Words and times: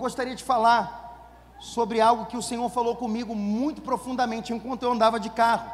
gostaria 0.00 0.34
de 0.34 0.42
falar 0.42 0.98
sobre 1.60 2.00
algo 2.00 2.26
que 2.26 2.36
o 2.36 2.42
Senhor 2.42 2.68
falou 2.70 2.96
comigo 2.96 3.34
muito 3.34 3.82
profundamente 3.82 4.52
enquanto 4.52 4.82
eu 4.82 4.92
andava 4.92 5.20
de 5.20 5.30
carro. 5.30 5.70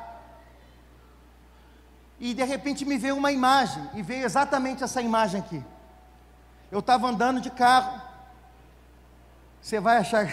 E 2.19 2.35
de 2.35 2.45
repente 2.45 2.85
me 2.85 2.99
veio 2.99 3.17
uma 3.17 3.31
imagem, 3.31 3.89
e 3.95 4.03
veio 4.03 4.25
exatamente 4.25 4.83
essa 4.83 5.01
imagem 5.01 5.41
aqui. 5.41 5.63
Eu 6.71 6.81
estava 6.81 7.07
andando 7.07 7.41
de 7.41 7.51
carro, 7.51 8.03
você 9.63 9.79
vai 9.79 9.99
achar. 9.99 10.29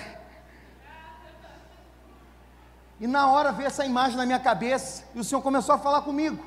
E 2.99 3.05
na 3.05 3.29
hora 3.29 3.51
veio 3.51 3.67
essa 3.67 3.85
imagem 3.85 4.17
na 4.17 4.25
minha 4.25 4.39
cabeça, 4.39 5.03
e 5.13 5.19
o 5.19 5.23
Senhor 5.23 5.41
começou 5.41 5.75
a 5.75 5.79
falar 5.79 6.01
comigo. 6.01 6.43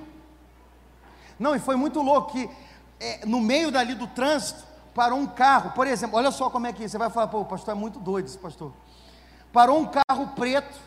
Não, 1.39 1.55
e 1.55 1.59
foi 1.59 1.77
muito 1.77 2.01
louco 2.01 2.33
que 2.33 2.51
é, 2.99 3.27
no 3.27 3.41
meio 3.41 3.71
dali 3.71 3.95
do 3.95 4.07
trânsito, 4.07 4.65
parou 4.97 5.19
um 5.19 5.27
carro, 5.27 5.73
por 5.73 5.87
exemplo, 5.87 6.17
olha 6.17 6.31
só 6.31 6.49
como 6.49 6.67
é 6.67 6.73
que 6.73 6.83
é, 6.83 6.89
você 6.89 6.97
vai 6.97 7.11
falar, 7.11 7.27
pô, 7.27 7.41
o 7.41 7.45
pastor 7.45 7.73
é 7.73 7.77
muito 7.77 8.01
doido 8.01 8.25
esse 8.25 8.39
pastor. 8.39 8.73
Parou 9.53 9.79
um 9.79 9.85
carro 9.85 10.29
preto, 10.35 10.81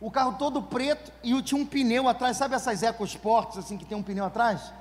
o 0.00 0.10
carro 0.10 0.36
todo 0.38 0.62
preto 0.62 1.12
e 1.22 1.42
tinha 1.42 1.60
um 1.60 1.66
pneu 1.66 2.08
atrás, 2.08 2.38
sabe 2.38 2.54
essas 2.54 2.82
EcoSports 2.82 3.58
assim 3.58 3.76
que 3.76 3.84
tem 3.84 3.96
um 3.96 4.02
pneu 4.02 4.24
atrás? 4.24 4.72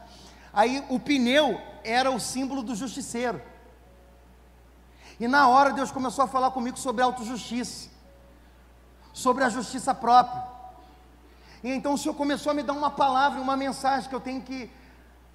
Aí 0.53 0.81
o 0.87 0.97
pneu 0.97 1.59
era 1.83 2.09
o 2.09 2.17
símbolo 2.17 2.63
do 2.63 2.73
justiceiro. 2.73 3.41
E 5.19 5.27
na 5.27 5.49
hora 5.49 5.73
Deus 5.73 5.91
começou 5.91 6.23
a 6.23 6.27
falar 6.27 6.51
comigo 6.51 6.79
sobre 6.79 7.03
autojustiça, 7.03 7.89
sobre 9.11 9.43
a 9.43 9.49
justiça 9.49 9.93
própria. 9.93 10.41
E 11.61 11.69
então 11.71 11.93
o 11.93 11.97
Senhor 11.97 12.15
começou 12.15 12.53
a 12.53 12.55
me 12.55 12.63
dar 12.63 12.71
uma 12.71 12.89
palavra, 12.89 13.41
uma 13.41 13.57
mensagem 13.57 14.07
que 14.07 14.15
eu 14.15 14.21
tenho 14.21 14.41
que 14.41 14.71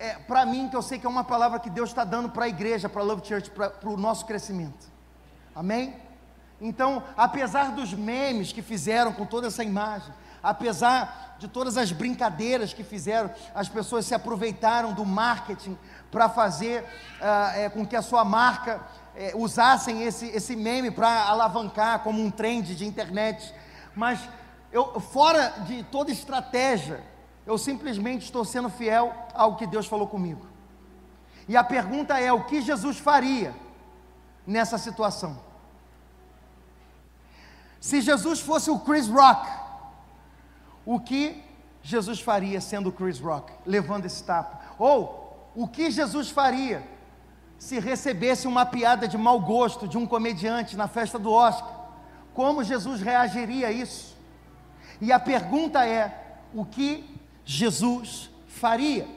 é, 0.00 0.14
para 0.14 0.46
mim, 0.46 0.66
que 0.66 0.74
eu 0.74 0.80
sei 0.80 0.98
que 0.98 1.06
é 1.06 1.09
uma 1.10 1.22
palavra 1.22 1.60
que 1.60 1.68
Deus 1.68 1.90
está 1.90 2.04
dando 2.04 2.30
para 2.30 2.46
a 2.46 2.48
igreja, 2.48 2.88
para 2.88 3.02
a 3.02 3.04
Love 3.04 3.27
Church, 3.27 3.50
para 3.50 3.88
o 3.88 3.98
nosso 3.98 4.24
crescimento. 4.24 4.90
Amém? 5.54 5.95
Então, 6.59 7.02
apesar 7.14 7.73
dos 7.73 7.92
memes 7.92 8.50
que 8.50 8.62
fizeram 8.62 9.12
com 9.12 9.26
toda 9.26 9.48
essa 9.48 9.62
imagem, 9.62 10.10
apesar 10.43 11.37
de 11.38 11.46
todas 11.46 11.76
as 11.76 11.93
brincadeiras 11.93 12.73
que 12.73 12.82
fizeram, 12.82 13.30
as 13.54 13.68
pessoas 13.68 14.06
se 14.06 14.15
aproveitaram 14.15 14.95
do 14.95 15.04
marketing 15.04 15.76
para 16.10 16.30
fazer 16.30 16.82
uh, 16.82 17.59
é, 17.59 17.68
com 17.68 17.87
que 17.87 17.95
a 17.95 18.01
sua 18.01 18.24
marca 18.24 18.80
é, 19.15 19.32
usassem 19.34 20.02
esse, 20.02 20.28
esse 20.28 20.56
meme 20.56 20.90
para 20.90 21.24
alavancar 21.26 22.01
como 22.01 22.23
um 22.23 22.30
trend 22.30 22.74
de 22.74 22.87
internet. 22.87 23.54
Mas 23.95 24.18
eu, 24.73 24.98
fora 24.98 25.48
de 25.66 25.82
toda 25.84 26.10
estratégia, 26.10 27.02
eu 27.51 27.59
simplesmente 27.59 28.23
estou 28.23 28.45
sendo 28.45 28.70
fiel 28.70 29.12
ao 29.34 29.56
que 29.56 29.66
Deus 29.66 29.87
falou 29.87 30.06
comigo. 30.06 30.46
E 31.48 31.56
a 31.56 31.65
pergunta 31.65 32.16
é: 32.16 32.32
o 32.32 32.45
que 32.45 32.62
Jesus 32.62 32.96
faria 32.96 33.52
nessa 34.46 34.79
situação? 34.79 35.37
Se 37.80 38.01
Jesus 38.01 38.38
fosse 38.38 38.71
o 38.71 38.78
Chris 38.78 39.09
Rock, 39.09 39.51
o 40.87 41.01
que 41.01 41.43
Jesus 41.82 42.21
faria 42.21 42.60
sendo 42.60 42.90
o 42.90 42.93
Chris 42.93 43.18
Rock, 43.18 43.52
levando 43.66 44.06
esse 44.06 44.23
tapa? 44.23 44.60
Ou 44.78 45.51
o 45.56 45.66
que 45.66 45.90
Jesus 45.90 46.30
faria 46.30 46.87
se 47.59 47.80
recebesse 47.80 48.46
uma 48.46 48.65
piada 48.65 49.09
de 49.09 49.18
mau 49.18 49.40
gosto 49.40 49.88
de 49.88 49.98
um 49.98 50.06
comediante 50.06 50.76
na 50.76 50.87
festa 50.87 51.18
do 51.18 51.32
Oscar? 51.32 51.74
Como 52.32 52.62
Jesus 52.62 53.01
reagiria 53.01 53.66
a 53.66 53.73
isso? 53.73 54.16
E 55.01 55.10
a 55.10 55.18
pergunta 55.18 55.84
é: 55.84 56.37
o 56.54 56.65
que 56.65 57.20
Jesus 57.45 58.30
faria. 58.46 59.09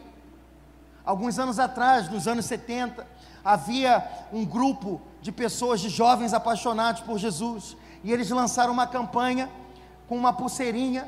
Alguns 1.06 1.38
anos 1.38 1.60
atrás, 1.60 2.10
nos 2.10 2.28
anos 2.28 2.46
70, 2.46 3.06
havia 3.44 4.08
um 4.32 4.46
grupo 4.46 5.02
de 5.22 5.32
pessoas, 5.32 5.82
de 5.82 5.90
jovens 5.90 6.34
apaixonados 6.34 7.02
por 7.02 7.18
Jesus, 7.18 7.76
e 8.04 8.12
eles 8.12 8.30
lançaram 8.30 8.72
uma 8.72 8.88
campanha 8.88 9.50
com 10.08 10.16
uma 10.16 10.32
pulseirinha. 10.32 11.08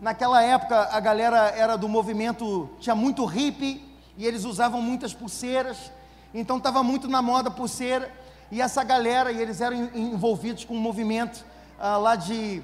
Naquela 0.00 0.42
época, 0.42 0.88
a 0.92 1.00
galera 1.00 1.48
era 1.48 1.76
do 1.76 1.88
movimento, 1.88 2.68
tinha 2.78 2.94
muito 2.94 3.24
hippie, 3.24 3.82
e 4.16 4.26
eles 4.26 4.44
usavam 4.44 4.82
muitas 4.82 5.14
pulseiras, 5.14 5.90
então 6.34 6.58
estava 6.58 6.82
muito 6.82 7.08
na 7.08 7.22
moda 7.22 7.50
pulseira, 7.50 8.12
e 8.50 8.60
essa 8.60 8.84
galera, 8.84 9.32
e 9.32 9.40
eles 9.40 9.60
eram 9.60 9.76
envolvidos 9.94 10.64
com 10.64 10.74
um 10.74 10.80
movimento 10.80 11.44
uh, 11.78 11.98
lá 12.00 12.16
de 12.16 12.62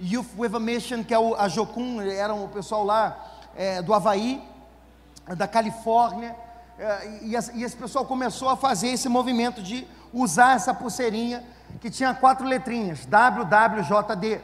Youth 0.00 0.26
with 0.36 0.54
a 0.54 0.60
Mission, 0.60 1.02
que 1.02 1.14
é 1.14 1.18
o, 1.18 1.34
a 1.34 1.48
Jocum, 1.48 2.00
eram 2.00 2.44
o 2.44 2.48
pessoal 2.48 2.84
lá 2.84 3.37
é, 3.58 3.82
do 3.82 3.92
Havaí, 3.92 4.40
da 5.36 5.48
Califórnia, 5.48 6.34
é, 6.78 7.18
e, 7.22 7.32
e 7.32 7.64
esse 7.64 7.76
pessoal 7.76 8.06
começou 8.06 8.48
a 8.48 8.56
fazer 8.56 8.88
esse 8.88 9.08
movimento 9.08 9.60
de 9.60 9.84
usar 10.14 10.54
essa 10.54 10.72
pulseirinha 10.72 11.44
que 11.80 11.90
tinha 11.90 12.14
quatro 12.14 12.46
letrinhas, 12.46 13.04
WWJD, 13.04 14.40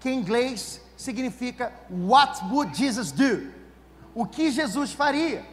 que 0.00 0.08
em 0.08 0.18
inglês 0.18 0.80
significa 0.96 1.72
What 1.90 2.42
would 2.46 2.74
Jesus 2.76 3.12
do? 3.12 3.52
O 4.14 4.24
que 4.24 4.50
Jesus 4.50 4.92
faria? 4.92 5.44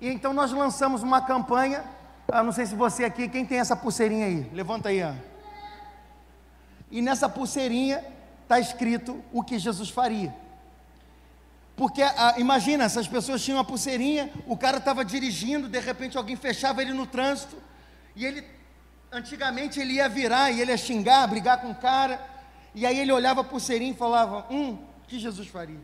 E 0.00 0.08
então 0.08 0.32
nós 0.32 0.52
lançamos 0.52 1.02
uma 1.02 1.20
campanha, 1.20 1.84
ah, 2.30 2.42
não 2.42 2.52
sei 2.52 2.64
se 2.64 2.74
você 2.74 3.04
aqui, 3.04 3.28
quem 3.28 3.44
tem 3.44 3.58
essa 3.58 3.76
pulseirinha 3.76 4.26
aí? 4.26 4.50
Levanta 4.54 4.88
aí, 4.88 5.02
ó. 5.02 5.12
E 6.90 7.02
nessa 7.02 7.28
pulseirinha 7.28 8.02
está 8.42 8.58
escrito 8.58 9.22
o 9.32 9.42
que 9.42 9.58
Jesus 9.58 9.90
faria. 9.90 10.34
Porque 11.78 12.02
ah, 12.02 12.34
imagina, 12.38 12.82
essas 12.82 13.06
pessoas 13.06 13.40
tinham 13.40 13.56
uma 13.56 13.64
pulseirinha, 13.64 14.32
o 14.48 14.56
cara 14.56 14.78
estava 14.78 15.04
dirigindo, 15.04 15.68
de 15.68 15.78
repente 15.78 16.18
alguém 16.18 16.34
fechava 16.34 16.82
ele 16.82 16.92
no 16.92 17.06
trânsito, 17.06 17.56
e 18.16 18.26
ele, 18.26 18.44
antigamente 19.12 19.78
ele 19.78 19.92
ia 19.92 20.08
virar 20.08 20.50
e 20.50 20.60
ele 20.60 20.72
ia 20.72 20.76
xingar, 20.76 21.24
brigar 21.28 21.60
com 21.60 21.70
o 21.70 21.74
cara, 21.76 22.20
e 22.74 22.84
aí 22.84 22.98
ele 22.98 23.12
olhava 23.12 23.42
a 23.42 23.44
pulseirinha 23.44 23.92
e 23.92 23.96
falava: 23.96 24.44
Hum, 24.50 24.76
que 25.06 25.20
Jesus 25.20 25.46
faria? 25.46 25.78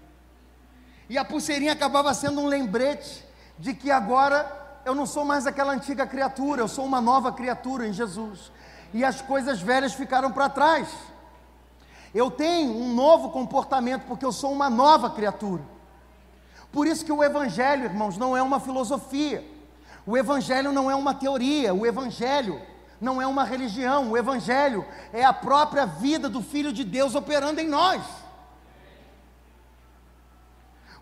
E 1.09 1.17
a 1.17 1.25
pulseirinha 1.25 1.73
acabava 1.73 2.13
sendo 2.13 2.41
um 2.41 2.49
lembrete 2.49 3.25
de 3.57 3.73
que 3.73 3.89
agora 3.93 4.81
eu 4.85 4.97
não 4.97 5.07
sou 5.07 5.25
mais 5.25 5.47
aquela 5.47 5.73
antiga 5.73 6.05
criatura, 6.09 6.61
eu 6.61 6.67
sou 6.67 6.85
uma 6.85 7.01
nova 7.01 7.31
criatura 7.31 7.87
em 7.87 7.93
Jesus. 7.93 8.51
E 8.93 9.05
as 9.05 9.23
coisas 9.23 9.61
velhas 9.61 9.95
ficaram 9.95 10.33
para 10.33 10.49
trás. 10.49 10.89
Eu 12.13 12.33
tenho 12.33 12.73
um 12.73 12.93
novo 12.93 13.31
comportamento 13.31 14.03
porque 14.09 14.25
eu 14.25 14.33
sou 14.33 14.51
uma 14.53 14.69
nova 14.69 15.09
criatura. 15.09 15.74
Por 16.75 16.89
isso 16.89 17.05
que 17.05 17.13
o 17.13 17.23
Evangelho, 17.23 17.85
irmãos, 17.85 18.19
não 18.19 18.37
é 18.37 18.43
uma 18.43 18.59
filosofia, 18.59 19.49
o 20.05 20.17
Evangelho 20.19 20.73
não 20.73 20.91
é 20.91 20.95
uma 20.97 21.15
teoria, 21.15 21.73
o 21.73 21.87
Evangelho 21.87 22.61
não 23.01 23.23
é 23.23 23.27
uma 23.29 23.45
religião, 23.45 24.11
o 24.11 24.17
Evangelho 24.17 24.85
é 25.13 25.25
a 25.25 25.33
própria 25.33 25.87
vida 25.87 26.29
do 26.29 26.43
Filho 26.43 26.73
de 26.73 26.83
Deus 26.83 27.15
operando 27.15 27.61
em 27.61 27.69
nós. 27.69 28.03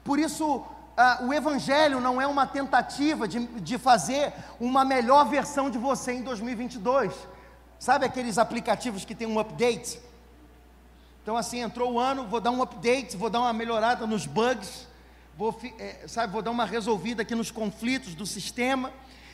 Por 0.04 0.18
isso, 0.18 0.56
uh, 0.56 1.26
o 1.26 1.32
Evangelho 1.32 2.02
não 2.02 2.20
é 2.20 2.26
uma 2.26 2.46
tentativa 2.46 3.26
de, 3.26 3.46
de 3.46 3.78
fazer 3.78 4.30
uma 4.60 4.84
melhor 4.84 5.24
versão 5.24 5.70
de 5.70 5.78
você 5.78 6.12
em 6.12 6.22
2022. 6.22 7.14
Sabe 7.78 8.04
aqueles 8.04 8.36
aplicativos 8.36 9.06
que 9.06 9.14
tem 9.14 9.26
um 9.26 9.38
update? 9.38 9.98
Então, 11.22 11.34
assim, 11.34 11.60
entrou 11.60 11.94
o 11.94 11.98
ano, 11.98 12.26
vou 12.26 12.42
dar 12.42 12.50
um 12.50 12.60
update, 12.60 13.16
vou 13.16 13.30
dar 13.30 13.40
uma 13.40 13.54
melhorada 13.54 14.06
nos 14.06 14.26
bugs 14.26 14.91
vou, 15.36 15.56
é, 15.78 16.06
sabe, 16.06 16.32
vou 16.32 16.42
dar 16.42 16.50
uma 16.50 16.64
resolvida 16.64 17.22
aqui 17.22 17.34
nos 17.34 17.50
conflitos 17.50 18.14
do 18.14 18.26
sistema. 18.26 18.92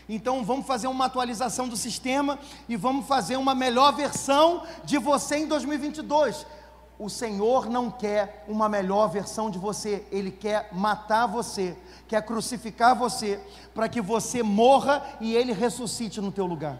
Então 0.08 0.44
vamos 0.44 0.66
fazer 0.66 0.86
uma 0.86 1.04
atualização 1.04 1.68
do 1.68 1.76
sistema 1.76 2.38
e 2.68 2.76
vamos 2.76 3.06
fazer 3.06 3.36
uma 3.36 3.54
melhor 3.54 3.92
versão 3.92 4.64
de 4.84 4.96
você 4.98 5.36
em 5.36 5.46
2022. 5.46 6.46
O 6.98 7.08
Senhor 7.08 7.70
não 7.70 7.90
quer 7.90 8.44
uma 8.48 8.68
melhor 8.68 9.08
versão 9.08 9.50
de 9.50 9.58
você, 9.58 10.04
Ele 10.10 10.32
quer 10.32 10.68
matar 10.72 11.26
você, 11.26 11.76
quer 12.08 12.22
crucificar 12.22 12.96
você, 12.96 13.38
para 13.74 13.88
que 13.88 14.00
você 14.00 14.42
morra 14.42 15.04
e 15.20 15.34
Ele 15.34 15.52
ressuscite 15.52 16.20
no 16.20 16.32
teu 16.32 16.46
lugar. 16.46 16.78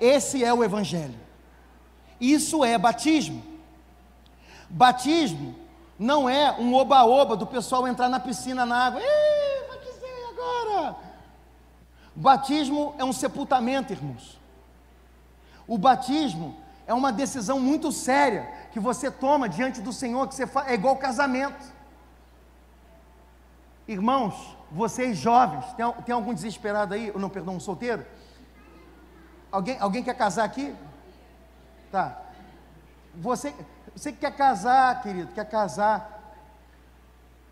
Esse 0.00 0.44
é 0.44 0.52
o 0.52 0.62
Evangelho. 0.62 1.14
Isso 2.20 2.64
é 2.64 2.76
batismo. 2.76 3.42
Batismo 4.68 5.54
não 5.98 6.28
é 6.28 6.52
um 6.52 6.74
oba-oba 6.74 7.36
do 7.36 7.46
pessoal 7.46 7.86
entrar 7.88 8.08
na 8.08 8.20
piscina 8.20 8.66
na 8.66 8.86
água. 8.86 9.00
Ei, 9.00 9.68
batizei 9.68 10.24
agora. 10.30 10.96
Batismo 12.14 12.94
é 12.98 13.04
um 13.04 13.12
sepultamento, 13.12 13.92
irmãos. 13.92 14.38
O 15.66 15.78
batismo 15.78 16.56
é 16.86 16.94
uma 16.94 17.12
decisão 17.12 17.58
muito 17.58 17.90
séria 17.90 18.48
que 18.72 18.78
você 18.78 19.10
toma 19.10 19.48
diante 19.48 19.80
do 19.80 19.92
Senhor, 19.92 20.28
que 20.28 20.34
você 20.34 20.46
faz, 20.46 20.68
é 20.68 20.74
igual 20.74 20.96
casamento. 20.96 21.74
Irmãos, 23.88 24.56
vocês 24.70 25.16
jovens, 25.16 25.64
tem, 25.74 25.92
tem 26.04 26.14
algum 26.14 26.34
desesperado 26.34 26.94
aí? 26.94 27.10
Ou 27.12 27.20
não, 27.20 27.30
perdão, 27.30 27.56
um 27.56 27.60
solteiro? 27.60 28.04
Alguém, 29.50 29.78
alguém 29.80 30.02
quer 30.02 30.14
casar 30.14 30.44
aqui? 30.44 30.74
Tá. 31.90 32.20
Você, 33.14 33.54
você 33.96 34.12
que 34.12 34.18
quer 34.18 34.36
casar, 34.36 35.02
querido, 35.02 35.32
quer 35.32 35.48
casar, 35.48 36.34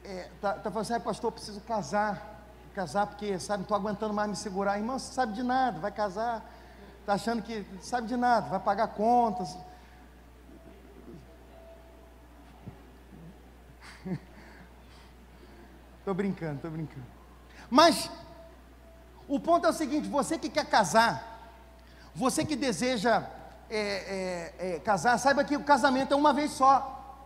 é, 0.04 0.28
tá, 0.42 0.52
tá 0.52 0.70
falando 0.70 0.92
assim, 0.92 1.00
pastor, 1.00 1.28
eu 1.28 1.32
preciso 1.32 1.60
casar, 1.62 2.44
casar 2.74 3.06
porque, 3.06 3.38
sabe, 3.38 3.60
não 3.60 3.62
estou 3.62 3.76
aguentando 3.78 4.12
mais 4.12 4.28
me 4.28 4.36
segurar. 4.36 4.76
Irmão, 4.76 4.98
você 4.98 5.10
sabe 5.10 5.32
de 5.32 5.42
nada, 5.42 5.80
vai 5.80 5.90
casar. 5.90 6.44
Está 7.00 7.14
achando 7.14 7.40
que 7.42 7.66
sabe 7.80 8.08
de 8.08 8.16
nada, 8.16 8.50
vai 8.50 8.60
pagar 8.60 8.88
contas. 8.88 9.56
Estou 15.98 16.12
brincando, 16.12 16.56
estou 16.56 16.70
brincando. 16.70 17.06
Mas 17.70 18.10
o 19.26 19.40
ponto 19.40 19.66
é 19.66 19.70
o 19.70 19.72
seguinte: 19.72 20.06
você 20.06 20.38
que 20.38 20.50
quer 20.50 20.66
casar, 20.66 21.50
você 22.14 22.44
que 22.44 22.54
deseja 22.54 23.26
é, 23.70 23.78
é, 23.78 24.54
é, 24.58 24.80
casar, 24.80 25.18
saiba 25.18 25.44
que 25.44 25.56
o 25.56 25.64
casamento 25.64 26.12
é 26.12 26.16
uma 26.16 26.32
vez 26.32 26.52
só, 26.52 27.18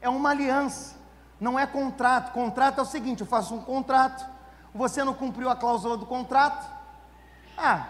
é 0.00 0.08
uma 0.08 0.30
aliança, 0.30 0.96
não 1.40 1.58
é 1.58 1.66
contrato. 1.66 2.32
Contrato 2.32 2.78
é 2.78 2.82
o 2.82 2.86
seguinte: 2.86 3.20
eu 3.20 3.26
faço 3.26 3.54
um 3.54 3.60
contrato, 3.62 4.24
você 4.74 5.02
não 5.04 5.14
cumpriu 5.14 5.48
a 5.48 5.56
cláusula 5.56 5.96
do 5.96 6.06
contrato, 6.06 6.68
ah, 7.56 7.86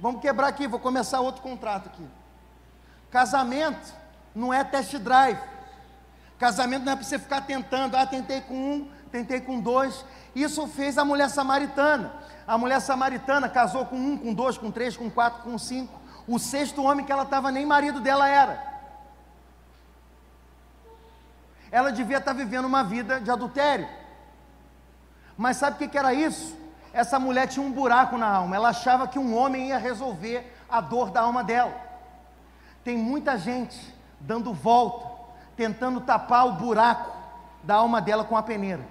vamos 0.00 0.20
quebrar 0.20 0.48
aqui, 0.48 0.66
vou 0.66 0.80
começar 0.80 1.20
outro 1.20 1.42
contrato 1.42 1.88
aqui. 1.88 2.06
Casamento 3.10 3.94
não 4.34 4.52
é 4.52 4.64
test 4.64 4.96
drive, 4.98 5.38
casamento 6.38 6.84
não 6.84 6.92
é 6.92 6.96
para 6.96 7.04
você 7.04 7.18
ficar 7.18 7.42
tentando, 7.42 7.96
ah, 7.96 8.06
tentei 8.06 8.40
com 8.40 8.54
um, 8.54 8.90
tentei 9.10 9.40
com 9.40 9.60
dois. 9.60 10.04
Isso 10.34 10.66
fez 10.66 10.96
a 10.96 11.04
mulher 11.04 11.28
samaritana. 11.28 12.12
A 12.46 12.58
mulher 12.58 12.80
samaritana 12.80 13.48
casou 13.48 13.86
com 13.86 13.96
um, 13.96 14.16
com 14.16 14.34
dois, 14.34 14.58
com 14.58 14.70
três, 14.70 14.96
com 14.96 15.10
quatro, 15.10 15.42
com 15.42 15.56
cinco. 15.58 16.01
O 16.26 16.38
sexto 16.38 16.82
homem 16.82 17.04
que 17.04 17.12
ela 17.12 17.24
estava, 17.24 17.50
nem 17.50 17.66
marido 17.66 18.00
dela 18.00 18.28
era. 18.28 18.72
Ela 21.70 21.90
devia 21.90 22.18
estar 22.18 22.32
vivendo 22.32 22.66
uma 22.66 22.84
vida 22.84 23.20
de 23.20 23.30
adultério. 23.30 23.88
Mas 25.36 25.56
sabe 25.56 25.76
o 25.76 25.78
que, 25.78 25.88
que 25.88 25.98
era 25.98 26.12
isso? 26.12 26.56
Essa 26.92 27.18
mulher 27.18 27.48
tinha 27.48 27.64
um 27.64 27.72
buraco 27.72 28.18
na 28.18 28.28
alma. 28.28 28.54
Ela 28.54 28.68
achava 28.68 29.08
que 29.08 29.18
um 29.18 29.34
homem 29.34 29.68
ia 29.68 29.78
resolver 29.78 30.54
a 30.68 30.80
dor 30.80 31.10
da 31.10 31.22
alma 31.22 31.42
dela. 31.42 31.74
Tem 32.84 32.96
muita 32.96 33.38
gente 33.38 33.94
dando 34.20 34.52
volta, 34.52 35.08
tentando 35.56 36.00
tapar 36.00 36.46
o 36.46 36.52
buraco 36.52 37.10
da 37.62 37.76
alma 37.76 38.00
dela 38.00 38.24
com 38.24 38.36
a 38.36 38.42
peneira. 38.42 38.86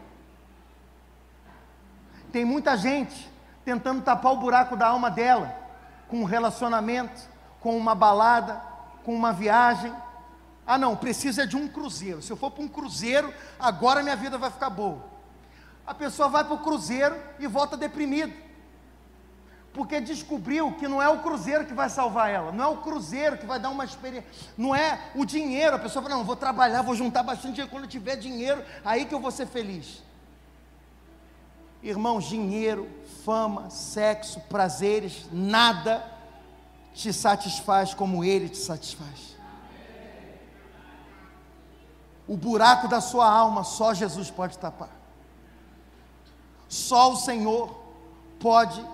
Tem 2.31 2.43
muita 2.43 2.75
gente 2.75 3.31
tentando 3.63 4.01
tapar 4.01 4.33
o 4.33 4.37
buraco 4.37 4.75
da 4.75 4.87
alma 4.87 5.11
dela 5.11 5.60
com 6.11 6.17
um 6.17 6.25
relacionamento, 6.25 7.21
com 7.61 7.77
uma 7.77 7.95
balada, 7.95 8.61
com 9.05 9.15
uma 9.15 9.31
viagem. 9.31 9.93
Ah, 10.67 10.77
não, 10.77 10.93
precisa 10.93 11.47
de 11.47 11.55
um 11.55 11.69
cruzeiro. 11.69 12.21
Se 12.21 12.29
eu 12.29 12.35
for 12.35 12.51
para 12.51 12.63
um 12.63 12.67
cruzeiro, 12.67 13.33
agora 13.57 14.03
minha 14.03 14.17
vida 14.17 14.37
vai 14.37 14.51
ficar 14.51 14.69
boa. 14.69 15.05
A 15.87 15.93
pessoa 15.93 16.27
vai 16.27 16.43
para 16.43 16.53
o 16.53 16.59
cruzeiro 16.59 17.15
e 17.39 17.47
volta 17.47 17.77
deprimida. 17.77 18.33
Porque 19.73 20.01
descobriu 20.01 20.73
que 20.73 20.85
não 20.85 21.01
é 21.01 21.07
o 21.07 21.19
cruzeiro 21.19 21.65
que 21.65 21.73
vai 21.73 21.89
salvar 21.89 22.29
ela, 22.29 22.51
não 22.51 22.65
é 22.65 22.67
o 22.67 22.77
cruzeiro 22.81 23.37
que 23.37 23.45
vai 23.45 23.57
dar 23.57 23.69
uma 23.69 23.85
experiência, 23.85 24.29
não 24.57 24.75
é 24.75 24.99
o 25.15 25.23
dinheiro. 25.23 25.77
A 25.77 25.79
pessoa 25.79 26.03
fala: 26.03 26.15
não, 26.15 26.25
vou 26.25 26.35
trabalhar, 26.35 26.81
vou 26.81 26.93
juntar 26.93 27.23
bastante 27.23 27.53
dinheiro. 27.53 27.71
Quando 27.71 27.85
eu 27.85 27.89
tiver 27.89 28.17
dinheiro, 28.17 28.61
aí 28.83 29.05
que 29.05 29.15
eu 29.15 29.19
vou 29.21 29.31
ser 29.31 29.47
feliz. 29.47 30.03
Irmãos, 31.83 32.25
dinheiro, 32.25 32.87
fama, 33.25 33.69
sexo, 33.69 34.39
prazeres, 34.41 35.25
nada 35.31 36.05
te 36.93 37.11
satisfaz 37.11 37.93
como 37.93 38.23
Ele 38.23 38.49
te 38.49 38.57
satisfaz. 38.57 39.35
O 42.27 42.37
buraco 42.37 42.87
da 42.87 43.01
sua 43.01 43.29
alma 43.29 43.63
só 43.63 43.93
Jesus 43.93 44.29
pode 44.29 44.57
tapar. 44.57 44.89
Só 46.69 47.11
o 47.11 47.17
Senhor 47.17 47.77
pode 48.39 48.85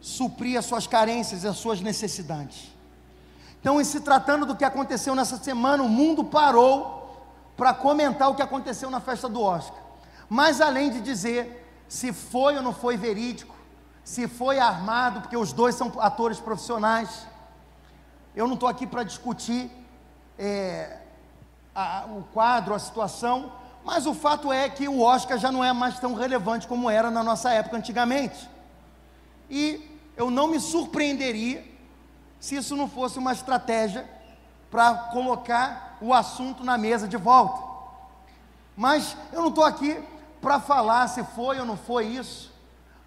suprir 0.00 0.58
as 0.58 0.66
suas 0.66 0.86
carências 0.86 1.44
e 1.44 1.48
as 1.48 1.56
suas 1.56 1.80
necessidades. 1.80 2.72
Então, 3.60 3.80
em 3.80 3.84
se 3.84 4.00
tratando 4.00 4.44
do 4.44 4.54
que 4.54 4.64
aconteceu 4.64 5.14
nessa 5.14 5.38
semana, 5.38 5.82
o 5.82 5.88
mundo 5.88 6.24
parou 6.24 7.24
para 7.56 7.72
comentar 7.72 8.28
o 8.28 8.34
que 8.34 8.42
aconteceu 8.42 8.90
na 8.90 9.00
festa 9.00 9.28
do 9.28 9.40
Oscar. 9.40 9.78
Mas 10.28 10.60
além 10.60 10.90
de 10.90 11.00
dizer 11.00 11.63
se 11.88 12.12
foi 12.12 12.56
ou 12.56 12.62
não 12.62 12.72
foi 12.72 12.96
verídico, 12.96 13.54
se 14.02 14.28
foi 14.28 14.58
armado, 14.58 15.22
porque 15.22 15.36
os 15.36 15.52
dois 15.52 15.74
são 15.74 15.92
atores 15.98 16.38
profissionais. 16.38 17.26
Eu 18.34 18.46
não 18.46 18.54
estou 18.54 18.68
aqui 18.68 18.86
para 18.86 19.02
discutir 19.02 19.70
é, 20.38 20.98
a, 21.74 22.04
o 22.08 22.24
quadro, 22.32 22.74
a 22.74 22.78
situação, 22.78 23.52
mas 23.84 24.06
o 24.06 24.14
fato 24.14 24.52
é 24.52 24.68
que 24.68 24.88
o 24.88 25.00
Oscar 25.00 25.38
já 25.38 25.52
não 25.52 25.64
é 25.64 25.72
mais 25.72 25.98
tão 25.98 26.14
relevante 26.14 26.66
como 26.66 26.90
era 26.90 27.10
na 27.10 27.22
nossa 27.22 27.50
época 27.50 27.76
antigamente. 27.76 28.48
E 29.48 29.90
eu 30.16 30.30
não 30.30 30.48
me 30.48 30.58
surpreenderia 30.58 31.64
se 32.40 32.56
isso 32.56 32.76
não 32.76 32.88
fosse 32.88 33.18
uma 33.18 33.32
estratégia 33.32 34.08
para 34.70 34.94
colocar 34.94 35.96
o 36.00 36.12
assunto 36.12 36.64
na 36.64 36.76
mesa 36.76 37.06
de 37.06 37.16
volta. 37.16 37.62
Mas 38.76 39.16
eu 39.32 39.40
não 39.40 39.48
estou 39.48 39.64
aqui 39.64 40.02
para 40.44 40.60
falar 40.60 41.08
se 41.08 41.24
foi 41.24 41.58
ou 41.58 41.64
não 41.64 41.76
foi 41.76 42.04
isso. 42.06 42.52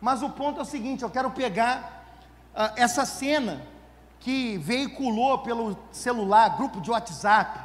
Mas 0.02 0.24
o 0.24 0.30
ponto 0.30 0.60
é 0.60 0.64
o 0.64 0.66
seguinte: 0.66 1.04
eu 1.04 1.10
quero 1.10 1.30
pegar 1.30 2.04
uh, 2.54 2.74
essa 2.76 3.06
cena 3.06 3.62
que 4.20 4.58
veiculou 4.58 5.40
pelo 5.40 5.78
celular, 5.92 6.58
grupo 6.58 6.82
de 6.82 6.90
WhatsApp, 6.90 7.60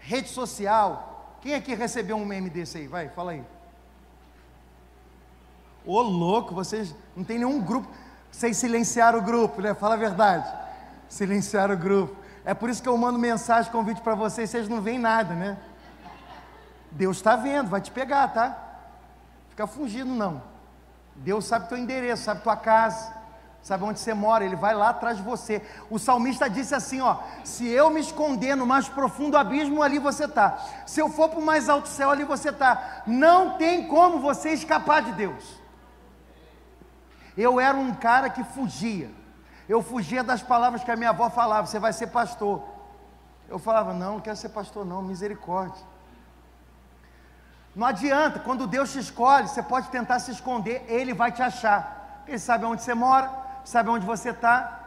rede 0.00 0.30
social. 0.30 1.36
Quem 1.42 1.54
aqui 1.54 1.74
recebeu 1.74 2.16
um 2.16 2.24
meme 2.24 2.48
desse 2.48 2.78
aí? 2.78 2.86
Vai, 2.86 3.10
fala 3.10 3.32
aí. 3.32 3.44
Ô 5.84 6.00
louco, 6.00 6.54
vocês 6.54 6.94
não 7.14 7.22
tem 7.22 7.38
nenhum 7.38 7.60
grupo. 7.60 7.88
Vocês 8.30 8.56
silenciaram 8.56 9.18
o 9.18 9.22
grupo, 9.22 9.60
né? 9.60 9.74
Fala 9.74 9.94
a 9.94 9.98
verdade. 9.98 10.50
Silenciaram 11.08 11.74
o 11.74 11.78
grupo. 11.78 12.16
É 12.44 12.54
por 12.54 12.70
isso 12.70 12.82
que 12.82 12.88
eu 12.88 12.96
mando 12.96 13.18
mensagem, 13.18 13.70
convite 13.70 14.00
para 14.00 14.14
vocês, 14.14 14.48
vocês 14.48 14.68
não 14.68 14.80
veem 14.80 14.98
nada, 14.98 15.34
né? 15.34 15.58
Deus 16.90 17.18
está 17.18 17.36
vendo, 17.36 17.68
vai 17.68 17.80
te 17.80 17.90
pegar, 17.90 18.28
tá? 18.28 18.71
Fica 19.52 19.66
fugindo, 19.66 20.14
não. 20.14 20.42
Deus 21.14 21.44
sabe 21.44 21.68
teu 21.68 21.76
endereço, 21.76 22.22
sabe 22.22 22.40
tua 22.40 22.56
casa, 22.56 23.12
sabe 23.62 23.84
onde 23.84 24.00
você 24.00 24.14
mora, 24.14 24.42
Ele 24.42 24.56
vai 24.56 24.74
lá 24.74 24.88
atrás 24.88 25.18
de 25.18 25.22
você. 25.22 25.60
O 25.90 25.98
salmista 25.98 26.48
disse 26.48 26.74
assim: 26.74 27.02
ó, 27.02 27.18
se 27.44 27.68
eu 27.68 27.90
me 27.90 28.00
esconder 28.00 28.56
no 28.56 28.66
mais 28.66 28.88
profundo 28.88 29.36
abismo, 29.36 29.82
ali 29.82 29.98
você 29.98 30.24
está. 30.24 30.58
Se 30.86 31.00
eu 31.00 31.10
for 31.10 31.28
para 31.28 31.38
o 31.38 31.44
mais 31.44 31.68
alto 31.68 31.86
céu, 31.86 32.08
ali 32.08 32.24
você 32.24 32.48
está. 32.48 33.02
Não 33.06 33.58
tem 33.58 33.86
como 33.86 34.20
você 34.20 34.54
escapar 34.54 35.02
de 35.02 35.12
Deus. 35.12 35.60
Eu 37.36 37.60
era 37.60 37.76
um 37.76 37.92
cara 37.92 38.30
que 38.30 38.42
fugia. 38.42 39.10
Eu 39.68 39.82
fugia 39.82 40.24
das 40.24 40.42
palavras 40.42 40.82
que 40.82 40.90
a 40.90 40.96
minha 40.96 41.10
avó 41.10 41.28
falava: 41.28 41.66
você 41.66 41.78
vai 41.78 41.92
ser 41.92 42.06
pastor. 42.06 42.62
Eu 43.50 43.58
falava: 43.58 43.92
não, 43.92 44.14
não 44.14 44.20
quero 44.20 44.36
ser 44.38 44.48
pastor, 44.48 44.86
não, 44.86 45.02
misericórdia. 45.02 45.91
Não 47.74 47.86
adianta, 47.86 48.38
quando 48.38 48.66
Deus 48.66 48.92
te 48.92 48.98
escolhe, 48.98 49.48
você 49.48 49.62
pode 49.62 49.88
tentar 49.88 50.18
se 50.18 50.30
esconder, 50.30 50.84
Ele 50.88 51.14
vai 51.14 51.32
te 51.32 51.42
achar. 51.42 52.22
Ele 52.26 52.38
sabe 52.38 52.64
onde 52.64 52.82
você 52.82 52.94
mora, 52.94 53.30
sabe 53.64 53.88
onde 53.88 54.04
você 54.04 54.30
está. 54.30 54.78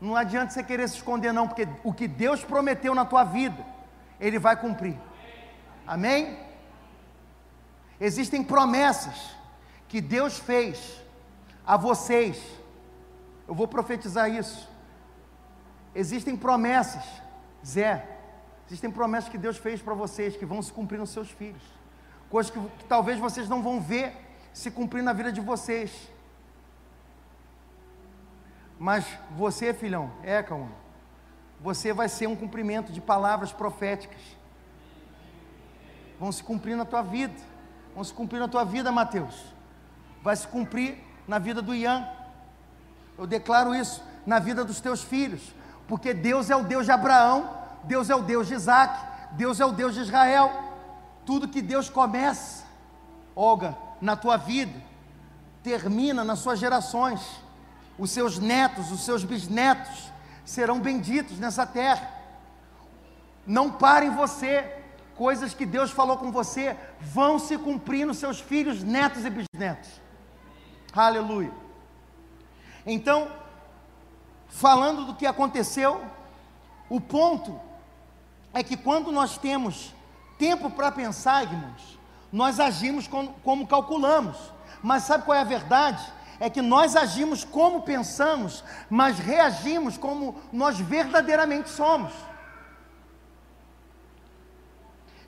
Não 0.00 0.16
adianta 0.16 0.52
você 0.52 0.62
querer 0.62 0.88
se 0.88 0.96
esconder, 0.96 1.32
não, 1.32 1.48
porque 1.48 1.68
o 1.82 1.92
que 1.92 2.06
Deus 2.06 2.44
prometeu 2.44 2.94
na 2.94 3.04
tua 3.04 3.24
vida, 3.24 3.64
Ele 4.20 4.38
vai 4.38 4.56
cumprir. 4.56 4.98
Amém? 5.86 6.38
Existem 8.00 8.42
promessas 8.42 9.36
que 9.88 10.00
Deus 10.00 10.38
fez 10.38 11.00
a 11.66 11.76
vocês. 11.76 12.40
Eu 13.46 13.54
vou 13.54 13.68
profetizar 13.68 14.30
isso. 14.30 14.68
Existem 15.94 16.36
promessas, 16.36 17.04
Zé, 17.64 18.11
Existem 18.66 18.90
promessas 18.90 19.28
que 19.28 19.38
Deus 19.38 19.56
fez 19.56 19.82
para 19.82 19.94
vocês 19.94 20.36
que 20.36 20.46
vão 20.46 20.62
se 20.62 20.72
cumprir 20.72 20.98
nos 20.98 21.10
seus 21.10 21.30
filhos. 21.30 21.62
Coisas 22.30 22.50
que, 22.50 22.58
que 22.58 22.84
talvez 22.84 23.18
vocês 23.18 23.48
não 23.48 23.62
vão 23.62 23.80
ver 23.80 24.14
se 24.52 24.70
cumprir 24.70 25.02
na 25.02 25.12
vida 25.12 25.30
de 25.30 25.40
vocês. 25.40 26.10
Mas 28.78 29.06
você, 29.36 29.72
filhão, 29.72 30.10
é, 30.22 30.42
calma. 30.42 30.70
Você 31.60 31.92
vai 31.92 32.08
ser 32.08 32.26
um 32.26 32.34
cumprimento 32.34 32.92
de 32.92 33.00
palavras 33.00 33.52
proféticas. 33.52 34.20
Vão 36.18 36.32
se 36.32 36.42
cumprir 36.42 36.76
na 36.76 36.84
tua 36.84 37.02
vida. 37.02 37.34
Vão 37.94 38.02
se 38.02 38.12
cumprir 38.12 38.40
na 38.40 38.48
tua 38.48 38.64
vida, 38.64 38.90
Mateus. 38.90 39.44
Vai 40.22 40.34
se 40.34 40.48
cumprir 40.48 40.98
na 41.28 41.38
vida 41.38 41.62
do 41.62 41.74
Ian. 41.74 42.08
Eu 43.18 43.26
declaro 43.26 43.74
isso 43.74 44.02
na 44.26 44.38
vida 44.38 44.64
dos 44.64 44.80
teus 44.80 45.02
filhos. 45.02 45.54
Porque 45.86 46.14
Deus 46.14 46.50
é 46.50 46.56
o 46.56 46.64
Deus 46.64 46.86
de 46.86 46.92
Abraão, 46.92 47.61
Deus 47.84 48.10
é 48.10 48.14
o 48.14 48.22
Deus 48.22 48.48
de 48.48 48.54
Isaac, 48.54 48.98
Deus 49.32 49.60
é 49.60 49.66
o 49.66 49.72
Deus 49.72 49.94
de 49.94 50.00
Israel. 50.00 50.52
Tudo 51.24 51.48
que 51.48 51.62
Deus 51.62 51.88
começa, 51.88 52.64
Olga, 53.34 53.76
na 54.00 54.16
tua 54.16 54.36
vida, 54.36 54.80
termina 55.62 56.24
nas 56.24 56.40
suas 56.40 56.58
gerações. 56.58 57.20
Os 57.98 58.10
seus 58.10 58.38
netos, 58.38 58.90
os 58.90 59.04
seus 59.04 59.24
bisnetos 59.24 60.10
serão 60.44 60.80
benditos 60.80 61.38
nessa 61.38 61.66
terra. 61.66 62.10
Não 63.46 63.70
pare 63.70 64.06
em 64.06 64.10
você. 64.10 64.78
Coisas 65.14 65.54
que 65.54 65.66
Deus 65.66 65.90
falou 65.90 66.16
com 66.16 66.32
você 66.32 66.76
vão 67.00 67.38
se 67.38 67.58
cumprir 67.58 68.06
nos 68.06 68.16
seus 68.16 68.40
filhos, 68.40 68.82
netos 68.82 69.24
e 69.24 69.30
bisnetos. 69.30 70.00
Aleluia. 70.92 71.52
Então, 72.84 73.30
falando 74.48 75.04
do 75.04 75.14
que 75.14 75.26
aconteceu, 75.26 76.02
o 76.88 77.00
ponto 77.00 77.60
é 78.52 78.62
que 78.62 78.76
quando 78.76 79.10
nós 79.10 79.38
temos 79.38 79.94
tempo 80.38 80.70
para 80.70 80.92
pensar, 80.92 81.44
irmãos, 81.44 81.98
nós 82.32 82.58
agimos 82.58 83.06
como, 83.06 83.32
como 83.44 83.66
calculamos. 83.66 84.36
Mas 84.82 85.04
sabe 85.04 85.24
qual 85.24 85.36
é 85.36 85.40
a 85.40 85.44
verdade? 85.44 86.02
É 86.40 86.50
que 86.50 86.60
nós 86.60 86.96
agimos 86.96 87.44
como 87.44 87.82
pensamos, 87.82 88.64
mas 88.90 89.18
reagimos 89.18 89.96
como 89.96 90.40
nós 90.52 90.78
verdadeiramente 90.78 91.68
somos. 91.68 92.12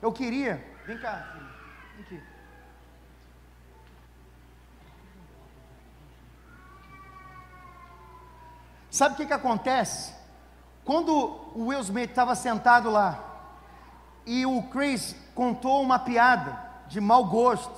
Eu 0.01 0.11
queria. 0.11 0.63
Vem 0.85 0.97
cá, 0.97 1.29
filho. 1.31 1.47
Vem 1.95 2.19
aqui. 2.19 2.35
Sabe 8.91 9.13
o 9.13 9.17
que, 9.17 9.25
que 9.25 9.33
acontece? 9.33 10.13
Quando 10.85 11.11
o 11.55 11.65
Will 11.65 11.79
Smith 11.79 12.11
estava 12.11 12.35
sentado 12.35 12.91
lá 12.91 13.19
e 14.23 14.45
o 14.45 14.61
Chris 14.63 15.15
contou 15.33 15.81
uma 15.81 15.97
piada 15.97 16.57
de 16.87 17.01
mau 17.01 17.25
gosto, 17.25 17.75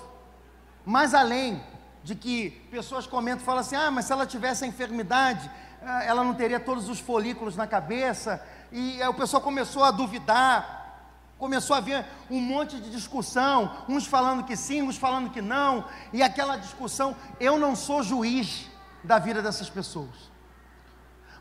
mais 0.85 1.13
além 1.13 1.63
de 2.03 2.15
que 2.15 2.51
pessoas 2.69 3.07
comentam, 3.07 3.45
falam 3.45 3.61
assim: 3.61 3.77
ah, 3.77 3.89
mas 3.89 4.05
se 4.05 4.11
ela 4.11 4.25
tivesse 4.25 4.65
a 4.65 4.67
enfermidade, 4.67 5.49
ah, 5.81 6.03
ela 6.03 6.21
não 6.21 6.33
teria 6.33 6.59
todos 6.59 6.89
os 6.89 6.99
folículos 6.99 7.55
na 7.55 7.65
cabeça, 7.65 8.45
e 8.73 9.01
aí 9.01 9.07
o 9.07 9.13
pessoal 9.13 9.41
começou 9.41 9.85
a 9.85 9.91
duvidar, 9.91 11.05
começou 11.39 11.75
a 11.75 11.77
haver 11.77 12.05
um 12.29 12.41
monte 12.41 12.77
de 12.77 12.89
discussão, 12.89 13.71
uns 13.87 14.05
falando 14.05 14.43
que 14.43 14.57
sim, 14.57 14.81
uns 14.81 14.97
falando 14.97 15.29
que 15.29 15.41
não, 15.41 15.85
e 16.11 16.21
aquela 16.21 16.57
discussão, 16.57 17.15
eu 17.39 17.57
não 17.57 17.73
sou 17.73 18.03
juiz 18.03 18.69
da 19.01 19.17
vida 19.17 19.41
dessas 19.41 19.69
pessoas. 19.69 20.29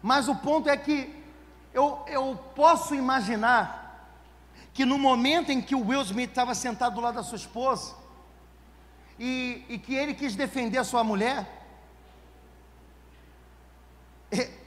Mas 0.00 0.28
o 0.28 0.36
ponto 0.36 0.68
é 0.68 0.76
que 0.76 1.25
eu, 1.76 2.02
eu 2.06 2.24
posso 2.54 2.94
imaginar 2.94 3.68
que 4.72 4.86
no 4.86 4.98
momento 4.98 5.50
em 5.52 5.60
que 5.60 5.74
o 5.74 5.86
Will 5.86 6.00
Smith 6.00 6.30
estava 6.30 6.54
sentado 6.54 6.94
do 6.94 7.02
lado 7.02 7.16
da 7.16 7.22
sua 7.22 7.36
esposa, 7.36 7.94
e, 9.18 9.62
e 9.68 9.78
que 9.78 9.94
ele 9.94 10.14
quis 10.14 10.34
defender 10.34 10.78
a 10.78 10.84
sua 10.84 11.04
mulher, 11.04 11.46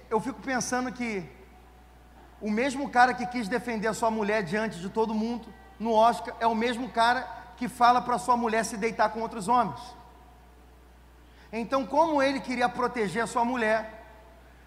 eu 0.10 0.20
fico 0.20 0.40
pensando 0.42 0.92
que 0.92 1.28
o 2.40 2.52
mesmo 2.52 2.90
cara 2.90 3.14
que 3.16 3.26
quis 3.26 3.48
defender 3.48 3.88
a 3.88 3.94
sua 3.94 4.12
mulher 4.12 4.44
diante 4.44 4.80
de 4.80 4.90
todo 4.90 5.14
mundo 5.14 5.48
no 5.80 5.94
Oscar 5.94 6.36
é 6.40 6.46
o 6.46 6.56
mesmo 6.56 6.90
cara 6.90 7.28
que 7.58 7.68
fala 7.68 8.02
para 8.02 8.20
sua 8.20 8.38
mulher 8.38 8.64
se 8.64 8.78
deitar 8.78 9.10
com 9.10 9.22
outros 9.22 9.48
homens. 9.48 9.82
Então, 11.52 11.88
como 11.88 12.22
ele 12.22 12.40
queria 12.40 12.70
proteger 12.70 13.24
a 13.24 13.28
sua 13.28 13.44
mulher, 13.44 14.06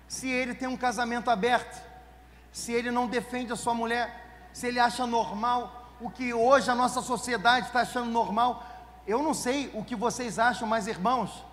se 0.09 0.29
ele 0.29 0.55
tem 0.55 0.67
um 0.67 0.77
casamento 0.77 1.31
aberto, 1.31 1.92
se 2.53 2.71
ele 2.71 2.91
não 2.91 3.07
defende 3.07 3.53
a 3.53 3.57
sua 3.57 3.73
mulher, 3.73 4.49
se 4.53 4.67
ele 4.67 4.79
acha 4.79 5.07
normal 5.07 5.89
o 6.01 6.11
que 6.11 6.35
hoje 6.35 6.71
a 6.71 6.75
nossa 6.75 7.01
sociedade 7.01 7.67
está 7.67 7.81
achando 7.81 8.11
normal. 8.11 8.63
Eu 9.07 9.23
não 9.23 9.33
sei 9.33 9.71
o 9.75 9.83
que 9.83 9.97
vocês 9.97 10.39
acham, 10.39 10.69
mas 10.69 10.87
irmãos, 10.87 11.45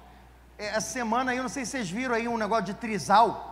é, 0.57 0.67
essa 0.67 0.91
semana 0.91 1.31
aí, 1.31 1.37
eu 1.37 1.43
não 1.43 1.49
sei 1.49 1.63
se 1.63 1.71
vocês 1.71 1.89
viram 1.89 2.13
aí 2.13 2.27
um 2.27 2.37
negócio 2.37 2.65
de 2.65 2.73
trisal. 2.73 3.47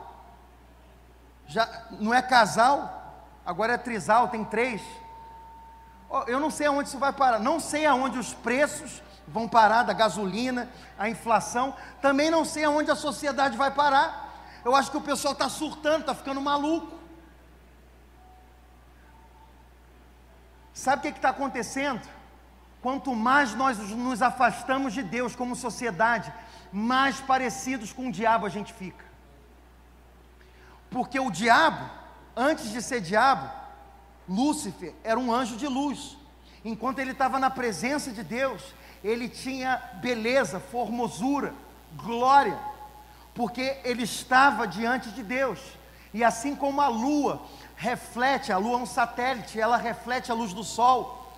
Já 1.48 1.86
não 1.92 2.14
é 2.14 2.22
casal, 2.22 3.24
agora 3.46 3.74
é 3.74 3.78
trisal, 3.78 4.28
tem 4.28 4.44
três. 4.44 4.82
Eu 6.28 6.40
não 6.40 6.52
sei 6.52 6.68
aonde 6.68 6.90
isso 6.90 7.00
vai 7.00 7.14
parar, 7.14 7.40
não 7.40 7.60
sei 7.60 7.86
aonde 7.86 8.20
os 8.20 8.34
preços 8.34 9.02
vão 9.28 9.48
parar 9.48 9.84
da 9.84 9.94
gasolina, 9.94 10.70
a 10.98 11.10
inflação, 11.10 11.76
também 12.02 12.30
não 12.30 12.46
sei 12.46 12.64
aonde 12.64 12.90
a 12.92 12.96
sociedade 12.96 13.58
vai 13.58 13.72
parar. 13.72 14.26
Eu 14.64 14.76
acho 14.76 14.92
que 14.92 14.98
o 14.98 15.02
pessoal 15.02 15.34
está 15.34 15.48
surtando, 15.48 16.02
está 16.02 16.16
ficando 16.16 16.42
maluco. 16.42 16.97
Sabe 20.84 21.00
o 21.00 21.12
que 21.12 21.18
está 21.18 21.30
acontecendo? 21.30 22.08
Quanto 22.82 23.16
mais 23.16 23.56
nós 23.62 23.78
nos 23.80 24.22
afastamos 24.22 24.94
de 24.94 25.02
Deus 25.02 25.36
como 25.36 25.56
sociedade, 25.56 26.32
mais 26.72 27.20
parecidos 27.20 27.92
com 27.92 28.10
o 28.10 28.12
diabo 28.12 28.46
a 28.46 28.50
gente 28.50 28.72
fica. 28.82 29.06
Porque 30.92 31.20
o 31.20 31.32
diabo, 31.32 31.84
antes 32.36 32.72
de 32.72 32.82
ser 32.82 33.02
diabo, 33.02 33.50
Lúcifer 34.30 34.94
era 35.04 35.20
um 35.20 35.34
anjo 35.34 35.58
de 35.58 35.68
luz. 35.68 36.18
Enquanto 36.64 37.00
ele 37.00 37.12
estava 37.12 37.40
na 37.40 37.50
presença 37.50 38.12
de 38.12 38.24
Deus, 38.24 38.62
ele 39.04 39.28
tinha 39.28 39.82
beleza, 40.02 40.60
formosura, 40.60 41.54
glória 41.96 42.58
porque 43.38 43.78
ele 43.84 44.02
estava 44.02 44.68
diante 44.68 45.12
de 45.12 45.22
Deus. 45.22 45.60
E 46.12 46.24
assim 46.24 46.56
como 46.56 46.82
a 46.82 46.88
lua 46.88 47.44
reflete, 47.78 48.52
a 48.52 48.58
lua 48.58 48.80
é 48.80 48.82
um 48.82 48.86
satélite, 48.86 49.60
ela 49.60 49.78
reflete 49.78 50.32
a 50.32 50.36
luz 50.36 50.52
do 50.52 50.64
sol, 50.64 51.32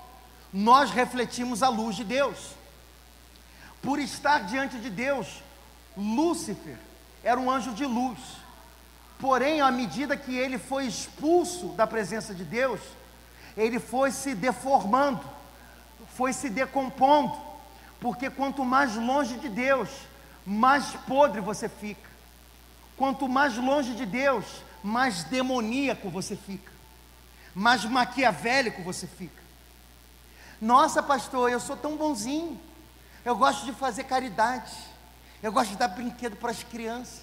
nós 0.51 0.89
refletimos 0.89 1.61
a 1.61 1.67
luz 1.69 1.95
de 1.95 2.03
Deus. 2.03 2.55
Por 3.81 3.99
estar 3.99 4.39
diante 4.45 4.77
de 4.79 4.89
Deus, 4.89 5.43
Lúcifer 5.95 6.77
era 7.23 7.39
um 7.39 7.51
anjo 7.51 7.73
de 7.73 7.85
luz. 7.85 8.17
Porém, 9.19 9.59
à 9.59 9.69
medida 9.69 10.15
que 10.15 10.35
ele 10.35 10.57
foi 10.57 10.85
expulso 10.85 11.67
da 11.69 11.85
presença 11.85 12.33
de 12.33 12.45
Deus, 12.45 12.79
ele 13.57 13.79
foi 13.79 14.11
se 14.11 14.33
deformando, 14.33 15.21
foi 16.15 16.31
se 16.31 16.49
decompondo, 16.49 17.37
porque 17.99 18.29
quanto 18.29 18.63
mais 18.63 18.95
longe 18.95 19.37
de 19.37 19.49
Deus, 19.49 19.89
mais 20.45 20.85
podre 21.05 21.41
você 21.41 21.67
fica. 21.67 22.09
Quanto 22.95 23.27
mais 23.27 23.57
longe 23.57 23.93
de 23.93 24.05
Deus, 24.05 24.45
mais 24.83 25.23
demoníaco 25.23 26.09
você 26.09 26.35
fica, 26.35 26.71
mais 27.53 27.83
maquiavélico 27.85 28.81
você 28.83 29.07
fica. 29.07 29.41
Nossa, 30.61 31.01
pastor, 31.01 31.51
eu 31.51 31.59
sou 31.59 31.77
tão 31.77 31.95
bonzinho, 31.95 32.59
eu 33.23 33.35
gosto 33.35 33.65
de 33.65 33.73
fazer 33.73 34.03
caridade, 34.05 34.71
eu 35.41 35.51
gosto 35.51 35.71
de 35.71 35.77
dar 35.77 35.87
brinquedo 35.87 36.35
para 36.35 36.51
as 36.51 36.63
crianças, 36.63 37.21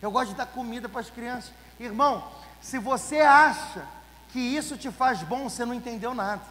eu 0.00 0.10
gosto 0.10 0.30
de 0.30 0.36
dar 0.36 0.46
comida 0.46 0.88
para 0.88 1.00
as 1.00 1.10
crianças. 1.10 1.52
Irmão, 1.78 2.30
se 2.60 2.78
você 2.78 3.20
acha 3.20 3.86
que 4.32 4.38
isso 4.38 4.76
te 4.76 4.90
faz 4.90 5.22
bom, 5.22 5.48
você 5.48 5.64
não 5.64 5.74
entendeu 5.74 6.14
nada. 6.14 6.42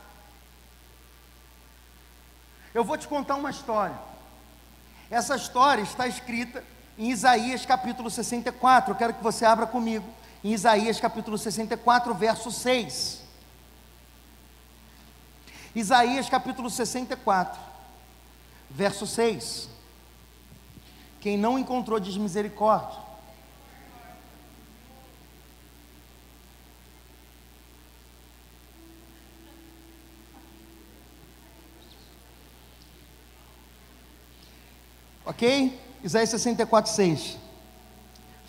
Eu 2.74 2.84
vou 2.84 2.98
te 2.98 3.08
contar 3.08 3.36
uma 3.36 3.50
história. 3.50 3.98
Essa 5.10 5.36
história 5.36 5.82
está 5.82 6.08
escrita 6.08 6.64
em 6.98 7.10
Isaías 7.12 7.66
capítulo 7.66 8.10
64. 8.10 8.92
Eu 8.92 8.96
quero 8.96 9.14
que 9.14 9.24
você 9.24 9.44
abra 9.44 9.68
comigo. 9.68 10.08
Em 10.44 10.54
Isaías 10.54 11.00
capítulo 11.00 11.38
64, 11.38 12.14
verso 12.16 12.52
6. 12.52 13.22
Isaías 15.76 16.28
capítulo 16.28 16.70
64, 16.70 17.60
verso 18.70 19.06
6. 19.06 19.70
Quem 21.20 21.38
não 21.38 21.60
encontrou 21.60 22.00
diz 22.00 22.18
misericórdia. 22.18 23.00
Ok? 35.24 35.80
Isaías 36.04 36.30
64, 36.30 36.92
6. 36.92 37.38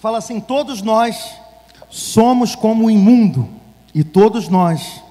Fala 0.01 0.19
assim: 0.19 0.41
Todos 0.41 0.81
nós 0.81 1.42
somos 1.93 2.57
como 2.57 2.87
o 2.87 2.91
imundo, 2.91 3.47
e 3.95 4.03
todos 4.03 4.49
nós, 4.49 5.03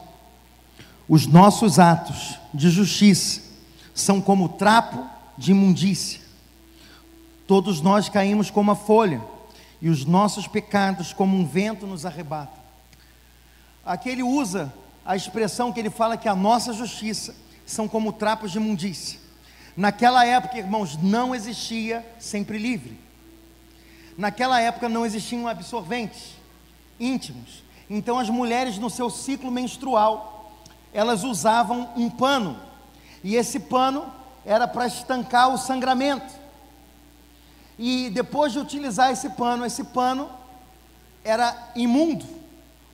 os 1.08 1.28
nossos 1.28 1.78
atos 1.78 2.40
de 2.52 2.72
justiça, 2.72 3.40
são 3.94 4.20
como 4.20 4.50
trapo 4.50 5.08
de 5.38 5.52
imundícia. 5.52 6.20
Todos 7.46 7.82
nós 7.82 8.10
caímos 8.10 8.50
como 8.50 8.72
a 8.72 8.76
folha, 8.76 9.22
e 9.80 9.90
os 9.90 10.06
nossos 10.06 10.48
pecados, 10.48 11.14
como 11.14 11.38
um 11.38 11.46
vento, 11.46 11.86
nos 11.86 12.04
arrebata. 12.04 12.60
Aqui 13.86 14.10
ele 14.10 14.24
usa 14.24 14.74
a 15.06 15.16
expressão 15.16 15.72
que 15.72 15.80
ele 15.80 15.92
fala 15.92 16.18
que 16.18 16.28
a 16.28 16.36
nossa 16.36 16.74
justiça 16.74 17.36
são 17.64 17.88
como 17.88 18.12
trapos 18.12 18.52
de 18.52 18.58
imundícia. 18.58 19.20
Naquela 19.78 20.26
época, 20.26 20.58
irmãos, 20.58 20.98
não 20.98 21.36
existia 21.36 22.04
sempre 22.18 22.58
livre. 22.58 23.00
Naquela 24.18 24.60
época 24.60 24.90
não 24.90 25.06
existiam 25.06 25.48
absorventes 25.48 26.41
íntimos. 27.02 27.64
Então 27.90 28.20
as 28.20 28.30
mulheres 28.30 28.78
no 28.78 28.90
seu 28.90 29.10
ciclo 29.10 29.52
menstrual, 29.52 30.54
elas 30.94 31.24
usavam 31.24 31.90
um 31.98 32.10
pano. 32.10 32.58
E 33.24 33.36
esse 33.36 33.60
pano 33.60 34.06
era 34.46 34.68
para 34.68 34.88
estancar 34.88 35.50
o 35.50 35.58
sangramento. 35.58 36.34
E 37.78 38.10
depois 38.12 38.54
de 38.54 38.60
utilizar 38.60 39.12
esse 39.12 39.32
pano, 39.32 39.66
esse 39.66 39.84
pano 39.84 40.30
era 41.24 41.72
imundo. 41.76 42.26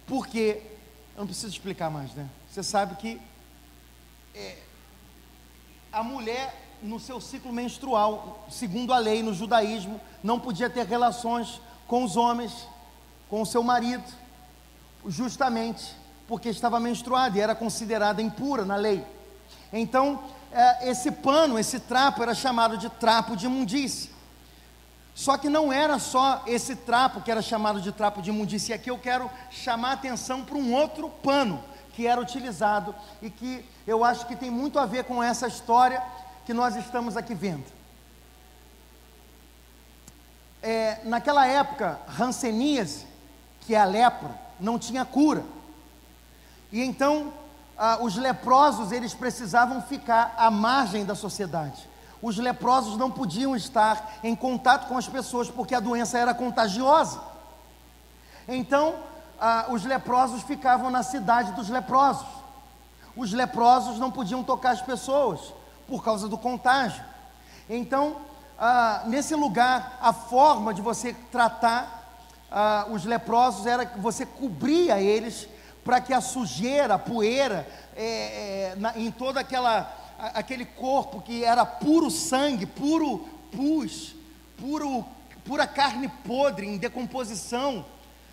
Porque, 0.06 0.62
eu 1.16 1.20
não 1.20 1.28
preciso 1.28 1.50
explicar 1.50 1.90
mais, 1.90 2.14
né? 2.14 2.28
Você 2.50 2.64
sabe 2.64 2.96
que 2.96 3.22
é, 4.34 4.58
a 5.92 6.02
mulher 6.02 6.64
no 6.82 7.00
seu 7.00 7.20
ciclo 7.20 7.52
menstrual, 7.52 8.46
segundo 8.50 8.94
a 8.94 8.98
lei 8.98 9.22
no 9.22 9.34
judaísmo, 9.34 10.00
não 10.24 10.40
podia 10.40 10.70
ter 10.70 10.86
relações 10.86 11.60
com 11.88 12.04
os 12.04 12.16
homens 12.16 12.68
com 13.30 13.42
o 13.42 13.46
seu 13.46 13.64
marido, 13.64 14.04
justamente 15.06 15.96
porque 16.28 16.50
estava 16.50 16.80
menstruada 16.80 17.38
e 17.38 17.42
era 17.42 17.56
considerada 17.56 18.22
impura 18.22 18.66
na 18.66 18.76
lei. 18.76 19.04
Então, 19.72 20.24
é, 20.52 20.90
esse 20.90 21.12
pano, 21.12 21.58
esse 21.58 21.80
trapo 21.80 22.22
era 22.22 22.34
chamado 22.34 22.78
de 22.78 22.90
trapo 22.90 23.36
de 23.36 23.46
imundícia. 23.46 24.12
Só 25.16 25.38
que 25.38 25.50
não 25.50 25.74
era 25.74 25.98
só 25.98 26.44
esse 26.46 26.76
trapo 26.76 27.22
que 27.22 27.32
era 27.32 27.42
chamado 27.42 27.82
de 27.82 27.92
trapo 27.92 28.22
de 28.22 28.30
imundícia. 28.30 28.74
E 28.74 28.76
aqui 28.76 28.92
eu 28.92 29.00
quero 29.00 29.32
chamar 29.50 29.90
a 29.90 29.94
atenção 29.94 30.44
para 30.44 30.56
um 30.58 30.74
outro 30.74 31.10
pano 31.10 31.64
que 31.94 32.06
era 32.06 32.22
utilizado 32.22 32.94
e 33.22 33.30
que 33.30 33.66
eu 33.88 34.04
acho 34.04 34.28
que 34.28 34.36
tem 34.36 34.52
muito 34.52 34.78
a 34.78 34.86
ver 34.86 35.06
com 35.06 35.24
essa 35.24 35.48
história 35.48 36.04
que 36.46 36.54
nós 36.54 36.76
estamos 36.76 37.18
aqui 37.18 37.34
vendo. 37.34 37.66
É, 40.62 41.02
naquela 41.04 41.48
época, 41.48 42.00
ranceníase, 42.08 43.08
que 43.68 43.76
é 43.76 43.82
a 43.82 43.84
lepra, 43.84 44.32
não 44.58 44.80
tinha 44.80 45.04
cura. 45.04 45.44
E 46.72 46.82
então, 46.82 47.34
ah, 47.78 48.00
os 48.02 48.16
leprosos, 48.16 48.94
eles 48.94 49.14
precisavam 49.14 49.82
ficar 49.82 50.34
à 50.38 50.50
margem 50.50 51.04
da 51.04 51.14
sociedade. 51.14 51.88
Os 52.22 52.38
leprosos 52.38 52.98
não 52.98 53.12
podiam 53.12 53.58
estar 53.58 54.20
em 54.24 54.34
contato 54.34 54.88
com 54.88 54.98
as 54.98 55.08
pessoas, 55.08 55.50
porque 55.50 55.76
a 55.76 55.82
doença 55.82 56.18
era 56.18 56.34
contagiosa. 56.34 57.20
Então, 58.48 58.96
ah, 59.38 59.66
os 59.68 59.84
leprosos 59.84 60.44
ficavam 60.44 60.90
na 60.90 61.04
cidade 61.04 61.52
dos 61.52 61.68
leprosos. 61.68 62.26
Os 63.18 63.34
leprosos 63.34 64.00
não 64.00 64.10
podiam 64.10 64.44
tocar 64.44 64.72
as 64.72 64.82
pessoas, 64.82 65.54
por 65.90 66.02
causa 66.02 66.30
do 66.30 66.38
contágio. 66.38 67.04
Então, 67.70 68.16
ah, 68.58 69.04
nesse 69.08 69.36
lugar, 69.36 69.98
a 70.02 70.14
forma 70.14 70.74
de 70.74 70.82
você 70.82 71.12
tratar 71.30 71.97
ah, 72.52 72.88
os 72.90 73.06
leprosos 73.06 73.66
era 73.66 73.86
que 73.86 74.00
você 74.00 74.26
cobria 74.26 75.02
eles 75.02 75.48
para 75.84 76.02
que 76.02 76.14
a 76.14 76.22
sujeira, 76.22 76.96
a 76.96 77.00
poeira, 77.00 77.68
é, 77.96 78.72
é, 78.72 78.76
na, 78.78 78.98
em 78.98 79.10
todo 79.10 79.38
aquela, 79.38 79.94
a, 80.20 80.40
aquele 80.40 80.66
corpo 80.66 81.22
que 81.22 81.44
era 81.44 81.66
puro 81.66 82.12
sangue, 82.12 82.66
puro 82.66 83.20
pus, 83.52 84.16
puro, 84.58 85.06
pura 85.46 85.66
carne 85.66 86.10
podre, 86.26 86.68
em 86.68 86.78
decomposição, 86.78 87.86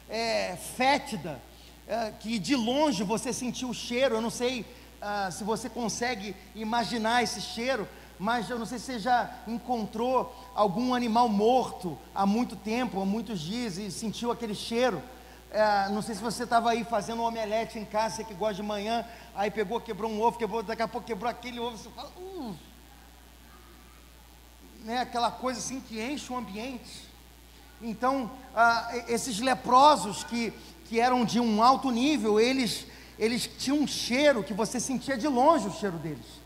é, 0.08 0.56
fétida, 0.76 1.40
é, 1.86 2.12
que 2.18 2.38
de 2.38 2.56
longe 2.56 3.04
você 3.04 3.32
sentiu 3.32 3.70
o 3.70 3.74
cheiro, 3.74 4.16
eu 4.16 4.20
não 4.20 4.30
sei 4.30 4.66
ah, 5.00 5.30
se 5.30 5.44
você 5.44 5.68
consegue 5.68 6.34
imaginar 6.54 7.22
esse 7.22 7.40
cheiro, 7.40 7.86
mas 8.18 8.48
eu 8.48 8.58
não 8.58 8.66
sei 8.66 8.78
se 8.78 8.86
você 8.86 8.98
já 8.98 9.30
encontrou 9.46 10.34
algum 10.54 10.94
animal 10.94 11.28
morto 11.28 11.98
há 12.14 12.24
muito 12.24 12.56
tempo, 12.56 13.00
há 13.00 13.04
muitos 13.04 13.40
dias, 13.40 13.76
e 13.76 13.90
sentiu 13.90 14.30
aquele 14.30 14.54
cheiro. 14.54 15.02
É, 15.50 15.88
não 15.90 16.02
sei 16.02 16.14
se 16.14 16.22
você 16.22 16.44
estava 16.44 16.70
aí 16.70 16.84
fazendo 16.84 17.22
um 17.22 17.26
omelete 17.26 17.78
em 17.78 17.84
casa, 17.84 18.16
você 18.16 18.24
que 18.24 18.34
gosta 18.34 18.54
de 18.54 18.62
manhã, 18.62 19.04
aí 19.34 19.50
pegou, 19.50 19.80
quebrou 19.80 20.10
um 20.10 20.20
ovo, 20.20 20.38
quebrou, 20.38 20.62
daqui 20.62 20.82
a 20.82 20.88
pouco 20.88 21.06
quebrou 21.06 21.30
aquele 21.30 21.60
ovo, 21.60 21.76
você 21.76 21.88
fala, 21.90 22.10
uh, 22.16 22.54
né, 24.80 24.98
aquela 24.98 25.30
coisa 25.30 25.58
assim 25.60 25.80
que 25.80 26.00
enche 26.00 26.32
o 26.32 26.36
ambiente. 26.36 27.08
Então, 27.80 28.30
ah, 28.54 28.90
esses 29.08 29.40
leprosos 29.40 30.24
que, 30.24 30.52
que 30.86 31.00
eram 31.00 31.24
de 31.24 31.40
um 31.40 31.62
alto 31.62 31.90
nível, 31.90 32.40
eles, 32.40 32.86
eles 33.18 33.46
tinham 33.58 33.80
um 33.80 33.86
cheiro 33.86 34.42
que 34.42 34.54
você 34.54 34.80
sentia 34.80 35.16
de 35.16 35.28
longe 35.28 35.68
o 35.68 35.72
cheiro 35.72 35.98
deles. 35.98 36.43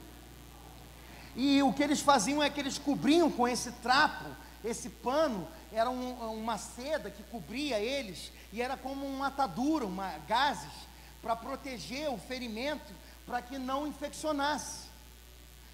E 1.36 1.62
o 1.62 1.72
que 1.72 1.82
eles 1.82 2.00
faziam 2.00 2.42
é 2.42 2.50
que 2.50 2.60
eles 2.60 2.78
cobriam 2.78 3.30
com 3.30 3.46
esse 3.46 3.70
trapo, 3.72 4.24
esse 4.64 4.88
pano, 4.88 5.46
era 5.72 5.90
um, 5.90 6.32
uma 6.32 6.58
seda 6.58 7.10
que 7.10 7.22
cobria 7.24 7.78
eles, 7.78 8.32
e 8.52 8.60
era 8.62 8.76
como 8.76 9.06
uma 9.06 9.28
atadura, 9.28 9.86
uma 9.86 10.18
gases, 10.26 10.72
para 11.22 11.36
proteger 11.36 12.10
o 12.10 12.18
ferimento, 12.18 12.92
para 13.26 13.42
que 13.42 13.58
não 13.58 13.86
infeccionasse. 13.86 14.88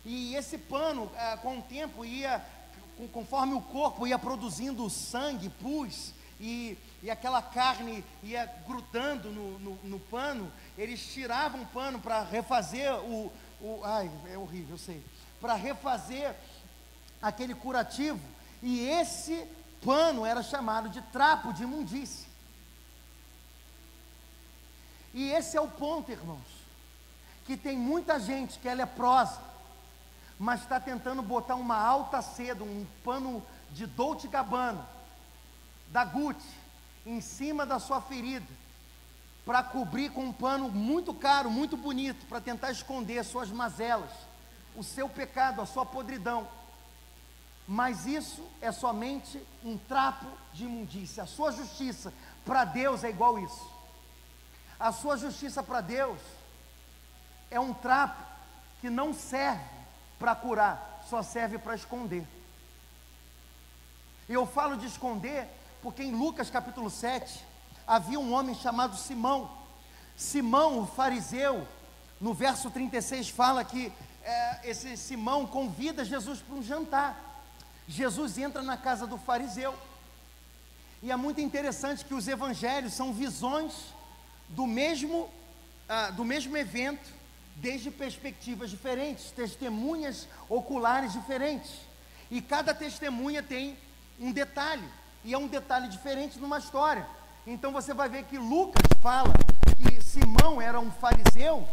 E 0.05 0.35
esse 0.35 0.59
pano, 0.59 1.11
eh, 1.17 1.37
com 1.39 1.59
o 1.59 1.63
tempo, 1.63 2.05
ia, 2.05 2.45
conforme 3.13 3.55
o 3.55 3.61
corpo 3.61 4.07
ia 4.07 4.19
produzindo 4.19 4.89
sangue, 4.91 5.49
pus, 5.49 6.13
e, 6.41 6.77
e 7.03 7.11
aquela 7.11 7.41
carne 7.41 8.05
ia 8.23 8.45
grudando 8.67 9.31
no, 9.31 9.59
no, 9.59 9.79
no 9.85 10.01
pano, 10.01 10.51
eles 10.77 11.07
tiravam 11.13 11.63
o 11.63 11.67
pano 11.67 11.99
para 12.01 12.23
refazer 12.23 12.93
o, 13.05 13.33
o. 13.61 13.81
Ai, 13.85 14.11
é 14.31 14.37
horrível, 14.37 14.75
eu 14.75 14.79
sei. 14.79 15.03
Para 15.45 15.57
refazer 15.57 16.35
aquele 17.21 17.55
curativo. 17.55 18.19
E 18.63 18.81
esse 18.81 19.47
pano 19.85 20.25
era 20.25 20.43
chamado 20.43 20.89
de 20.89 21.03
trapo 21.03 21.53
de 21.53 21.65
imundície. 21.65 22.27
E 25.13 25.31
esse 25.33 25.55
é 25.55 25.61
o 25.61 25.69
ponto, 25.69 26.11
irmãos, 26.11 26.49
que 27.45 27.59
tem 27.59 27.77
muita 27.77 28.19
gente 28.19 28.59
que 28.59 28.67
é 28.67 28.75
leprosa, 28.75 29.39
mas 30.39 30.63
está 30.63 30.81
tentando 30.81 31.21
botar 31.21 31.57
uma 31.57 31.77
alta 31.77 32.23
seda, 32.23 32.65
um 32.65 32.87
pano 33.05 33.43
de 33.71 33.85
Dolce 33.85 34.27
Gabbana, 34.29 34.89
da 35.89 36.07
Gucci, 36.07 36.57
em 37.05 37.21
cima 37.21 37.67
da 37.67 37.79
sua 37.79 38.01
ferida, 38.01 38.49
para 39.45 39.63
cobrir 39.63 40.11
com 40.11 40.25
um 40.25 40.33
pano 40.33 40.71
muito 40.71 41.13
caro, 41.13 41.51
muito 41.51 41.77
bonito, 41.77 42.25
para 42.29 42.41
tentar 42.41 42.71
esconder 42.71 43.19
as 43.19 43.27
suas 43.27 43.51
mazelas, 43.51 44.11
o 44.77 44.83
seu 44.83 45.09
pecado, 45.09 45.61
a 45.61 45.67
sua 45.67 45.87
podridão. 45.87 46.49
Mas 47.67 48.07
isso 48.07 48.47
é 48.61 48.71
somente 48.71 49.43
um 49.65 49.79
trapo 49.79 50.27
de 50.53 50.65
imundícia. 50.65 51.23
A 51.23 51.27
sua 51.27 51.51
justiça 51.51 52.13
para 52.45 52.65
Deus 52.65 53.05
é 53.05 53.11
igual 53.11 53.39
isso. 53.39 53.71
A 54.79 54.93
sua 54.93 55.17
justiça 55.17 55.63
para 55.63 55.81
Deus 55.81 56.19
é 57.51 57.59
um 57.59 57.73
trapo 57.73 58.23
que 58.81 58.91
não 58.91 59.15
serve 59.15 59.65
para 60.19 60.35
curar, 60.35 61.05
só 61.09 61.23
serve 61.23 61.59
para 61.59 61.75
esconder. 61.75 62.27
Eu 64.29 64.47
falo 64.47 64.77
de 64.77 64.87
esconder 64.87 65.49
porque 65.83 66.03
em 66.03 66.13
Lucas 66.13 66.51
capítulo 66.51 66.91
7 66.91 67.45
havia 67.87 68.19
um 68.19 68.33
homem 68.33 68.55
chamado 68.55 68.97
Simão. 68.97 69.51
Simão, 70.17 70.81
o 70.81 70.87
fariseu, 70.87 71.67
no 72.21 72.33
verso 72.33 72.71
36 72.71 73.29
fala 73.29 73.65
que 73.65 73.93
é, 74.25 74.61
esse 74.65 74.97
Simão 74.97 75.47
convida 75.47 76.05
Jesus 76.05 76.41
para 76.41 76.55
um 76.55 76.63
jantar. 76.63 77.43
Jesus 77.87 78.39
entra 78.39 78.63
na 78.63 78.77
casa 78.77 79.07
do 79.07 79.19
fariseu. 79.19 79.75
E 81.03 81.13
é 81.13 81.17
muito 81.17 81.41
interessante 81.41 82.05
que 82.05 82.15
os 82.15 82.27
evangelhos 82.27 82.95
são 82.95 83.13
visões 83.13 83.75
do 84.49 84.67
mesmo, 84.67 85.29
ah, 85.87 86.11
do 86.11 86.25
mesmo 86.25 86.57
evento, 86.57 87.13
desde 87.57 87.91
perspectivas 87.91 88.71
diferentes, 88.71 89.31
testemunhas 89.31 90.27
oculares 90.49 91.13
diferentes. 91.13 91.71
E 92.31 92.41
cada 92.41 92.75
testemunha 92.75 93.43
tem 93.43 93.77
um 94.19 94.33
detalhe, 94.33 94.89
e 95.23 95.35
é 95.35 95.39
um 95.39 95.47
detalhe 95.47 95.89
diferente 95.89 96.39
numa 96.39 96.59
história. 96.59 97.07
Então 97.47 97.71
você 97.71 97.93
vai 97.93 98.09
ver 98.09 98.25
que 98.25 98.39
Lucas 98.39 98.83
fala 99.03 99.35
que 99.77 100.03
Simão 100.03 100.61
era 100.61 100.81
um 100.81 100.91
fariseu, 100.91 101.69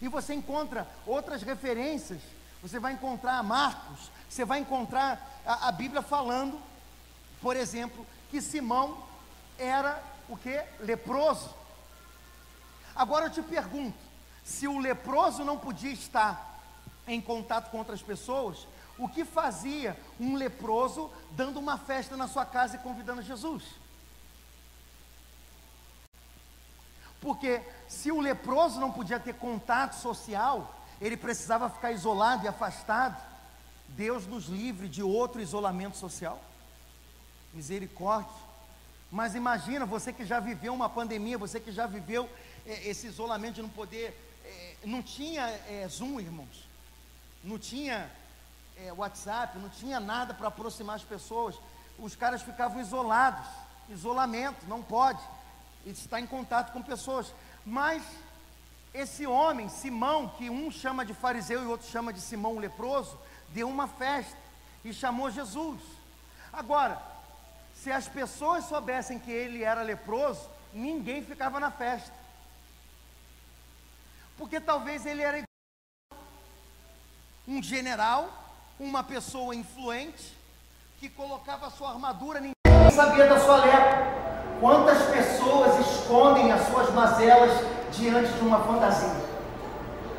e 0.00 0.08
você 0.08 0.34
encontra 0.34 0.86
outras 1.06 1.42
referências. 1.42 2.20
Você 2.62 2.78
vai 2.78 2.92
encontrar 2.92 3.42
Marcos, 3.42 4.10
você 4.28 4.44
vai 4.44 4.58
encontrar 4.60 5.40
a, 5.44 5.68
a 5.68 5.72
Bíblia 5.72 6.02
falando, 6.02 6.60
por 7.40 7.56
exemplo, 7.56 8.06
que 8.30 8.40
Simão 8.40 8.98
era 9.58 10.02
o 10.28 10.36
que? 10.36 10.62
Leproso. 10.80 11.54
Agora 12.94 13.26
eu 13.26 13.30
te 13.30 13.42
pergunto: 13.42 13.96
se 14.44 14.66
o 14.66 14.78
leproso 14.78 15.44
não 15.44 15.58
podia 15.58 15.92
estar 15.92 16.60
em 17.06 17.20
contato 17.20 17.70
com 17.70 17.78
outras 17.78 18.02
pessoas, 18.02 18.66
o 18.98 19.08
que 19.08 19.24
fazia 19.24 19.96
um 20.18 20.34
leproso 20.34 21.10
dando 21.32 21.58
uma 21.58 21.78
festa 21.78 22.16
na 22.16 22.26
sua 22.26 22.44
casa 22.44 22.76
e 22.76 22.80
convidando 22.80 23.22
Jesus? 23.22 23.62
Porque 27.26 27.60
se 27.88 28.12
o 28.12 28.20
leproso 28.20 28.78
não 28.78 28.92
podia 28.92 29.18
ter 29.18 29.34
contato 29.34 29.94
social, 29.94 30.72
ele 31.00 31.16
precisava 31.16 31.68
ficar 31.68 31.90
isolado 31.90 32.44
e 32.44 32.48
afastado. 32.48 33.20
Deus 33.88 34.28
nos 34.28 34.44
livre 34.44 34.88
de 34.88 35.02
outro 35.02 35.42
isolamento 35.42 35.96
social. 35.96 36.40
Misericórdia. 37.52 38.30
Mas 39.10 39.34
imagina 39.34 39.84
você 39.84 40.12
que 40.12 40.24
já 40.24 40.38
viveu 40.38 40.72
uma 40.72 40.88
pandemia, 40.88 41.36
você 41.36 41.58
que 41.58 41.72
já 41.72 41.84
viveu 41.84 42.30
é, 42.64 42.88
esse 42.88 43.08
isolamento 43.08 43.56
de 43.56 43.62
não 43.62 43.70
poder. 43.70 44.16
É, 44.44 44.76
não 44.84 45.02
tinha 45.02 45.48
é, 45.68 45.84
Zoom, 45.88 46.20
irmãos. 46.20 46.68
Não 47.42 47.58
tinha 47.58 48.08
é, 48.76 48.92
WhatsApp, 48.92 49.58
não 49.58 49.68
tinha 49.68 49.98
nada 49.98 50.32
para 50.32 50.46
aproximar 50.46 50.94
as 50.94 51.02
pessoas. 51.02 51.56
Os 51.98 52.14
caras 52.14 52.40
ficavam 52.40 52.80
isolados. 52.80 53.48
Isolamento, 53.88 54.64
não 54.68 54.80
pode. 54.80 55.20
Estar 55.86 56.20
em 56.20 56.26
contato 56.26 56.72
com 56.72 56.82
pessoas. 56.82 57.32
Mas 57.64 58.02
esse 58.92 59.26
homem, 59.26 59.68
Simão, 59.68 60.28
que 60.28 60.50
um 60.50 60.70
chama 60.70 61.04
de 61.04 61.14
fariseu 61.14 61.62
e 61.62 61.66
outro 61.66 61.86
chama 61.86 62.12
de 62.12 62.20
Simão 62.20 62.58
leproso, 62.58 63.18
deu 63.50 63.68
uma 63.68 63.86
festa 63.86 64.36
e 64.84 64.92
chamou 64.92 65.30
Jesus. 65.30 65.80
Agora, 66.52 67.00
se 67.74 67.92
as 67.92 68.08
pessoas 68.08 68.64
soubessem 68.64 69.18
que 69.18 69.30
ele 69.30 69.62
era 69.62 69.82
leproso, 69.82 70.48
ninguém 70.72 71.22
ficava 71.22 71.60
na 71.60 71.70
festa. 71.70 72.12
Porque 74.36 74.60
talvez 74.60 75.06
ele 75.06 75.22
era 75.22 75.42
um 77.46 77.62
general, 77.62 78.28
uma 78.78 79.04
pessoa 79.04 79.54
influente, 79.54 80.36
que 80.98 81.08
colocava 81.08 81.70
sua 81.70 81.90
armadura, 81.90 82.40
ninguém 82.40 82.90
sabia 82.92 83.26
da 83.28 83.38
sua 83.38 83.56
lepra. 83.56 84.35
Quantas 84.60 85.02
pessoas 85.02 85.78
escondem 85.80 86.50
as 86.50 86.66
suas 86.68 86.90
mazelas 86.94 87.52
diante 87.92 88.32
de 88.32 88.40
uma 88.40 88.60
fantasia? 88.60 89.14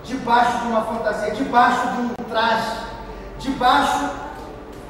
Debaixo 0.04 0.60
de 0.60 0.68
uma 0.68 0.82
fantasia, 0.82 1.32
debaixo 1.32 1.88
de 1.88 2.02
um 2.02 2.14
traje, 2.30 2.78
debaixo 3.40 4.10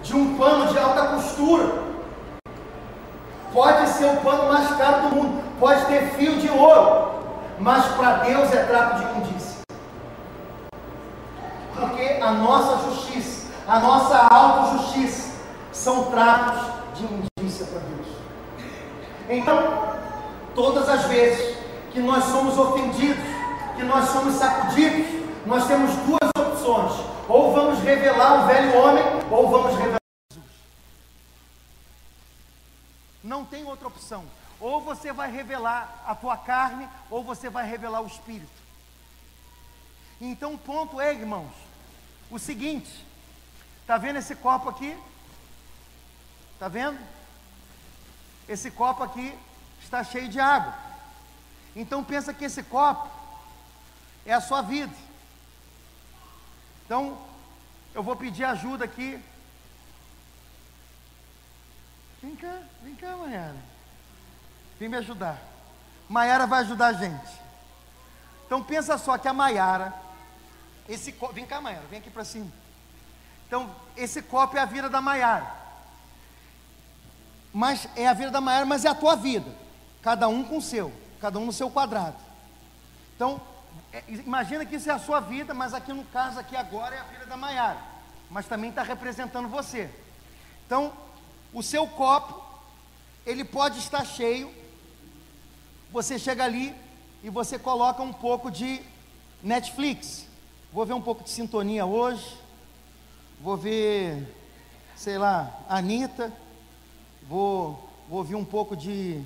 de 0.04 0.16
um 0.16 0.38
pano 0.38 0.68
de 0.68 0.78
alta 0.78 1.08
costura. 1.08 1.88
Pode 3.54 3.88
ser 3.88 4.06
o 4.06 4.18
pano 4.18 4.52
mais 4.52 4.68
caro 4.76 5.10
do 5.10 5.16
mundo, 5.16 5.44
pode 5.60 5.86
ter 5.86 6.10
fio 6.12 6.38
de 6.38 6.50
ouro, 6.50 7.12
mas 7.58 7.86
para 7.96 8.18
Deus 8.18 8.52
é 8.54 8.64
trapo 8.64 8.98
de 8.98 9.04
imundícia. 9.04 9.62
Porque 11.74 12.20
a 12.22 12.32
nossa 12.32 12.90
justiça, 12.90 13.48
a 13.66 13.80
nossa 13.80 14.28
autojustiça, 14.30 15.32
são 15.72 16.12
trapos 16.12 16.60
de 16.96 17.06
imundícia 17.06 17.66
para 17.66 17.80
Deus. 17.80 17.97
Então, 19.30 19.58
todas 20.56 20.88
as 20.88 21.06
vezes 21.06 21.58
que 21.92 22.00
nós 22.00 22.24
somos 22.26 22.58
ofendidos, 22.58 23.24
que 23.76 23.84
nós 23.84 24.10
somos 24.10 24.36
sacudidos, 24.36 25.06
nós 25.46 25.68
temos 25.68 25.92
duas 25.98 26.32
opções: 26.38 26.94
ou 27.28 27.54
vamos 27.54 27.80
revelar 27.80 28.44
o 28.44 28.48
velho 28.48 28.78
homem, 28.78 29.04
ou 29.30 29.50
vamos 29.50 29.78
revelar 29.78 30.00
Jesus. 30.32 30.50
Não 33.24 33.44
tem 33.44 33.66
outra 33.66 33.88
opção. 33.88 34.26
Ou 34.60 34.82
você 34.82 35.14
vai 35.14 35.30
revelar 35.30 36.04
a 36.08 36.16
tua 36.16 36.36
carne, 36.38 36.88
ou 37.12 37.24
você 37.24 37.50
vai 37.50 37.68
revelar 37.68 38.02
o 38.02 38.08
espírito. 38.08 38.50
Então 40.20 40.54
o 40.54 40.58
ponto 40.58 41.00
é, 41.02 41.14
irmãos, 41.14 41.52
o 42.32 42.40
seguinte: 42.40 43.06
está 43.82 43.98
vendo 43.98 44.18
esse 44.20 44.36
copo 44.36 44.70
aqui? 44.70 44.98
Está 46.54 46.70
vendo? 46.70 46.98
Esse 48.48 48.72
copo 48.72 49.04
aqui 49.04 49.38
está 49.82 50.04
cheio 50.04 50.30
de 50.30 50.40
água. 50.40 50.74
Então 51.76 52.04
pensa 52.04 52.34
que 52.34 52.46
esse 52.46 52.64
copo 52.64 53.10
é 54.26 54.34
a 54.34 54.42
sua 54.42 54.62
vida. 54.62 54.94
Então, 56.86 57.18
eu 57.94 58.02
vou 58.02 58.16
pedir 58.16 58.46
ajuda 58.46 58.86
aqui. 58.86 59.22
Vem 62.22 62.36
cá, 62.36 62.62
vem 62.82 62.96
cá, 62.96 63.16
Maiara. 63.18 63.58
Vem 64.80 64.88
me 64.88 64.98
ajudar. 64.98 65.38
Maiara 66.08 66.48
vai 66.48 66.62
ajudar 66.62 66.88
a 66.88 66.94
gente. 66.94 67.48
Então 68.46 68.64
pensa 68.64 68.98
só 68.98 69.18
que 69.18 69.28
a 69.28 69.34
Maiara, 69.34 69.94
esse 70.88 71.12
copo, 71.12 71.34
vem 71.34 71.46
cá, 71.46 71.60
Maiara, 71.60 71.86
vem 71.88 72.00
aqui 72.00 72.10
para 72.10 72.24
cima. 72.24 72.50
Então, 73.46 73.74
esse 73.96 74.22
copo 74.22 74.56
é 74.58 74.62
a 74.62 74.66
vida 74.66 74.90
da 74.90 75.02
Maiara 75.02 75.67
mas 77.54 77.88
é 77.96 78.08
a 78.08 78.14
vida 78.14 78.32
da 78.32 78.42
Maiara, 78.42 78.66
mas 78.66 78.86
é 78.86 78.90
a 78.90 78.96
tua 78.96 79.16
vida. 79.16 79.50
Cada 80.02 80.28
um 80.28 80.44
com 80.44 80.58
o 80.58 80.62
seu, 80.62 80.92
cada 81.20 81.40
um 81.40 81.46
no 81.46 81.54
seu 81.54 81.70
quadrado. 81.70 82.18
Então, 83.16 83.42
é, 83.92 84.04
imagina 84.08 84.66
que 84.66 84.76
isso 84.76 84.90
é 84.90 84.94
a 84.94 85.00
sua 85.00 85.20
vida, 85.20 85.54
mas 85.54 85.74
aqui 85.74 85.92
no 85.94 86.04
caso 86.06 86.40
aqui 86.40 86.56
agora 86.56 86.96
é 86.96 87.00
a 87.00 87.04
vida 87.04 87.26
da 87.26 87.38
Maiara, 87.38 87.82
mas 88.30 88.46
também 88.46 88.70
está 88.70 88.84
representando 88.84 89.48
você. 89.48 89.90
Então, 90.66 90.94
o 91.54 91.64
seu 91.64 91.88
copo, 91.88 92.44
ele 93.26 93.44
pode 93.44 93.80
estar 93.80 94.06
cheio. 94.06 94.54
Você 95.92 96.20
chega 96.20 96.44
ali 96.44 96.76
e 97.24 97.30
você 97.30 97.58
coloca 97.58 98.04
um 98.04 98.14
pouco 98.14 98.52
de 98.52 98.82
Netflix. 99.42 100.28
Vou 100.72 100.86
ver 100.86 100.94
um 100.94 101.02
pouco 101.02 101.24
de 101.24 101.30
sintonia 101.30 101.86
hoje. 101.86 102.38
Vou 103.40 103.56
ver, 103.56 104.36
sei 104.96 105.18
lá, 105.18 105.52
Anitta 105.70 106.32
vou, 107.28 107.90
vou 108.08 108.20
ouvir 108.20 108.36
um 108.36 108.46
pouco 108.46 108.76
de, 108.76 109.22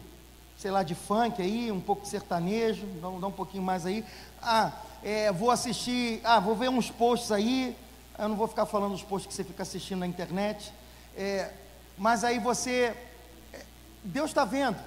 sei 0.57 0.71
lá, 0.71 0.83
de 0.83 0.95
funk 0.95 1.41
aí, 1.41 1.71
um 1.71 1.79
pouco 1.79 2.01
de 2.01 2.07
sertanejo, 2.07 2.85
dar 2.99 3.27
um 3.27 3.31
pouquinho 3.31 3.63
mais 3.63 3.85
aí. 3.85 4.03
Ah, 4.41 4.71
é, 5.03 5.31
vou 5.31 5.51
assistir, 5.51 6.19
ah, 6.23 6.39
vou 6.39 6.55
ver 6.55 6.69
uns 6.69 6.89
posts 6.89 7.31
aí, 7.31 7.75
eu 8.17 8.29
não 8.29 8.35
vou 8.35 8.47
ficar 8.47 8.65
falando 8.65 8.91
dos 8.91 9.03
posts 9.03 9.27
que 9.27 9.33
você 9.33 9.43
fica 9.43 9.63
assistindo 9.63 9.99
na 9.99 10.07
internet, 10.07 10.73
é, 11.15 11.51
mas 11.97 12.23
aí 12.23 12.39
você, 12.39 12.95
é, 13.53 13.61
Deus 14.03 14.31
está 14.31 14.45
vendo, 14.45 14.77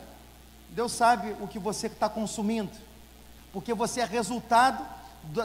Deus 0.70 0.92
sabe 0.92 1.36
o 1.40 1.46
que 1.46 1.58
você 1.58 1.86
está 1.86 2.08
consumindo, 2.08 2.72
porque 3.52 3.72
você 3.74 4.00
é 4.00 4.04
resultado 4.04 4.84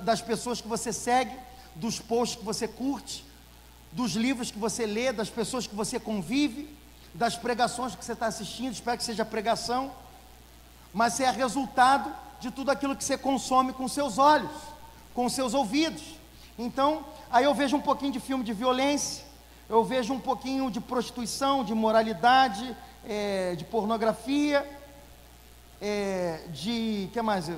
das 0.03 0.21
pessoas 0.21 0.59
que 0.59 0.67
você 0.67 0.91
segue, 0.91 1.35
dos 1.75 1.99
posts 1.99 2.39
que 2.39 2.45
você 2.45 2.67
curte, 2.67 3.23
dos 3.91 4.13
livros 4.13 4.51
que 4.51 4.59
você 4.59 4.85
lê, 4.85 5.11
das 5.11 5.29
pessoas 5.29 5.65
que 5.65 5.75
você 5.75 5.99
convive, 5.99 6.78
das 7.13 7.35
pregações 7.35 7.95
que 7.95 8.03
você 8.03 8.13
está 8.13 8.27
assistindo, 8.27 8.73
espero 8.73 8.97
que 8.97 9.03
seja 9.03 9.25
pregação, 9.25 9.91
mas 10.93 11.19
é 11.19 11.29
resultado 11.29 12.13
de 12.39 12.51
tudo 12.51 12.71
aquilo 12.71 12.95
que 12.95 13.03
você 13.03 13.17
consome 13.17 13.73
com 13.73 13.87
seus 13.87 14.17
olhos, 14.17 14.51
com 15.13 15.27
seus 15.27 15.53
ouvidos. 15.53 16.03
Então, 16.57 17.05
aí 17.29 17.45
eu 17.45 17.53
vejo 17.53 17.75
um 17.75 17.81
pouquinho 17.81 18.11
de 18.11 18.19
filme 18.19 18.43
de 18.43 18.53
violência, 18.53 19.25
eu 19.67 19.83
vejo 19.83 20.13
um 20.13 20.19
pouquinho 20.19 20.69
de 20.71 20.79
prostituição, 20.79 21.63
de 21.63 21.73
moralidade, 21.73 22.75
é, 23.05 23.55
de 23.55 23.65
pornografia, 23.65 24.67
é, 25.81 26.43
de. 26.49 27.09
que 27.13 27.21
mais? 27.21 27.49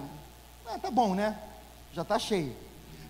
Ah, 0.68 0.78
tá 0.78 0.92
bom, 0.92 1.16
né? 1.16 1.38
Já 1.94 2.02
está 2.02 2.20
cheio. 2.20 2.56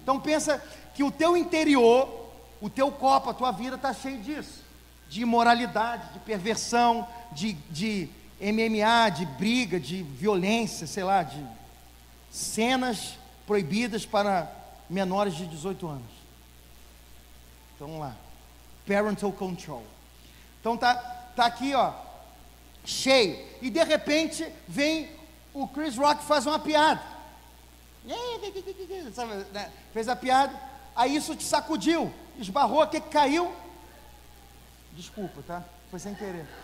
Então 0.04 0.20
pensa 0.20 0.64
que 0.94 1.04
o 1.04 1.12
teu 1.12 1.36
interior, 1.36 2.30
o 2.62 2.70
teu 2.70 2.92
copo, 2.92 3.30
a 3.30 3.34
tua 3.34 3.52
vida 3.52 3.76
está 3.76 3.94
cheio 3.94 4.20
disso 4.22 4.71
de 5.12 5.24
imoralidade, 5.24 6.14
de 6.14 6.20
perversão, 6.20 7.06
de, 7.34 7.52
de 7.70 8.08
MMA, 8.40 9.10
de 9.10 9.26
briga, 9.26 9.78
de 9.78 10.04
violência, 10.04 10.88
sei 10.88 11.04
lá, 11.04 11.22
de 11.22 11.46
cenas 12.32 13.18
proibidas 13.46 14.06
para 14.06 14.50
menores 14.90 15.36
de 15.36 15.46
18 15.48 15.86
anos. 15.86 16.12
Então 17.76 18.00
lá. 18.00 18.16
Parental 18.88 19.34
control. 19.34 19.84
Então 20.62 20.78
tá, 20.78 20.96
tá 21.36 21.46
aqui, 21.46 21.76
ó, 21.76 21.92
cheio. 22.86 23.38
E 23.62 23.70
de 23.70 23.84
repente 23.84 24.48
vem 24.66 25.10
o 25.54 25.68
Chris 25.68 25.98
Rock 25.98 26.24
faz 26.24 26.46
uma 26.46 26.58
piada. 26.58 27.04
Né? 29.52 29.72
Fez 29.94 30.08
a 30.08 30.16
piada, 30.16 30.58
aí 30.96 31.16
isso 31.16 31.36
te 31.36 31.44
sacudiu, 31.44 32.12
esbarrou, 32.40 32.82
o 32.82 32.88
que 32.88 33.00
caiu? 33.02 33.54
Desculpa, 34.94 35.42
tá? 35.46 35.64
Foi 35.90 36.00
sem 36.00 36.14
querer. 36.16 36.46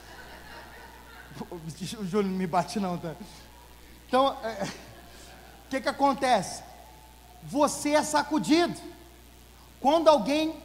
O 1.99 2.05
Júlio 2.05 2.31
não 2.31 2.37
me 2.37 2.47
bate 2.47 2.79
não, 2.79 2.97
tá? 2.97 3.13
Então, 4.07 4.35
é, 4.41 4.47
o 4.47 4.63
é, 4.63 4.71
que 5.69 5.81
que 5.81 5.89
acontece? 5.89 6.63
Você 7.43 7.91
é 7.91 8.01
sacudido. 8.01 8.79
Quando 9.79 10.07
alguém 10.07 10.57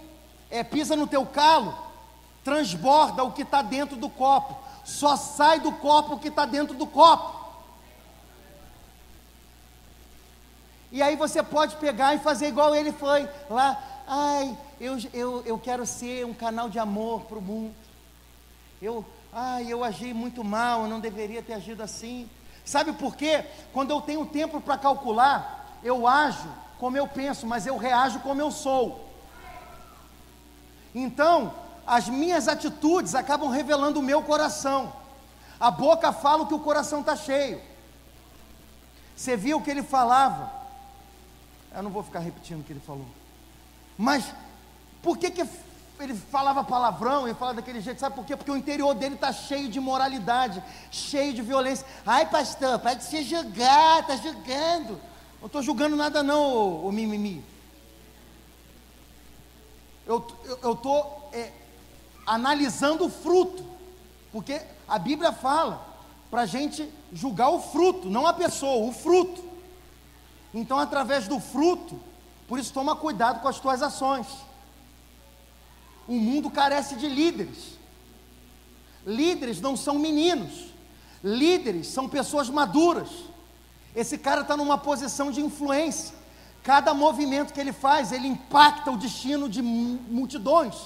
é, 0.50 0.64
pisa 0.64 0.96
no 0.96 1.06
teu 1.06 1.26
calo, 1.26 1.76
transborda 2.42 3.22
o 3.22 3.32
que 3.32 3.42
está 3.42 3.60
dentro 3.60 3.96
do 3.96 4.08
copo. 4.08 4.56
Só 4.84 5.16
sai 5.16 5.60
do 5.60 5.72
copo 5.72 6.14
o 6.14 6.18
que 6.18 6.28
está 6.28 6.46
dentro 6.46 6.74
do 6.74 6.86
copo. 6.86 7.42
E 10.90 11.02
aí 11.02 11.16
você 11.16 11.42
pode 11.42 11.76
pegar 11.76 12.14
e 12.14 12.18
fazer 12.18 12.48
igual 12.48 12.74
ele 12.74 12.92
foi 12.92 13.28
lá. 13.48 13.82
Ai, 14.06 14.56
eu, 14.80 14.98
eu, 15.12 15.42
eu 15.44 15.58
quero 15.58 15.86
ser 15.86 16.26
um 16.26 16.34
canal 16.34 16.68
de 16.68 16.78
amor 16.78 17.22
para 17.22 17.38
o 17.38 17.42
mundo. 17.42 17.74
Eu, 18.80 19.04
ai, 19.32 19.66
eu 19.72 19.84
agi 19.84 20.12
muito 20.12 20.42
mal, 20.42 20.82
eu 20.82 20.88
não 20.88 21.00
deveria 21.00 21.42
ter 21.42 21.54
agido 21.54 21.82
assim. 21.82 22.28
Sabe 22.64 22.92
por 22.92 23.16
quê? 23.16 23.44
Quando 23.72 23.90
eu 23.90 24.00
tenho 24.00 24.26
tempo 24.26 24.60
para 24.60 24.76
calcular, 24.76 25.78
eu 25.82 26.06
ajo 26.06 26.48
como 26.78 26.96
eu 26.96 27.06
penso, 27.06 27.46
mas 27.46 27.66
eu 27.66 27.76
reajo 27.76 28.20
como 28.20 28.40
eu 28.40 28.50
sou. 28.50 29.08
Então, 30.94 31.54
as 31.86 32.08
minhas 32.08 32.48
atitudes 32.48 33.14
acabam 33.14 33.48
revelando 33.48 34.00
o 34.00 34.02
meu 34.02 34.22
coração. 34.22 34.92
A 35.58 35.70
boca 35.70 36.12
fala 36.12 36.42
o 36.42 36.46
que 36.46 36.54
o 36.54 36.60
coração 36.60 37.00
está 37.00 37.14
cheio. 37.14 37.60
Você 39.16 39.36
viu 39.36 39.58
o 39.58 39.62
que 39.62 39.70
ele 39.70 39.82
falava? 39.82 40.52
Eu 41.74 41.82
não 41.82 41.90
vou 41.90 42.02
ficar 42.02 42.18
repetindo 42.18 42.60
o 42.60 42.64
que 42.64 42.72
ele 42.72 42.80
falou. 42.80 43.06
Mas 44.02 44.24
por 45.00 45.16
que, 45.16 45.30
que 45.30 45.48
ele 46.00 46.12
falava 46.12 46.64
palavrão 46.64 47.28
e 47.28 47.34
falava 47.34 47.60
daquele 47.60 47.80
jeito? 47.80 48.00
Sabe 48.00 48.16
por 48.16 48.24
quê? 48.24 48.36
Porque 48.36 48.50
o 48.50 48.56
interior 48.56 48.92
dele 48.94 49.14
está 49.14 49.32
cheio 49.32 49.68
de 49.68 49.78
moralidade, 49.78 50.60
cheio 50.90 51.32
de 51.32 51.40
violência. 51.40 51.86
Ai, 52.04 52.28
pastor, 52.28 52.80
pode 52.80 53.04
se 53.04 53.22
julgar, 53.22 54.00
está 54.00 54.16
julgando. 54.16 55.00
Não 55.38 55.46
estou 55.46 55.62
julgando 55.62 55.94
nada, 55.94 56.20
não, 56.20 56.84
o, 56.84 56.90
mimimi. 56.90 57.44
Eu 60.04 60.26
estou 60.72 61.30
é, 61.32 61.52
analisando 62.26 63.06
o 63.06 63.08
fruto, 63.08 63.64
porque 64.32 64.60
A 64.88 64.98
Bíblia 64.98 65.30
fala 65.30 65.80
para 66.28 66.40
a 66.40 66.46
gente 66.46 66.92
julgar 67.12 67.50
o 67.50 67.60
fruto, 67.60 68.10
não 68.10 68.26
a 68.26 68.32
pessoa, 68.32 68.84
o 68.84 68.90
fruto. 68.90 69.44
Então, 70.52 70.76
através 70.76 71.28
do 71.28 71.38
fruto, 71.38 72.00
por 72.52 72.58
isso 72.58 72.70
toma 72.70 72.94
cuidado 72.94 73.40
com 73.40 73.48
as 73.48 73.58
tuas 73.58 73.80
ações. 73.80 74.26
O 76.06 76.12
mundo 76.12 76.50
carece 76.50 76.96
de 76.96 77.08
líderes. 77.08 77.78
Líderes 79.06 79.58
não 79.58 79.74
são 79.74 79.98
meninos. 79.98 80.66
Líderes 81.24 81.86
são 81.86 82.06
pessoas 82.06 82.50
maduras. 82.50 83.08
Esse 83.96 84.18
cara 84.18 84.42
está 84.42 84.54
numa 84.54 84.76
posição 84.76 85.30
de 85.30 85.40
influência. 85.40 86.14
Cada 86.62 86.92
movimento 86.92 87.54
que 87.54 87.58
ele 87.58 87.72
faz, 87.72 88.12
ele 88.12 88.28
impacta 88.28 88.90
o 88.90 88.98
destino 88.98 89.48
de 89.48 89.62
multidões. 89.62 90.76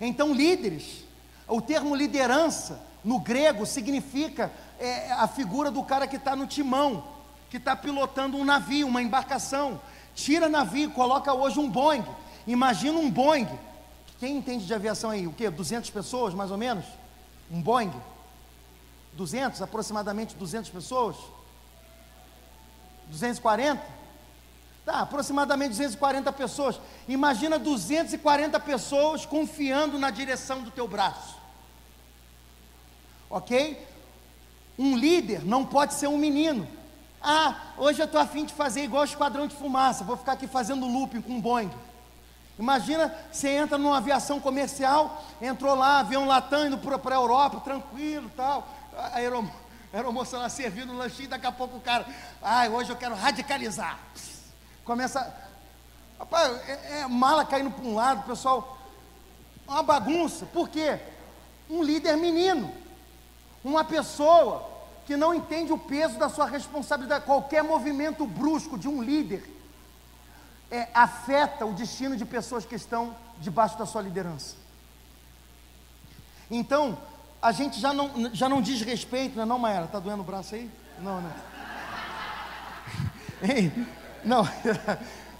Então, 0.00 0.34
líderes, 0.34 1.04
o 1.46 1.62
termo 1.62 1.94
liderança 1.94 2.84
no 3.04 3.20
grego 3.20 3.64
significa 3.64 4.52
é, 4.76 5.12
a 5.12 5.28
figura 5.28 5.70
do 5.70 5.84
cara 5.84 6.08
que 6.08 6.16
está 6.16 6.34
no 6.34 6.48
timão, 6.48 7.13
que 7.54 7.58
está 7.58 7.76
pilotando 7.76 8.36
um 8.36 8.44
navio, 8.44 8.88
uma 8.88 9.00
embarcação. 9.00 9.80
Tira 10.12 10.48
navio, 10.48 10.90
coloca 10.90 11.32
hoje 11.32 11.60
um 11.60 11.70
Boeing. 11.70 12.04
Imagina 12.48 12.98
um 12.98 13.08
Boeing. 13.08 13.48
Quem 14.18 14.38
entende 14.38 14.66
de 14.66 14.74
aviação 14.74 15.10
aí? 15.10 15.28
O 15.28 15.32
que? 15.32 15.48
200 15.48 15.88
pessoas, 15.90 16.34
mais 16.34 16.50
ou 16.50 16.58
menos? 16.58 16.84
Um 17.48 17.62
Boeing? 17.62 17.92
200, 19.12 19.62
aproximadamente 19.62 20.34
200 20.34 20.68
pessoas? 20.68 21.14
240? 23.06 23.80
Tá, 24.84 25.02
aproximadamente 25.02 25.70
240 25.70 26.32
pessoas. 26.32 26.80
Imagina 27.06 27.56
240 27.56 28.58
pessoas 28.58 29.24
confiando 29.24 29.96
na 29.96 30.10
direção 30.10 30.60
do 30.60 30.72
teu 30.72 30.88
braço. 30.88 31.36
Ok? 33.30 33.80
Um 34.76 34.96
líder 34.96 35.44
não 35.44 35.64
pode 35.64 35.94
ser 35.94 36.08
um 36.08 36.18
menino. 36.18 36.66
Ah, 37.26 37.56
hoje 37.78 38.02
eu 38.02 38.04
estou 38.04 38.20
afim 38.20 38.44
de 38.44 38.52
fazer 38.52 38.84
igual 38.84 39.00
o 39.00 39.06
esquadrão 39.06 39.46
de 39.46 39.56
fumaça, 39.56 40.04
vou 40.04 40.14
ficar 40.14 40.32
aqui 40.32 40.46
fazendo 40.46 40.84
looping 40.84 41.22
com 41.22 41.32
um 41.32 41.40
Boeing. 41.40 41.72
Imagina, 42.58 43.14
você 43.32 43.48
entra 43.48 43.78
numa 43.78 43.96
aviação 43.96 44.38
comercial, 44.38 45.24
entrou 45.40 45.74
lá, 45.74 46.00
avião 46.00 46.26
Latam 46.26 46.66
indo 46.66 46.76
para 46.76 47.14
a 47.14 47.18
Europa, 47.18 47.60
tranquilo 47.60 48.30
tal. 48.36 48.68
A 48.94 49.16
aeromoça 49.16 50.36
lá 50.36 50.50
servindo 50.50 50.92
um 50.92 50.98
lanchinho, 50.98 51.30
daqui 51.30 51.46
a 51.46 51.50
pouco 51.50 51.78
o 51.78 51.80
cara, 51.80 52.04
ai, 52.42 52.66
ah, 52.66 52.70
hoje 52.70 52.90
eu 52.90 52.96
quero 52.96 53.14
radicalizar. 53.14 53.98
Começa, 54.84 55.34
rapaz, 56.18 56.60
é, 56.68 57.00
é 57.00 57.06
mala 57.06 57.46
caindo 57.46 57.70
para 57.70 57.84
um 57.86 57.94
lado, 57.94 58.26
pessoal, 58.26 58.76
uma 59.66 59.82
bagunça. 59.82 60.44
Por 60.44 60.68
quê? 60.68 61.00
Um 61.70 61.82
líder 61.82 62.18
menino, 62.18 62.70
uma 63.64 63.82
pessoa 63.82 64.73
que 65.06 65.16
não 65.16 65.34
entende 65.34 65.72
o 65.72 65.78
peso 65.78 66.18
da 66.18 66.28
sua 66.28 66.46
responsabilidade. 66.46 67.24
Qualquer 67.24 67.62
movimento 67.62 68.26
brusco 68.26 68.78
de 68.78 68.88
um 68.88 69.02
líder 69.02 69.48
é, 70.70 70.88
afeta 70.94 71.66
o 71.66 71.72
destino 71.72 72.16
de 72.16 72.24
pessoas 72.24 72.64
que 72.64 72.74
estão 72.74 73.14
debaixo 73.38 73.78
da 73.78 73.86
sua 73.86 74.02
liderança. 74.02 74.56
Então, 76.50 76.98
a 77.40 77.52
gente 77.52 77.80
já 77.80 77.92
não, 77.92 78.34
já 78.34 78.48
não 78.48 78.62
diz 78.62 78.80
respeito, 78.82 79.36
não 79.36 79.42
é 79.42 79.46
não, 79.46 79.58
Maera? 79.58 79.84
Está 79.84 79.98
doendo 79.98 80.22
o 80.22 80.26
braço 80.26 80.54
aí? 80.54 80.70
Não, 81.00 81.20
não. 81.20 81.32
Ei, 83.48 83.72
não. 84.24 84.44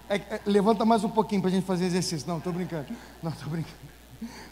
É, 0.07 0.17
é, 0.17 0.41
levanta 0.45 0.85
mais 0.85 1.03
um 1.03 1.09
pouquinho 1.09 1.41
para 1.41 1.49
a 1.49 1.53
gente 1.53 1.65
fazer 1.65 1.85
exercício. 1.85 2.27
Não, 2.27 2.37
estou 2.37 2.53
brincando. 2.53 2.85
Não, 3.23 3.31
estou 3.31 3.49
brincando. 3.49 3.75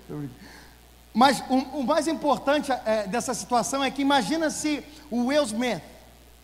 Tô 0.08 0.16
brincando. 0.16 0.40
Mas 1.14 1.44
o, 1.50 1.80
o 1.80 1.84
mais 1.84 2.08
importante 2.08 2.72
é, 2.72 3.06
dessa 3.08 3.34
situação 3.34 3.84
é 3.84 3.92
que 3.92 4.02
imagina 4.02 4.50
se 4.50 4.84
o 5.12 5.28
Will 5.28 5.44
Smith, 5.44 5.82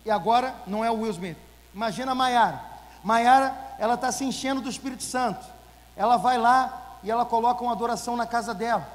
e 0.05 0.12
agora 0.12 0.53
não 0.67 0.86
é 0.86 0.91
o 0.91 1.01
Will 1.01 1.12
Smith, 1.12 1.38
imagina 1.73 2.12
a 2.12 2.15
Maiara. 2.15 2.69
Maiara, 3.03 3.55
ela 3.79 3.95
está 3.95 4.12
se 4.12 4.23
enchendo 4.23 4.62
do 4.62 4.69
Espírito 4.69 5.03
Santo. 5.03 5.45
Ela 5.95 6.17
vai 6.17 6.38
lá 6.38 6.97
e 7.01 7.10
ela 7.10 7.25
coloca 7.25 7.63
uma 7.63 7.71
adoração 7.71 8.15
na 8.15 8.25
casa 8.25 8.53
dela. 8.53 8.88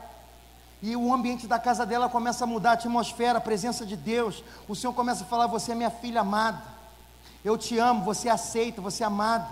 E 0.83 0.95
o 0.95 1.13
ambiente 1.13 1.47
da 1.47 1.59
casa 1.59 1.87
dela 1.87 2.09
começa 2.09 2.45
a 2.45 2.47
mudar, 2.47 2.71
a 2.71 2.75
atmosfera, 2.75 3.39
a 3.39 3.41
presença 3.41 3.87
de 3.87 3.97
Deus. 3.97 4.45
O 4.69 4.77
Senhor 4.77 4.93
começa 4.93 5.25
a 5.25 5.27
falar: 5.27 5.47
Você 5.47 5.73
é 5.73 5.75
minha 5.75 5.91
filha 5.91 6.21
amada. 6.21 6.61
Eu 7.43 7.57
te 7.57 7.79
amo, 7.79 8.05
você 8.05 8.29
é 8.29 8.33
aceita, 8.33 8.83
você 8.83 9.03
é 9.03 9.07
amada. 9.07 9.49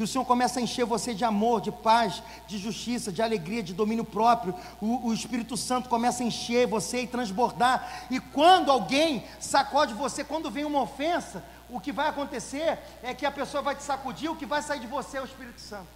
E 0.00 0.02
o 0.02 0.06
Senhor 0.06 0.24
começa 0.24 0.58
a 0.58 0.62
encher 0.62 0.86
você 0.86 1.12
de 1.12 1.26
amor, 1.26 1.60
de 1.60 1.70
paz, 1.70 2.22
de 2.46 2.56
justiça, 2.56 3.12
de 3.12 3.20
alegria, 3.20 3.62
de 3.62 3.74
domínio 3.74 4.02
próprio. 4.02 4.54
O, 4.80 5.08
o, 5.08 5.12
Espírito 5.12 5.58
Santo 5.58 5.90
começa 5.90 6.22
a 6.22 6.26
encher 6.26 6.66
você 6.66 7.02
e 7.02 7.06
transbordar. 7.06 8.06
E 8.10 8.18
quando 8.18 8.72
alguém 8.72 9.26
sacode 9.38 9.92
você, 9.92 10.24
quando 10.24 10.50
vem 10.50 10.64
uma 10.64 10.80
ofensa, 10.80 11.44
o 11.68 11.78
que 11.78 11.92
vai 11.92 12.08
acontecer 12.08 12.78
é 13.02 13.12
que 13.12 13.26
a 13.26 13.30
pessoa 13.30 13.62
vai 13.62 13.74
te 13.74 13.82
sacudir, 13.82 14.30
o 14.30 14.36
que 14.36 14.46
vai 14.46 14.62
sair 14.62 14.80
de 14.80 14.86
você 14.86 15.18
é 15.18 15.20
o 15.20 15.26
Espírito 15.26 15.60
Santo. 15.60 15.86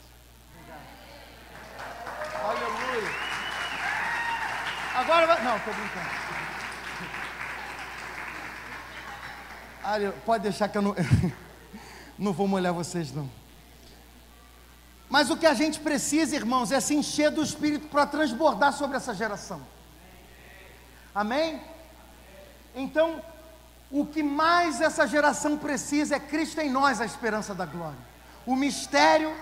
Aleluia. 2.45 3.11
Agora 4.97 5.27
vai. 5.27 5.43
Não, 5.45 5.57
estou 5.57 5.73
brincando. 5.73 6.11
Pode 10.27 10.43
deixar 10.43 10.69
que 10.69 10.77
eu 10.77 10.83
não, 10.83 10.95
não 12.19 12.35
vou 12.35 12.47
molhar 12.47 12.75
vocês, 12.75 13.11
não. 13.11 13.44
Mas 15.15 15.31
o 15.31 15.37
que 15.37 15.47
a 15.47 15.55
gente 15.55 15.79
precisa, 15.79 16.35
irmãos, 16.35 16.73
é 16.73 16.81
se 16.81 16.93
encher 16.93 17.31
do 17.31 17.41
Espírito 17.41 17.87
para 17.87 18.05
transbordar 18.05 18.73
sobre 18.73 18.97
essa 18.97 19.15
geração. 19.15 19.63
Amém? 21.15 21.61
Então, 22.75 23.23
o 23.93 24.05
que 24.05 24.25
mais 24.25 24.81
essa 24.81 25.07
geração 25.07 25.57
precisa 25.57 26.17
é 26.17 26.19
Cristo 26.19 26.61
em 26.61 26.69
nós, 26.69 27.01
a 27.01 27.05
esperança 27.05 27.55
da 27.55 27.65
glória. 27.65 27.97
O 28.45 28.57
mistério 28.57 29.33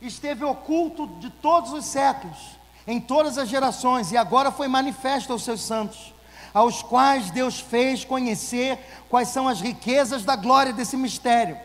esteve 0.00 0.44
oculto 0.44 1.08
de 1.18 1.30
todos 1.30 1.72
os 1.72 1.86
séculos, 1.86 2.38
em 2.86 3.00
todas 3.00 3.38
as 3.38 3.48
gerações, 3.48 4.12
e 4.12 4.16
agora 4.16 4.52
foi 4.52 4.68
manifesto 4.68 5.32
aos 5.32 5.42
seus 5.42 5.62
santos, 5.62 6.14
aos 6.54 6.80
quais 6.80 7.32
Deus 7.32 7.58
fez 7.58 8.04
conhecer 8.04 8.78
quais 9.08 9.30
são 9.30 9.48
as 9.48 9.60
riquezas 9.60 10.22
da 10.22 10.36
glória 10.36 10.72
desse 10.72 10.96
mistério 10.96 11.58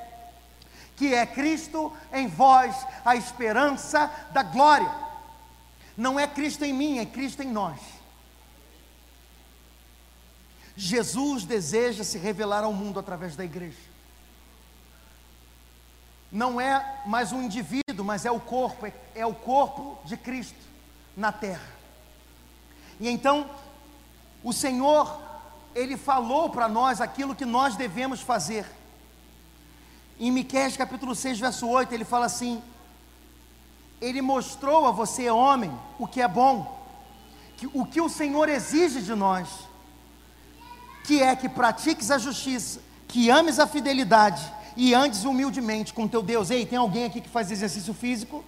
que 0.96 1.14
é 1.14 1.26
Cristo 1.26 1.92
em 2.14 2.28
vós, 2.28 2.86
a 3.04 3.16
esperança 3.16 4.12
da 4.32 4.44
glória. 4.44 4.92
Não 5.98 6.20
é 6.20 6.28
Cristo 6.28 6.64
em 6.64 6.74
mim, 6.74 7.00
é 7.00 7.06
Cristo 7.06 7.42
em 7.42 7.52
nós. 7.52 7.80
Jesus 10.76 11.46
deseja 11.46 12.04
se 12.04 12.18
revelar 12.18 12.64
ao 12.64 12.74
mundo 12.74 13.00
através 13.00 13.36
da 13.36 13.46
igreja. 13.46 13.96
Não 16.32 16.60
é 16.60 17.02
mais 17.06 17.32
um 17.32 17.42
indivíduo, 17.42 18.04
mas 18.04 18.26
é 18.26 18.32
o 18.32 18.40
corpo, 18.40 18.86
é, 18.86 18.94
é 19.16 19.26
o 19.26 19.34
corpo 19.34 19.98
de 20.06 20.18
Cristo 20.18 20.60
na 21.16 21.32
terra. 21.32 21.76
E 23.00 23.08
então, 23.08 23.50
o 24.44 24.52
Senhor, 24.52 25.22
Ele 25.74 25.96
falou 25.96 26.50
para 26.50 26.68
nós 26.68 27.00
aquilo 27.00 27.36
que 27.36 27.46
nós 27.46 27.76
devemos 27.76 28.20
fazer. 28.20 28.66
Em 30.20 30.32
Miqueias 30.32 30.78
capítulo 30.78 31.14
6, 31.14 31.40
verso 31.40 31.68
8, 31.68 31.94
ele 31.94 32.06
fala 32.06 32.26
assim: 32.26 32.62
Ele 34.00 34.22
mostrou 34.22 34.86
a 34.86 34.92
você, 34.92 35.30
homem, 35.30 35.72
o 36.00 36.08
que 36.08 36.22
é 36.22 36.28
bom, 36.28 36.86
que, 37.58 37.68
o 37.74 37.86
que 37.86 38.00
o 38.00 38.10
Senhor 38.10 38.48
exige 38.48 39.02
de 39.02 39.14
nós, 39.14 39.48
que 41.04 41.22
é 41.22 41.36
que 41.36 41.50
pratiques 41.50 42.12
a 42.12 42.18
justiça, 42.18 42.82
que 43.08 43.30
ames 43.30 43.60
a 43.60 43.68
fidelidade 43.68 44.42
e 44.76 44.94
andes 44.94 45.26
humildemente 45.26 45.94
com 45.94 46.08
teu 46.08 46.24
Deus. 46.24 46.50
Ei, 46.50 46.66
tem 46.66 46.78
alguém 46.78 47.06
aqui 47.06 47.20
que 47.20 47.30
faz 47.30 47.52
exercício 47.52 47.94
físico? 47.94 48.44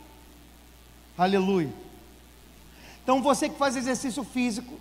Aleluia. 1.18 1.74
Então 3.04 3.22
você 3.22 3.50
que 3.50 3.58
faz 3.58 3.76
exercício 3.76 4.24
físico, 4.24 4.78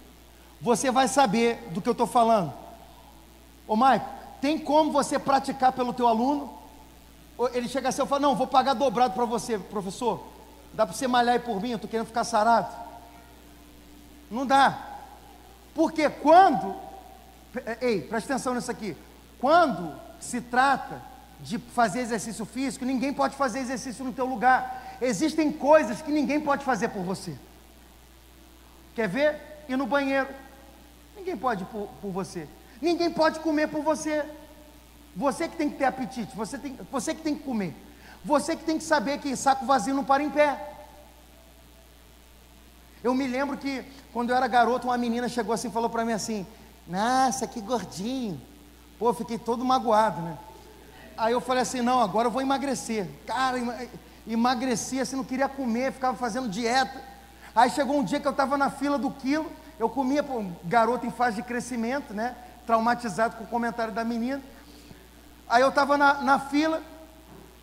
você 0.60 0.90
vai 0.90 1.08
saber 1.08 1.68
do 1.70 1.80
que 1.80 1.88
eu 1.88 1.92
estou 1.92 2.06
falando. 2.06 2.52
Ô 3.66 3.76
Maico, 3.76 4.08
tem 4.40 4.58
como 4.58 4.92
você 4.92 5.18
praticar 5.18 5.72
pelo 5.72 5.92
teu 5.92 6.06
aluno? 6.06 6.55
Ele 7.52 7.68
chega 7.68 7.88
assim 7.88 8.02
e 8.02 8.06
fala: 8.06 8.20
Não, 8.20 8.34
vou 8.34 8.46
pagar 8.46 8.74
dobrado 8.74 9.14
para 9.14 9.24
você, 9.24 9.58
professor. 9.58 10.22
Dá 10.72 10.86
para 10.86 10.94
você 10.94 11.06
malhar 11.06 11.34
aí 11.34 11.40
por 11.40 11.60
mim? 11.60 11.70
Eu 11.70 11.76
estou 11.76 11.90
querendo 11.90 12.06
ficar 12.06 12.24
sarado. 12.24 12.74
Não 14.30 14.46
dá. 14.46 14.98
Porque 15.74 16.08
quando. 16.08 16.74
Ei, 17.80 18.02
presta 18.02 18.34
atenção 18.34 18.54
nisso 18.54 18.70
aqui. 18.70 18.96
Quando 19.38 19.94
se 20.18 20.40
trata 20.40 21.02
de 21.40 21.58
fazer 21.58 22.00
exercício 22.00 22.44
físico, 22.44 22.84
ninguém 22.84 23.12
pode 23.12 23.36
fazer 23.36 23.60
exercício 23.60 24.04
no 24.04 24.12
teu 24.12 24.26
lugar. 24.26 24.96
Existem 25.00 25.52
coisas 25.52 26.00
que 26.00 26.10
ninguém 26.10 26.40
pode 26.40 26.64
fazer 26.64 26.88
por 26.88 27.02
você. 27.02 27.36
Quer 28.94 29.08
ver? 29.08 29.64
Ir 29.68 29.76
no 29.76 29.86
banheiro. 29.86 30.28
Ninguém 31.14 31.36
pode 31.36 31.64
por, 31.66 31.88
por 32.00 32.10
você. 32.10 32.48
Ninguém 32.80 33.10
pode 33.10 33.40
comer 33.40 33.68
por 33.68 33.82
você. 33.82 34.24
Você 35.16 35.48
que 35.48 35.56
tem 35.56 35.70
que 35.70 35.78
ter 35.78 35.86
apetite, 35.86 36.36
você, 36.36 36.58
tem, 36.58 36.78
você 36.92 37.14
que 37.14 37.22
tem 37.22 37.34
que 37.34 37.42
comer. 37.42 37.74
Você 38.22 38.54
que 38.54 38.64
tem 38.64 38.76
que 38.76 38.84
saber 38.84 39.18
que 39.18 39.34
saco 39.34 39.64
vazio 39.64 39.94
não 39.94 40.04
para 40.04 40.22
em 40.22 40.28
pé. 40.28 40.74
Eu 43.02 43.14
me 43.14 43.26
lembro 43.26 43.56
que 43.56 43.82
quando 44.12 44.30
eu 44.30 44.36
era 44.36 44.46
garoto, 44.46 44.88
uma 44.88 44.98
menina 44.98 45.28
chegou 45.28 45.54
assim 45.54 45.68
e 45.68 45.72
falou 45.72 45.88
para 45.88 46.04
mim 46.04 46.12
assim: 46.12 46.46
Nossa, 46.86 47.46
que 47.46 47.60
gordinho. 47.60 48.40
Pô, 48.98 49.12
fiquei 49.14 49.38
todo 49.38 49.64
magoado, 49.64 50.20
né? 50.20 50.36
Aí 51.16 51.32
eu 51.32 51.40
falei 51.40 51.62
assim: 51.62 51.80
Não, 51.80 52.00
agora 52.00 52.28
eu 52.28 52.32
vou 52.32 52.42
emagrecer. 52.42 53.08
Cara, 53.26 53.58
emagreci 54.26 55.00
assim, 55.00 55.16
não 55.16 55.24
queria 55.24 55.48
comer, 55.48 55.92
ficava 55.92 56.16
fazendo 56.16 56.48
dieta. 56.48 57.00
Aí 57.54 57.70
chegou 57.70 57.98
um 57.98 58.04
dia 58.04 58.20
que 58.20 58.26
eu 58.26 58.32
estava 58.32 58.58
na 58.58 58.68
fila 58.68 58.98
do 58.98 59.10
quilo, 59.10 59.50
eu 59.78 59.88
comia, 59.88 60.22
pô, 60.22 60.44
garoto 60.64 61.06
em 61.06 61.10
fase 61.10 61.36
de 61.36 61.42
crescimento, 61.42 62.12
né? 62.12 62.36
Traumatizado 62.66 63.36
com 63.36 63.44
o 63.44 63.46
comentário 63.46 63.94
da 63.94 64.04
menina. 64.04 64.42
Aí 65.48 65.62
eu 65.62 65.68
estava 65.68 65.96
na, 65.96 66.14
na 66.22 66.38
fila, 66.40 66.82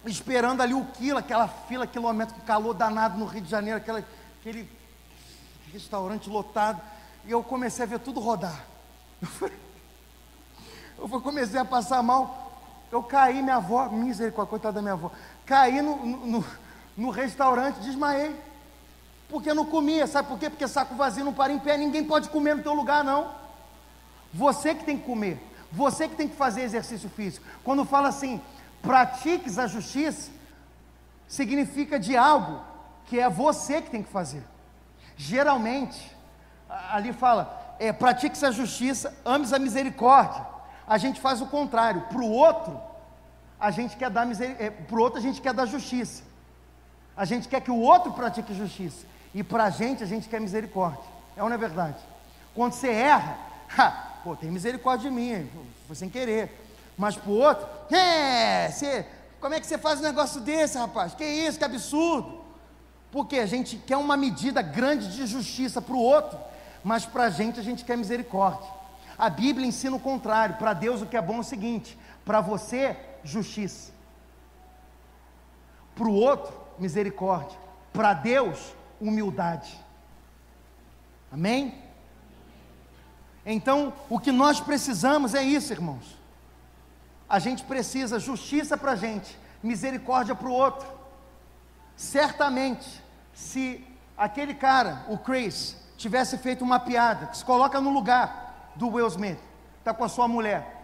esperando 0.06 0.62
ali 0.62 0.74
o 0.74 0.86
quilo, 0.86 1.17
aquela 1.17 1.48
fila 1.48 1.86
quilômetro, 1.86 2.36
calor 2.41 2.74
danado 2.74 3.17
no 3.17 3.26
Rio 3.26 3.41
de 3.41 3.50
Janeiro, 3.50 3.78
aquela, 3.78 4.04
aquele 4.39 4.69
restaurante 5.72 6.30
lotado, 6.30 6.82
e 7.26 7.32
eu 7.32 7.43
comecei 7.43 7.84
a 7.84 7.88
ver 7.88 8.00
tudo 8.00 8.19
rodar. 8.19 8.63
Eu, 10.96 11.10
eu 11.12 11.22
comecei 11.22 11.60
a 11.60 11.65
passar 11.65 12.04
mal, 12.04 12.62
eu 12.91 13.02
caí, 13.02 13.41
minha 13.41 13.56
avó, 13.56 13.89
misericórdia, 13.89 14.50
coitada 14.50 14.76
da 14.76 14.82
minha 14.82 14.93
avó, 14.93 15.12
caí 15.46 15.82
no, 15.82 16.06
no, 16.06 16.46
no 16.96 17.10
restaurante, 17.10 17.80
desmaiei, 17.80 18.34
porque 19.28 19.54
não 19.54 19.65
comia, 19.65 20.06
sabe 20.06 20.28
por 20.30 20.38
quê? 20.38 20.50
Porque 20.50 20.67
saco 20.67 20.96
vazio 20.96 21.26
não 21.26 21.34
para 21.34 21.52
em 21.52 21.60
pé, 21.60 21.76
ninguém 21.76 22.04
pode 22.04 22.30
comer 22.30 22.56
no 22.56 22.63
teu 22.63 22.74
lugar, 22.74 23.04
não. 23.04 23.32
Você 24.34 24.76
que 24.76 24.86
tem 24.86 24.98
que 24.98 25.06
comer, 25.06 25.41
você 25.73 26.07
que 26.07 26.15
tem 26.15 26.27
que 26.27 26.36
fazer 26.36 26.62
exercício 26.62 27.09
físico. 27.09 27.45
Quando 27.63 27.83
fala 27.83 28.07
assim, 28.09 28.39
pratiques 28.81 29.57
a 29.57 29.65
justiça, 29.65 30.31
significa 31.27 31.99
de 31.99 32.15
algo 32.15 32.62
que 33.07 33.19
é 33.19 33.27
você 33.27 33.81
que 33.81 33.89
tem 33.89 34.03
que 34.03 34.09
fazer. 34.09 34.43
Geralmente, 35.17 36.15
ali 36.91 37.12
fala, 37.12 37.75
é, 37.79 37.91
pratique 37.91 38.45
a 38.45 38.51
justiça, 38.51 39.17
ames 39.25 39.51
a 39.51 39.57
misericórdia. 39.57 40.45
A 40.88 40.99
gente 40.99 41.19
faz 41.19 41.41
o 41.41 41.47
contrário, 41.47 42.01
para 42.01 42.21
o 42.21 42.29
outro, 42.29 42.79
a 43.59 43.71
gente 43.71 43.97
quer 43.97 44.12
dar 44.12 44.27
misericórdia, 44.27 44.67
é, 44.67 44.69
para 44.69 44.95
o 44.95 45.01
outro 45.01 45.17
a 45.17 45.21
gente 45.21 45.41
quer 45.41 45.53
dar 45.53 45.65
justiça. 45.65 46.21
A 47.17 47.25
gente 47.25 47.47
quer 47.47 47.62
que 47.62 47.71
o 47.71 47.79
outro 47.79 48.13
pratique 48.13 48.53
justiça. 48.53 49.05
E 49.33 49.43
para 49.43 49.63
a 49.65 49.69
gente, 49.71 50.03
a 50.03 50.07
gente 50.07 50.29
quer 50.29 50.39
misericórdia. 50.39 51.01
É 51.36 51.41
ou 51.41 51.49
não 51.49 51.55
é 51.55 51.59
verdade? 51.59 51.97
Quando 52.53 52.73
você 52.73 52.89
erra, 52.89 53.38
ha, 53.75 54.12
pô, 54.23 54.36
tem 54.36 54.49
misericórdia 54.49 55.09
de 55.09 55.15
mim, 55.15 55.49
foi 55.86 55.95
sem 55.95 56.09
querer. 56.09 56.51
Mas 56.97 57.15
para 57.15 57.29
o 57.29 57.38
outro, 57.38 57.67
é, 57.93 58.69
você, 58.71 59.05
como 59.39 59.53
é 59.53 59.59
que 59.59 59.67
você 59.67 59.77
faz 59.77 59.99
um 59.99 60.03
negócio 60.03 60.39
desse, 60.39 60.77
rapaz? 60.77 61.13
Que 61.13 61.25
isso, 61.25 61.57
que 61.57 61.65
absurdo. 61.65 62.41
Porque 63.12 63.38
a 63.38 63.45
gente 63.45 63.77
quer 63.77 63.97
uma 63.97 64.15
medida 64.15 64.62
grande 64.62 65.13
de 65.13 65.25
justiça 65.27 65.81
para 65.81 65.95
o 65.95 65.99
outro, 65.99 66.39
mas 66.83 67.05
para 67.05 67.25
a 67.25 67.29
gente 67.29 67.59
a 67.59 67.63
gente 67.63 67.83
quer 67.83 67.97
misericórdia. 67.97 68.67
A 69.17 69.29
Bíblia 69.29 69.67
ensina 69.67 69.95
o 69.95 69.99
contrário. 69.99 70.55
Para 70.55 70.73
Deus 70.73 71.01
o 71.01 71.05
que 71.05 71.17
é 71.17 71.21
bom 71.21 71.38
é 71.38 71.39
o 71.39 71.43
seguinte: 71.43 71.97
para 72.25 72.41
você, 72.41 72.97
justiça. 73.23 73.91
Para 75.95 76.07
o 76.07 76.13
outro, 76.13 76.53
misericórdia. 76.79 77.57
Para 77.91 78.13
Deus, 78.13 78.73
humildade. 78.99 79.79
Amém? 81.31 81.83
Então, 83.45 83.93
o 84.10 84.19
que 84.19 84.32
nós 84.32 84.60
precisamos 84.60 85.34
é 85.34 85.43
isso, 85.43 85.73
irmãos. 85.73 86.17
A 87.27 87.39
gente 87.39 87.63
precisa 87.63 88.19
justiça 88.19 88.77
para 88.77 88.91
a 88.91 88.95
gente, 88.95 89.38
misericórdia 89.62 90.34
para 90.34 90.47
o 90.47 90.53
outro. 90.53 90.88
Certamente, 91.95 93.03
se 93.34 93.86
aquele 94.17 94.53
cara, 94.53 95.03
o 95.10 95.17
Chris, 95.17 95.75
tivesse 95.97 96.38
feito 96.38 96.63
uma 96.63 96.79
piada, 96.79 97.27
que 97.27 97.38
se 97.38 97.45
coloca 97.45 97.82
no 97.82 97.89
lugar 97.89 98.71
do 98.75 98.88
Will 98.88 99.08
Smith, 99.08 99.39
está 99.79 99.93
com 99.93 100.03
a 100.03 100.10
sua 100.10 100.27
mulher. 100.27 100.82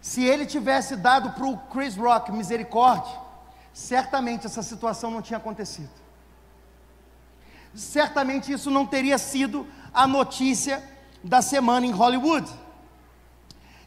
Se 0.00 0.24
ele 0.24 0.46
tivesse 0.46 0.96
dado 0.96 1.30
para 1.32 1.46
o 1.46 1.56
Chris 1.56 1.96
Rock 1.96 2.30
misericórdia, 2.30 3.12
certamente 3.72 4.46
essa 4.46 4.62
situação 4.62 5.10
não 5.10 5.22
tinha 5.22 5.38
acontecido. 5.38 5.90
Certamente 7.74 8.52
isso 8.52 8.70
não 8.70 8.86
teria 8.86 9.18
sido 9.18 9.66
a 9.92 10.06
notícia 10.06 10.82
da 11.26 11.42
semana 11.42 11.84
em 11.84 11.90
Hollywood. 11.90 12.50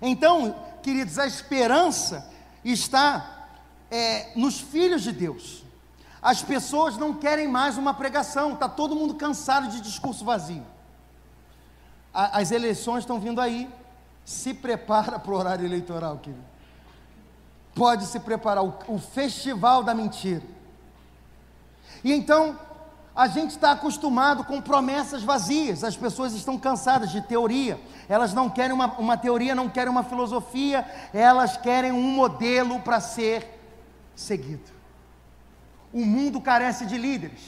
Então, 0.02 0.56
queridos, 0.84 1.17
a 1.17 1.25
esperança 1.25 2.30
está 2.63 3.47
é, 3.89 4.32
nos 4.36 4.60
filhos 4.60 5.02
de 5.02 5.12
Deus. 5.12 5.63
As 6.21 6.41
pessoas 6.41 6.97
não 6.97 7.13
querem 7.13 7.47
mais 7.47 7.78
uma 7.78 7.93
pregação, 7.93 8.54
está 8.54 8.67
todo 8.67 8.95
mundo 8.95 9.15
cansado 9.15 9.69
de 9.69 9.80
discurso 9.80 10.25
vazio. 10.25 10.65
A, 12.13 12.39
as 12.39 12.52
eleições 12.52 12.99
estão 12.99 13.19
vindo 13.19 13.39
aí, 13.39 13.69
se 14.25 14.54
prepara 14.54 15.17
para 15.17 15.32
o 15.32 15.36
horário 15.36 15.65
eleitoral, 15.65 16.17
querido. 16.17 16.43
Pode 17.73 18.06
se 18.06 18.19
preparar, 18.19 18.65
o, 18.65 18.73
o 18.88 18.99
festival 18.99 19.82
da 19.82 19.93
mentira. 19.93 20.43
E 22.04 22.12
então, 22.12 22.60
a 23.19 23.27
gente 23.27 23.49
está 23.49 23.73
acostumado 23.73 24.45
com 24.45 24.62
promessas 24.62 25.23
vazias, 25.23 25.84
as 25.84 25.97
pessoas 25.97 26.32
estão 26.32 26.58
cansadas 26.58 27.12
de 27.12 27.21
teoria, 27.21 27.77
elas 28.08 28.34
não 28.34 28.49
querem 28.49 28.71
uma, 28.71 28.93
uma 28.93 29.17
teoria, 29.17 29.53
não 29.53 29.67
querem 29.67 29.91
uma 29.91 30.05
filosofia, 30.05 30.86
elas 31.13 31.58
querem 31.58 31.91
um 31.91 32.01
modelo 32.01 32.79
para 32.79 33.01
ser 33.01 33.60
seguido. 34.15 34.71
O 35.91 36.05
mundo 36.05 36.39
carece 36.39 36.86
de 36.86 36.97
líderes, 36.97 37.41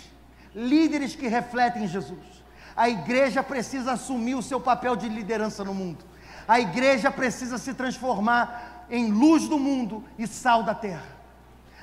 líderes 0.54 1.16
que 1.16 1.30
refletem 1.30 1.88
Jesus. 1.88 2.44
A 2.76 2.90
igreja 2.90 3.42
precisa 3.42 3.94
assumir 3.94 4.36
o 4.36 4.44
seu 4.44 4.60
papel 4.60 4.98
de 4.98 5.08
liderança 5.08 5.64
no 5.64 5.74
mundo. 5.74 6.04
A 6.46 6.60
igreja 6.60 7.10
precisa 7.10 7.58
se 7.58 7.74
transformar 7.74 8.88
em 8.90 9.10
luz 9.10 9.48
do 9.48 9.58
mundo 9.58 10.04
e 10.20 10.28
sal 10.28 10.64
da 10.64 10.76
terra. 10.76 11.16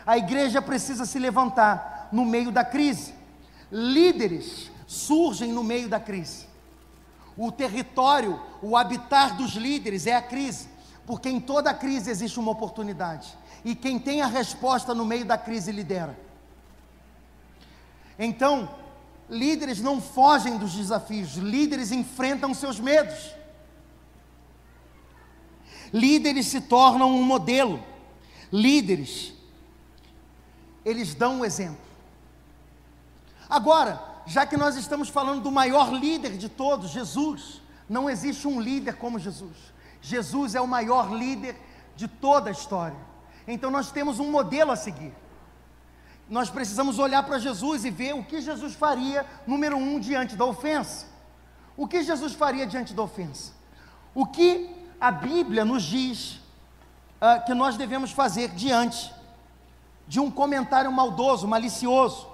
A 0.06 0.18
igreja 0.18 0.60
precisa 0.60 1.06
se 1.06 1.18
levantar 1.18 2.10
no 2.12 2.26
meio 2.26 2.52
da 2.52 2.62
crise. 2.62 3.16
Líderes 3.70 4.70
surgem 4.86 5.52
no 5.52 5.62
meio 5.62 5.88
da 5.88 6.00
crise. 6.00 6.46
O 7.36 7.52
território, 7.52 8.40
o 8.62 8.76
habitar 8.76 9.36
dos 9.36 9.52
líderes 9.52 10.06
é 10.06 10.16
a 10.16 10.22
crise, 10.22 10.68
porque 11.06 11.28
em 11.28 11.38
toda 11.38 11.72
crise 11.74 12.10
existe 12.10 12.40
uma 12.40 12.50
oportunidade. 12.50 13.36
E 13.64 13.74
quem 13.74 13.98
tem 13.98 14.22
a 14.22 14.26
resposta 14.26 14.94
no 14.94 15.04
meio 15.04 15.24
da 15.24 15.36
crise 15.36 15.70
lidera. 15.70 16.18
Então, 18.18 18.68
líderes 19.28 19.80
não 19.80 20.00
fogem 20.00 20.56
dos 20.56 20.72
desafios, 20.72 21.34
líderes 21.34 21.92
enfrentam 21.92 22.52
seus 22.54 22.80
medos. 22.80 23.32
Líderes 25.92 26.46
se 26.46 26.60
tornam 26.60 27.10
um 27.10 27.22
modelo. 27.22 27.82
Líderes, 28.52 29.32
eles 30.84 31.14
dão 31.14 31.36
o 31.36 31.38
um 31.40 31.44
exemplo. 31.44 31.87
Agora, 33.48 34.02
já 34.26 34.46
que 34.46 34.56
nós 34.56 34.76
estamos 34.76 35.08
falando 35.08 35.42
do 35.42 35.50
maior 35.50 35.92
líder 35.92 36.36
de 36.36 36.48
todos, 36.48 36.90
Jesus, 36.90 37.62
não 37.88 38.08
existe 38.08 38.46
um 38.46 38.60
líder 38.60 38.96
como 38.96 39.18
Jesus. 39.18 39.56
Jesus 40.00 40.54
é 40.54 40.60
o 40.60 40.66
maior 40.66 41.12
líder 41.12 41.56
de 41.96 42.06
toda 42.06 42.50
a 42.50 42.52
história. 42.52 42.98
Então 43.46 43.70
nós 43.70 43.90
temos 43.90 44.18
um 44.18 44.30
modelo 44.30 44.70
a 44.70 44.76
seguir 44.76 45.14
nós 46.28 46.50
precisamos 46.50 46.98
olhar 46.98 47.22
para 47.22 47.38
Jesus 47.38 47.84
e 47.84 47.90
ver 47.90 48.14
o 48.14 48.22
que 48.22 48.40
Jesus 48.40 48.74
faria, 48.74 49.24
número 49.46 49.76
um, 49.76 49.98
diante 49.98 50.36
da 50.36 50.44
ofensa. 50.44 51.06
O 51.76 51.88
que 51.88 52.02
Jesus 52.02 52.34
faria 52.34 52.66
diante 52.66 52.92
da 52.92 53.02
ofensa? 53.02 53.52
O 54.14 54.26
que 54.26 54.68
a 55.00 55.10
Bíblia 55.10 55.64
nos 55.64 55.82
diz 55.82 56.40
uh, 57.20 57.44
que 57.46 57.54
nós 57.54 57.76
devemos 57.76 58.10
fazer 58.10 58.50
diante 58.50 59.12
de 60.06 60.20
um 60.20 60.30
comentário 60.30 60.92
maldoso, 60.92 61.48
malicioso? 61.48 62.26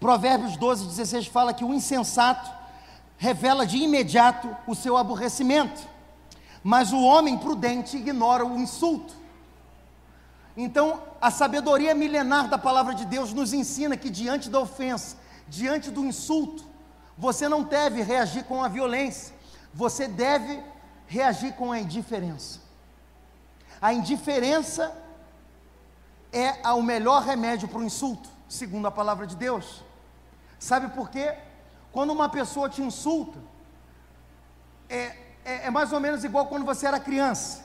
Provérbios 0.00 0.56
12, 0.56 0.86
16 0.86 1.26
fala 1.26 1.52
que 1.52 1.64
o 1.64 1.74
insensato 1.74 2.50
revela 3.18 3.66
de 3.66 3.76
imediato 3.76 4.56
o 4.66 4.74
seu 4.74 4.96
aborrecimento, 4.96 5.86
mas 6.64 6.90
o 6.90 7.02
homem 7.02 7.36
prudente 7.36 7.98
ignora 7.98 8.44
o 8.44 8.58
insulto. 8.58 9.14
Então, 10.56 11.02
a 11.20 11.30
sabedoria 11.30 11.94
milenar 11.94 12.48
da 12.48 12.56
palavra 12.56 12.94
de 12.94 13.04
Deus 13.04 13.34
nos 13.34 13.52
ensina 13.52 13.94
que 13.94 14.08
diante 14.08 14.48
da 14.48 14.58
ofensa, 14.58 15.18
diante 15.46 15.90
do 15.90 16.02
insulto, 16.02 16.64
você 17.16 17.46
não 17.46 17.62
deve 17.62 18.02
reagir 18.02 18.44
com 18.44 18.64
a 18.64 18.68
violência, 18.68 19.34
você 19.72 20.08
deve 20.08 20.62
reagir 21.06 21.52
com 21.52 21.70
a 21.70 21.78
indiferença. 21.78 22.60
A 23.82 23.92
indiferença 23.92 24.96
é 26.32 26.66
o 26.72 26.82
melhor 26.82 27.22
remédio 27.22 27.68
para 27.68 27.80
o 27.80 27.84
insulto, 27.84 28.30
segundo 28.48 28.86
a 28.86 28.90
palavra 28.90 29.26
de 29.26 29.36
Deus. 29.36 29.89
Sabe 30.60 30.88
por 30.88 31.10
quê? 31.10 31.34
Quando 31.90 32.12
uma 32.12 32.28
pessoa 32.28 32.68
te 32.68 32.82
insulta, 32.82 33.38
é, 34.88 35.16
é, 35.44 35.66
é 35.66 35.70
mais 35.70 35.92
ou 35.92 35.98
menos 35.98 36.22
igual 36.22 36.46
quando 36.46 36.66
você 36.66 36.86
era 36.86 37.00
criança. 37.00 37.64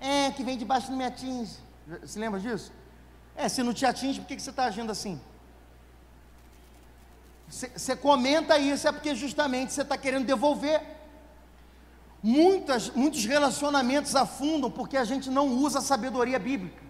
É, 0.00 0.32
que 0.32 0.42
vem 0.42 0.58
debaixo 0.58 0.90
não 0.90 0.98
me 0.98 1.04
atinge. 1.04 1.56
Se 2.04 2.18
lembra 2.18 2.40
disso? 2.40 2.72
É, 3.36 3.48
se 3.48 3.62
não 3.62 3.72
te 3.72 3.86
atinge, 3.86 4.20
por 4.20 4.26
que, 4.26 4.36
que 4.36 4.42
você 4.42 4.50
está 4.50 4.64
agindo 4.64 4.90
assim? 4.90 5.20
Você 7.48 7.94
comenta 7.94 8.58
isso, 8.58 8.88
é 8.88 8.92
porque 8.92 9.14
justamente 9.14 9.72
você 9.72 9.82
está 9.82 9.96
querendo 9.96 10.26
devolver. 10.26 10.82
Muitas, 12.20 12.90
muitos 12.90 13.24
relacionamentos 13.24 14.16
afundam 14.16 14.70
porque 14.70 14.96
a 14.96 15.04
gente 15.04 15.30
não 15.30 15.46
usa 15.48 15.78
a 15.78 15.82
sabedoria 15.82 16.38
bíblica. 16.38 16.82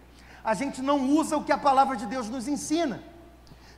A 0.43 0.55
gente 0.55 0.81
não 0.81 1.11
usa 1.11 1.37
o 1.37 1.45
que 1.45 1.53
a 1.53 1.59
palavra 1.59 1.97
de 1.97 2.07
Deus 2.07 2.31
nos 2.31 2.49
ensina. 2.49 3.03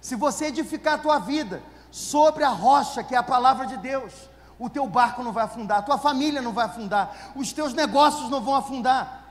Se 0.07 0.15
você 0.15 0.47
edificar 0.47 0.95
a 0.95 0.99
tua 0.99 1.19
vida 1.19 1.61
sobre 1.91 2.45
a 2.45 2.51
rocha, 2.51 3.03
que 3.03 3.13
é 3.13 3.19
a 3.19 3.25
palavra 3.25 3.67
de 3.67 3.77
Deus, 3.77 4.13
o 4.57 4.71
teu 4.71 4.87
barco 4.87 5.21
não 5.21 5.33
vai 5.33 5.43
afundar, 5.43 5.79
a 5.79 5.83
tua 5.83 5.99
família 5.99 6.41
não 6.41 6.53
vai 6.53 6.67
afundar, 6.67 7.33
os 7.35 7.53
teus 7.53 7.75
negócios 7.75 8.31
não 8.31 8.41
vão 8.41 8.55
afundar. 8.55 9.25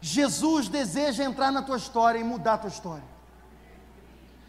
Jesus 0.00 0.68
deseja 0.68 1.22
entrar 1.22 1.52
na 1.52 1.60
tua 1.60 1.76
história 1.76 2.18
e 2.18 2.24
mudar 2.24 2.54
a 2.54 2.58
tua 2.58 2.70
história. 2.70 3.04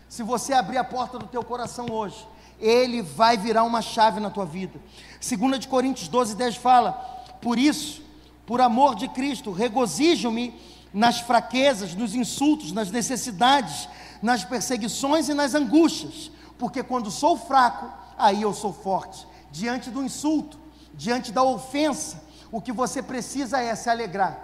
Se 0.08 0.24
você 0.24 0.54
abrir 0.54 0.78
a 0.78 0.86
porta 0.86 1.20
do 1.20 1.28
teu 1.28 1.44
coração 1.44 1.86
hoje, 1.92 2.26
ele 2.58 3.02
vai 3.02 3.36
virar 3.36 3.66
uma 3.66 3.82
chave 3.82 4.22
na 4.22 4.30
tua 4.30 4.46
vida. 4.46 4.80
2 5.20 5.60
de 5.60 5.68
Coríntios 5.68 6.08
12, 6.08 6.34
10 6.34 6.56
fala: 6.56 6.94
Por 7.42 7.60
isso, 7.60 8.02
por 8.46 8.62
amor 8.62 8.96
de 8.96 9.10
Cristo, 9.10 9.52
regozijo-me 9.52 10.58
nas 10.94 11.20
fraquezas, 11.20 11.94
nos 11.94 12.16
insultos, 12.16 12.72
nas 12.72 12.90
necessidades, 12.90 13.90
nas 14.22 14.44
perseguições 14.44 15.30
e 15.30 15.34
nas 15.34 15.56
angústias, 15.56 16.32
porque 16.58 16.84
quando 16.84 17.10
sou 17.10 17.38
fraco, 17.38 17.92
aí 18.18 18.42
eu 18.42 18.54
sou 18.54 18.72
forte. 18.72 19.28
Diante 19.52 19.90
do 19.90 20.04
insulto, 20.04 20.58
diante 20.94 21.32
da 21.32 21.44
ofensa, 21.44 22.22
o 22.52 22.62
que 22.62 22.72
você 22.72 23.02
precisa 23.02 23.60
é 23.60 23.74
se 23.76 23.90
alegrar, 23.90 24.38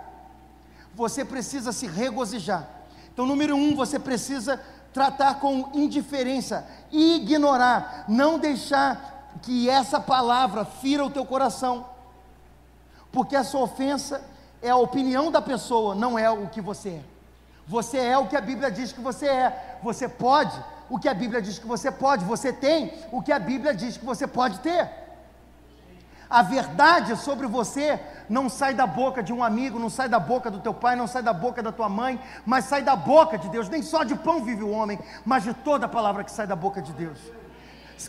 você 0.95 1.23
precisa 1.23 1.71
se 1.71 1.85
regozijar. 1.85 2.67
Então, 3.13 3.25
número 3.25 3.55
um, 3.55 3.75
você 3.75 3.99
precisa 3.99 4.61
tratar 4.93 5.39
com 5.39 5.69
indiferença, 5.73 6.67
ignorar, 6.91 8.05
não 8.07 8.39
deixar 8.39 9.37
que 9.41 9.69
essa 9.69 9.99
palavra 9.99 10.65
fira 10.65 11.05
o 11.05 11.09
teu 11.09 11.25
coração, 11.25 11.85
porque 13.11 13.35
essa 13.35 13.57
ofensa 13.57 14.23
é 14.61 14.69
a 14.69 14.75
opinião 14.75 15.31
da 15.31 15.41
pessoa, 15.41 15.93
não 15.93 16.17
é 16.17 16.29
o 16.29 16.47
que 16.47 16.61
você 16.61 16.89
é. 16.89 17.16
Você 17.67 17.97
é 17.97 18.17
o 18.17 18.27
que 18.27 18.37
a 18.37 18.41
Bíblia 18.41 18.71
diz 18.71 18.91
que 18.91 19.01
você 19.01 19.27
é. 19.27 19.79
Você 19.83 20.07
pode 20.07 20.57
o 20.89 20.97
que 20.97 21.09
a 21.09 21.13
Bíblia 21.13 21.41
diz 21.41 21.59
que 21.59 21.67
você 21.67 21.91
pode. 21.91 22.23
Você 22.25 22.53
tem 22.53 22.93
o 23.11 23.21
que 23.21 23.31
a 23.31 23.39
Bíblia 23.39 23.73
diz 23.73 23.97
que 23.97 24.05
você 24.05 24.25
pode 24.25 24.59
ter. 24.59 24.89
A 26.29 26.41
verdade 26.41 27.15
sobre 27.15 27.47
você 27.47 27.99
não 28.29 28.49
sai 28.49 28.73
da 28.73 28.85
boca 28.85 29.23
de 29.23 29.31
um 29.31 29.41
amigo, 29.41 29.79
não 29.79 29.89
sai 29.89 30.09
da 30.09 30.19
boca 30.19 30.51
do 30.51 30.59
teu 30.59 30.73
pai, 30.73 30.95
não 30.95 31.07
sai 31.07 31.23
da 31.23 31.31
boca 31.31 31.63
da 31.63 31.71
tua 31.71 31.87
mãe, 31.87 32.19
mas 32.45 32.65
sai 32.65 32.81
da 32.81 32.95
boca 32.95 33.37
de 33.37 33.47
Deus. 33.49 33.69
Nem 33.69 33.81
só 33.81 34.03
de 34.03 34.15
pão 34.15 34.43
vive 34.43 34.63
o 34.63 34.69
homem, 34.69 34.99
mas 35.25 35.43
de 35.43 35.53
toda 35.53 35.85
a 35.85 35.89
palavra 35.89 36.23
que 36.25 36.31
sai 36.31 36.45
da 36.45 36.55
boca 36.55 36.81
de 36.81 36.91
Deus. 36.91 37.17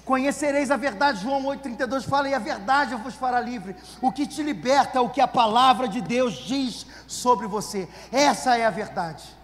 Conhecereis 0.04 0.70
a 0.70 0.76
verdade, 0.76 1.22
João 1.22 1.42
8,32 1.44 2.02
fala, 2.02 2.28
e 2.28 2.34
a 2.34 2.38
verdade 2.38 2.94
vos 2.96 3.14
fará 3.14 3.40
livre. 3.40 3.74
O 4.02 4.12
que 4.12 4.26
te 4.26 4.42
liberta 4.42 4.98
é 4.98 5.00
o 5.00 5.08
que 5.08 5.20
a 5.20 5.28
palavra 5.28 5.88
de 5.88 6.00
Deus 6.00 6.34
diz 6.34 6.86
sobre 7.06 7.46
você. 7.46 7.88
Essa 8.12 8.58
é 8.58 8.66
a 8.66 8.70
verdade. 8.70 9.37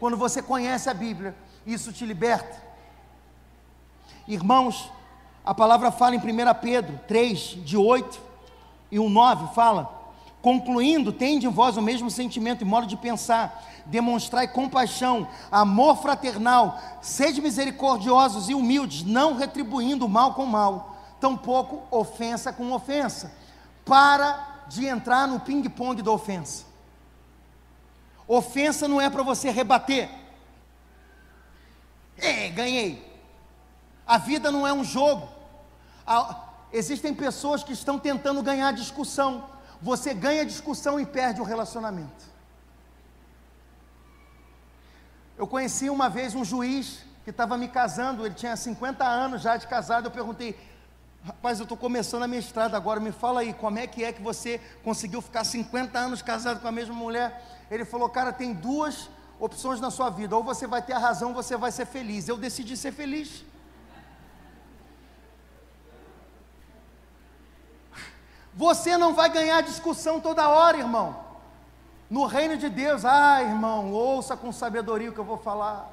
Quando 0.00 0.16
você 0.16 0.40
conhece 0.40 0.88
a 0.88 0.94
Bíblia, 0.94 1.36
isso 1.66 1.92
te 1.92 2.06
liberta. 2.06 2.56
Irmãos, 4.26 4.90
a 5.44 5.54
palavra 5.54 5.92
fala 5.92 6.16
em 6.16 6.18
1 6.18 6.22
Pedro 6.62 6.98
3, 7.06 7.38
de 7.64 7.76
8 7.76 8.18
e 8.90 8.98
1, 8.98 9.10
9, 9.10 9.54
fala: 9.54 10.00
Concluindo, 10.40 11.12
tende 11.12 11.46
em 11.46 11.50
vós 11.50 11.76
o 11.76 11.82
mesmo 11.82 12.10
sentimento 12.10 12.62
e 12.62 12.64
modo 12.64 12.86
de 12.86 12.96
pensar, 12.96 13.62
demonstrai 13.84 14.48
compaixão, 14.48 15.28
amor 15.52 15.98
fraternal, 15.98 16.80
sede 17.02 17.42
misericordiosos 17.42 18.48
e 18.48 18.54
humildes, 18.54 19.04
não 19.04 19.36
retribuindo 19.36 20.08
mal 20.08 20.32
com 20.32 20.46
mal, 20.46 20.96
tampouco 21.20 21.82
ofensa 21.90 22.54
com 22.54 22.72
ofensa. 22.72 23.32
Para 23.84 24.64
de 24.66 24.86
entrar 24.86 25.28
no 25.28 25.40
ping-pong 25.40 26.00
da 26.00 26.10
ofensa. 26.10 26.69
Ofensa 28.32 28.86
não 28.86 29.00
é 29.00 29.10
para 29.10 29.24
você 29.24 29.50
rebater. 29.50 30.08
É, 32.16 32.48
ganhei. 32.50 33.04
A 34.06 34.18
vida 34.18 34.52
não 34.52 34.64
é 34.64 34.72
um 34.72 34.84
jogo. 34.84 35.28
existem 36.72 37.12
pessoas 37.12 37.64
que 37.64 37.72
estão 37.72 37.98
tentando 37.98 38.40
ganhar 38.40 38.72
discussão. 38.72 39.50
Você 39.82 40.14
ganha 40.14 40.46
discussão 40.46 41.00
e 41.00 41.04
perde 41.04 41.40
o 41.40 41.44
relacionamento. 41.44 42.24
Eu 45.36 45.48
conheci 45.48 45.90
uma 45.90 46.08
vez 46.08 46.32
um 46.32 46.44
juiz 46.44 47.00
que 47.24 47.30
estava 47.30 47.58
me 47.58 47.66
casando, 47.66 48.24
ele 48.24 48.36
tinha 48.36 48.56
50 48.56 49.04
anos 49.04 49.42
já 49.42 49.56
de 49.56 49.66
casado. 49.66 50.06
Eu 50.06 50.12
perguntei, 50.12 50.56
rapaz, 51.24 51.58
eu 51.58 51.64
estou 51.64 51.76
começando 51.76 52.22
a 52.22 52.28
minha 52.28 52.38
estrada 52.38 52.76
agora, 52.76 53.00
me 53.00 53.10
fala 53.10 53.40
aí, 53.40 53.52
como 53.54 53.80
é 53.80 53.88
que 53.88 54.04
é 54.04 54.12
que 54.12 54.22
você 54.22 54.60
conseguiu 54.84 55.20
ficar 55.20 55.42
50 55.42 55.98
anos 55.98 56.22
casado 56.22 56.60
com 56.60 56.68
a 56.68 56.72
mesma 56.72 56.94
mulher? 56.94 57.58
Ele 57.70 57.84
falou, 57.84 58.08
cara, 58.08 58.32
tem 58.32 58.52
duas 58.52 59.08
opções 59.38 59.80
na 59.80 59.90
sua 59.90 60.10
vida, 60.10 60.36
ou 60.36 60.42
você 60.42 60.66
vai 60.66 60.82
ter 60.82 60.92
a 60.92 60.98
razão, 60.98 61.28
ou 61.28 61.34
você 61.34 61.56
vai 61.56 61.70
ser 61.70 61.86
feliz. 61.86 62.28
Eu 62.28 62.36
decidi 62.36 62.76
ser 62.76 62.92
feliz. 62.92 63.44
Você 68.52 68.96
não 68.98 69.14
vai 69.14 69.30
ganhar 69.30 69.62
discussão 69.62 70.20
toda 70.20 70.48
hora, 70.48 70.76
irmão. 70.76 71.24
No 72.10 72.26
reino 72.26 72.56
de 72.56 72.68
Deus, 72.68 73.04
ah, 73.04 73.40
irmão, 73.40 73.92
ouça 73.92 74.36
com 74.36 74.52
sabedoria 74.52 75.10
o 75.10 75.12
que 75.12 75.20
eu 75.20 75.24
vou 75.24 75.38
falar. 75.38 75.88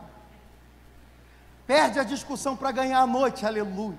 Perde 1.67 1.99
a 1.99 2.03
discussão 2.03 2.55
para 2.55 2.71
ganhar 2.71 2.99
a 2.99 3.07
noite, 3.07 3.45
aleluia. 3.45 3.97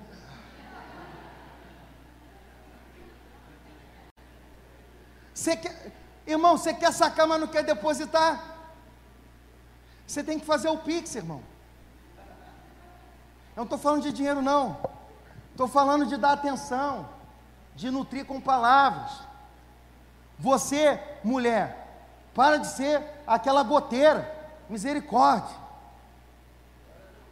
Você 5.32 5.56
quer, 5.56 5.92
irmão, 6.32 6.56
você 6.56 6.74
quer 6.74 6.92
sacar, 6.92 7.26
mas 7.26 7.40
não 7.40 7.46
quer 7.46 7.64
depositar? 7.64 8.42
Você 10.06 10.22
tem 10.22 10.38
que 10.38 10.46
fazer 10.46 10.68
o 10.68 10.78
Pix, 10.78 11.14
irmão. 11.14 11.42
Eu 13.56 13.62
não 13.62 13.64
estou 13.64 13.78
falando 13.78 14.02
de 14.02 14.12
dinheiro, 14.12 14.40
não. 14.40 14.78
Estou 15.50 15.66
falando 15.66 16.06
de 16.06 16.16
dar 16.16 16.32
atenção 16.32 17.08
de 17.74 17.90
nutrir 17.90 18.24
com 18.24 18.40
palavras. 18.40 19.10
Você, 20.38 21.00
mulher, 21.24 21.88
para 22.34 22.58
de 22.58 22.68
ser 22.68 23.02
aquela 23.26 23.62
goteira, 23.62 24.32
misericórdia. 24.68 25.56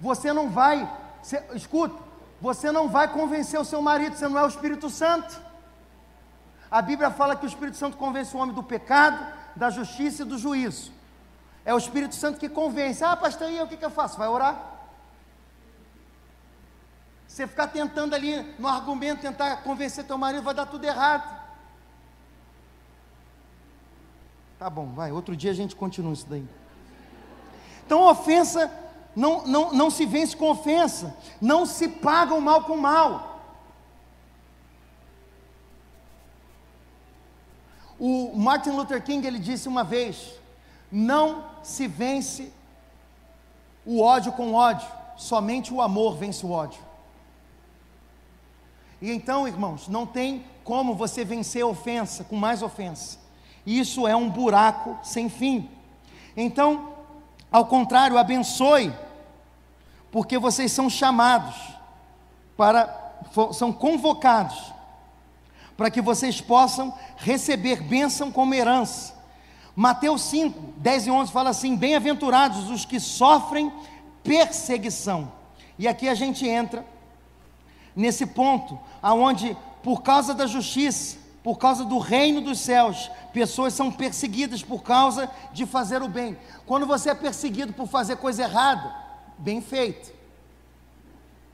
Você 0.00 0.32
não 0.32 0.50
vai, 0.50 0.90
você, 1.22 1.42
escuta, 1.54 2.02
você 2.40 2.72
não 2.72 2.88
vai 2.88 3.08
convencer 3.12 3.58
o 3.60 3.64
seu 3.64 3.80
marido, 3.80 4.16
você 4.16 4.28
não 4.28 4.38
é 4.38 4.44
o 4.44 4.48
Espírito 4.48 4.90
Santo. 4.90 5.45
A 6.70 6.82
Bíblia 6.82 7.10
fala 7.10 7.36
que 7.36 7.46
o 7.46 7.48
Espírito 7.48 7.76
Santo 7.76 7.96
convence 7.96 8.36
o 8.36 8.40
homem 8.40 8.54
do 8.54 8.62
pecado, 8.62 9.24
da 9.54 9.70
justiça 9.70 10.22
e 10.22 10.26
do 10.26 10.38
juízo. 10.38 10.92
É 11.64 11.74
o 11.74 11.78
Espírito 11.78 12.14
Santo 12.14 12.38
que 12.38 12.48
convence. 12.48 13.02
Ah, 13.02 13.16
pastor, 13.16 13.50
e 13.50 13.56
eu 13.56 13.64
o 13.64 13.68
que, 13.68 13.76
que 13.76 13.84
eu 13.84 13.90
faço? 13.90 14.18
Vai 14.18 14.28
orar. 14.28 14.74
Você 17.26 17.46
ficar 17.46 17.68
tentando 17.68 18.14
ali 18.14 18.54
no 18.58 18.68
argumento, 18.68 19.20
tentar 19.20 19.56
convencer 19.62 20.04
teu 20.04 20.16
marido, 20.16 20.42
vai 20.42 20.54
dar 20.54 20.66
tudo 20.66 20.84
errado. 20.84 21.36
Tá 24.58 24.70
bom, 24.70 24.92
vai. 24.94 25.12
Outro 25.12 25.36
dia 25.36 25.50
a 25.50 25.54
gente 25.54 25.76
continua 25.76 26.12
isso 26.12 26.26
daí. 26.28 26.46
Então, 27.84 28.02
ofensa 28.02 28.70
não, 29.14 29.46
não, 29.46 29.72
não 29.72 29.90
se 29.90 30.04
vence 30.04 30.36
com 30.36 30.50
ofensa. 30.50 31.16
Não 31.40 31.64
se 31.64 31.88
paga 31.88 32.34
o 32.34 32.40
mal 32.40 32.64
com 32.64 32.76
mal. 32.76 33.35
O 37.98 38.36
Martin 38.36 38.70
Luther 38.70 39.02
King 39.02 39.26
ele 39.26 39.38
disse 39.38 39.68
uma 39.68 39.82
vez: 39.82 40.34
não 40.90 41.44
se 41.62 41.86
vence 41.86 42.52
o 43.84 44.00
ódio 44.00 44.32
com 44.32 44.52
ódio, 44.52 44.86
somente 45.16 45.72
o 45.72 45.80
amor 45.80 46.16
vence 46.16 46.44
o 46.44 46.50
ódio. 46.50 46.80
E 49.00 49.10
então, 49.10 49.46
irmãos, 49.46 49.88
não 49.88 50.06
tem 50.06 50.44
como 50.64 50.94
você 50.94 51.24
vencer 51.24 51.62
a 51.62 51.66
ofensa 51.66 52.24
com 52.24 52.36
mais 52.36 52.62
ofensa. 52.62 53.18
Isso 53.64 54.06
é 54.06 54.16
um 54.16 54.28
buraco 54.28 54.98
sem 55.02 55.28
fim. 55.28 55.68
Então, 56.36 56.94
ao 57.50 57.66
contrário, 57.66 58.18
abençoe, 58.18 58.92
porque 60.10 60.38
vocês 60.38 60.72
são 60.72 60.88
chamados 60.90 61.56
para 62.56 63.04
são 63.52 63.72
convocados 63.72 64.72
para 65.76 65.90
que 65.90 66.00
vocês 66.00 66.40
possam 66.40 66.94
receber 67.16 67.82
bênção 67.82 68.32
como 68.32 68.54
herança. 68.54 69.14
Mateus 69.74 70.22
5, 70.22 70.74
10 70.78 71.06
e 71.06 71.10
11 71.10 71.32
fala 71.32 71.50
assim: 71.50 71.76
Bem-aventurados 71.76 72.70
os 72.70 72.84
que 72.84 72.98
sofrem 72.98 73.70
perseguição. 74.22 75.30
E 75.78 75.86
aqui 75.86 76.08
a 76.08 76.14
gente 76.14 76.48
entra 76.48 76.84
nesse 77.94 78.26
ponto, 78.26 78.78
aonde 79.02 79.56
por 79.82 80.02
causa 80.02 80.34
da 80.34 80.46
justiça, 80.46 81.18
por 81.42 81.58
causa 81.58 81.84
do 81.84 81.98
reino 81.98 82.40
dos 82.40 82.58
céus, 82.58 83.10
pessoas 83.32 83.74
são 83.74 83.92
perseguidas 83.92 84.62
por 84.62 84.82
causa 84.82 85.30
de 85.52 85.66
fazer 85.66 86.02
o 86.02 86.08
bem. 86.08 86.36
Quando 86.64 86.86
você 86.86 87.10
é 87.10 87.14
perseguido 87.14 87.72
por 87.72 87.86
fazer 87.86 88.16
coisa 88.16 88.42
errada, 88.42 88.92
bem 89.38 89.60
feito. 89.60 90.12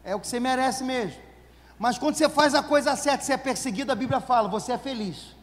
É 0.05 0.14
o 0.14 0.20
que 0.20 0.27
você 0.27 0.41
merece 0.41 0.83
mesmo. 0.85 1.20
Mas 1.83 1.99
quando 1.99 2.14
você 2.14 2.28
faz 2.28 2.55
a 2.55 2.62
coisa 2.62 2.95
certa, 2.95 3.24
você 3.24 3.33
é 3.33 3.37
perseguido, 3.37 3.91
a 3.91 3.97
Bíblia 3.97 4.20
fala, 4.20 4.47
você 4.47 4.70
é 4.70 4.78
feliz. 4.78 5.35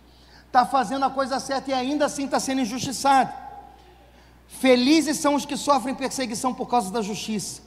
Está 0.47 0.65
fazendo 0.65 1.03
a 1.03 1.09
coisa 1.09 1.37
certa 1.37 1.69
e 1.69 1.73
ainda 1.73 2.05
assim 2.05 2.23
está 2.23 2.39
sendo 2.39 2.61
injustiçado. 2.61 3.33
Felizes 4.47 5.17
são 5.17 5.35
os 5.35 5.45
que 5.45 5.57
sofrem 5.57 5.93
perseguição 5.93 6.53
por 6.53 6.69
causa 6.69 6.89
da 6.91 7.01
justiça. 7.01 7.61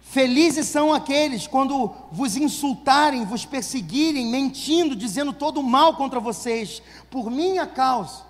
Felizes 0.00 0.68
são 0.68 0.94
aqueles 0.94 1.48
quando 1.48 1.92
vos 2.12 2.36
insultarem, 2.36 3.24
vos 3.24 3.44
perseguirem, 3.44 4.28
mentindo, 4.28 4.94
dizendo 4.94 5.32
todo 5.32 5.60
mal 5.60 5.96
contra 5.96 6.20
vocês, 6.20 6.80
por 7.10 7.28
minha 7.32 7.66
causa. 7.66 8.22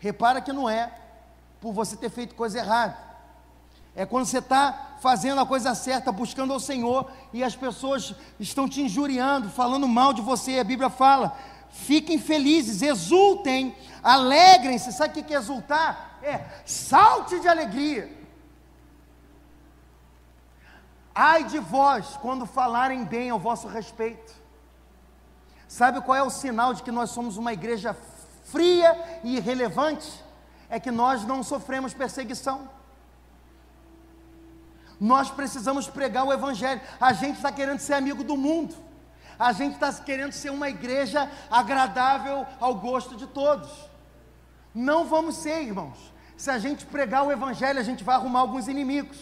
Repara 0.00 0.40
que 0.40 0.52
não 0.52 0.68
é 0.68 0.92
por 1.60 1.72
você 1.72 1.96
ter 1.96 2.10
feito 2.10 2.34
coisa 2.34 2.58
errada. 2.58 3.05
É 3.96 4.04
quando 4.04 4.26
você 4.26 4.38
está 4.38 4.96
fazendo 5.00 5.40
a 5.40 5.46
coisa 5.46 5.74
certa, 5.74 6.12
buscando 6.12 6.52
ao 6.52 6.60
Senhor, 6.60 7.10
e 7.32 7.42
as 7.42 7.56
pessoas 7.56 8.14
estão 8.38 8.68
te 8.68 8.82
injuriando, 8.82 9.48
falando 9.48 9.88
mal 9.88 10.12
de 10.12 10.20
você. 10.20 10.58
A 10.58 10.64
Bíblia 10.64 10.90
fala: 10.90 11.34
fiquem 11.70 12.18
felizes, 12.18 12.82
exultem, 12.82 13.74
alegrem-se. 14.02 14.92
Sabe 14.92 15.18
o 15.18 15.24
que 15.24 15.34
é 15.34 15.38
exultar? 15.38 16.18
É 16.22 16.44
salte 16.66 17.40
de 17.40 17.48
alegria. 17.48 18.14
Ai 21.14 21.44
de 21.44 21.58
vós 21.58 22.18
quando 22.20 22.44
falarem 22.44 23.02
bem 23.02 23.30
ao 23.30 23.38
vosso 23.38 23.66
respeito. 23.66 24.34
Sabe 25.66 26.02
qual 26.02 26.18
é 26.18 26.22
o 26.22 26.28
sinal 26.28 26.74
de 26.74 26.82
que 26.82 26.92
nós 26.92 27.08
somos 27.08 27.38
uma 27.38 27.54
igreja 27.54 27.96
fria 28.44 29.20
e 29.24 29.36
irrelevante? 29.36 30.22
É 30.68 30.78
que 30.78 30.90
nós 30.90 31.24
não 31.24 31.42
sofremos 31.42 31.94
perseguição. 31.94 32.75
Nós 35.00 35.30
precisamos 35.30 35.88
pregar 35.88 36.24
o 36.24 36.32
Evangelho. 36.32 36.80
A 37.00 37.12
gente 37.12 37.36
está 37.36 37.52
querendo 37.52 37.78
ser 37.78 37.94
amigo 37.94 38.24
do 38.24 38.36
mundo. 38.36 38.74
A 39.38 39.52
gente 39.52 39.74
está 39.74 39.92
querendo 39.92 40.32
ser 40.32 40.50
uma 40.50 40.68
igreja 40.68 41.30
agradável 41.50 42.46
ao 42.58 42.74
gosto 42.74 43.14
de 43.16 43.26
todos. 43.26 43.70
Não 44.74 45.04
vamos 45.04 45.36
ser, 45.36 45.62
irmãos. 45.62 45.98
Se 46.36 46.50
a 46.50 46.58
gente 46.58 46.86
pregar 46.86 47.26
o 47.26 47.32
Evangelho, 47.32 47.78
a 47.78 47.82
gente 47.82 48.02
vai 48.02 48.14
arrumar 48.14 48.40
alguns 48.40 48.68
inimigos. 48.68 49.18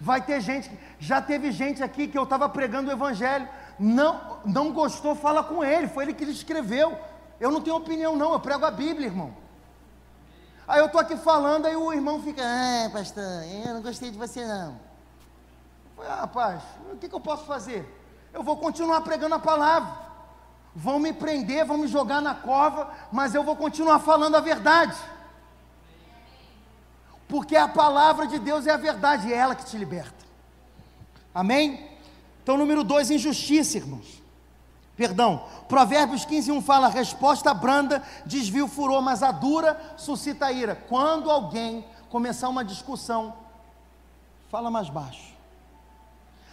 Vai 0.00 0.20
ter 0.22 0.40
gente, 0.40 0.70
já 0.98 1.20
teve 1.20 1.50
gente 1.50 1.82
aqui 1.82 2.06
que 2.06 2.16
eu 2.16 2.22
estava 2.22 2.48
pregando 2.48 2.88
o 2.88 2.92
Evangelho, 2.92 3.48
não, 3.78 4.38
não 4.44 4.72
gostou, 4.72 5.14
fala 5.14 5.42
com 5.42 5.64
ele, 5.64 5.88
foi 5.88 6.04
ele 6.04 6.14
que 6.14 6.24
escreveu. 6.24 6.96
Eu 7.40 7.50
não 7.50 7.60
tenho 7.60 7.76
opinião, 7.76 8.16
não, 8.16 8.32
eu 8.32 8.40
prego 8.40 8.64
a 8.64 8.70
Bíblia, 8.70 9.06
irmão. 9.06 9.34
Aí 10.68 10.80
eu 10.80 10.86
estou 10.86 11.00
aqui 11.00 11.16
falando, 11.16 11.66
aí 11.66 11.74
o 11.74 11.92
irmão 11.92 12.22
fica, 12.22 12.42
ah, 12.44 12.90
pastor, 12.90 13.24
eu 13.66 13.74
não 13.74 13.82
gostei 13.82 14.10
de 14.10 14.18
você 14.18 14.44
não. 14.44 14.72
Eu 14.72 15.96
falei, 15.96 16.10
ah, 16.10 16.20
rapaz, 16.20 16.62
o 16.92 16.96
que, 16.96 17.08
que 17.08 17.14
eu 17.14 17.20
posso 17.20 17.44
fazer? 17.44 17.82
Eu 18.32 18.42
vou 18.42 18.58
continuar 18.58 19.00
pregando 19.00 19.34
a 19.34 19.38
palavra. 19.38 20.06
Vão 20.76 20.98
me 20.98 21.12
prender, 21.12 21.64
vão 21.64 21.78
me 21.78 21.88
jogar 21.88 22.20
na 22.20 22.34
cova, 22.34 22.92
mas 23.10 23.34
eu 23.34 23.42
vou 23.42 23.56
continuar 23.56 23.98
falando 23.98 24.36
a 24.36 24.40
verdade 24.40 24.96
porque 27.28 27.54
a 27.54 27.68
palavra 27.68 28.26
de 28.26 28.38
Deus 28.38 28.66
é 28.66 28.72
a 28.72 28.78
verdade, 28.78 29.32
é 29.32 29.36
ela 29.36 29.54
que 29.54 29.66
te 29.66 29.76
liberta. 29.76 30.26
Amém? 31.34 31.86
Então, 32.42 32.56
número 32.56 32.82
dois, 32.82 33.10
injustiça, 33.10 33.76
irmãos. 33.76 34.17
Perdão, 34.98 35.44
Provérbios 35.68 36.24
15, 36.24 36.50
1 36.50 36.60
fala: 36.60 36.88
resposta 36.88 37.54
branda 37.54 38.02
desvia 38.26 38.64
o 38.64 38.68
furor, 38.68 39.00
mas 39.00 39.22
a 39.22 39.30
dura 39.30 39.80
suscita 39.96 40.46
a 40.46 40.52
ira. 40.52 40.74
Quando 40.74 41.30
alguém 41.30 41.84
começar 42.10 42.48
uma 42.48 42.64
discussão, 42.64 43.32
fala 44.50 44.72
mais 44.72 44.90
baixo. 44.90 45.32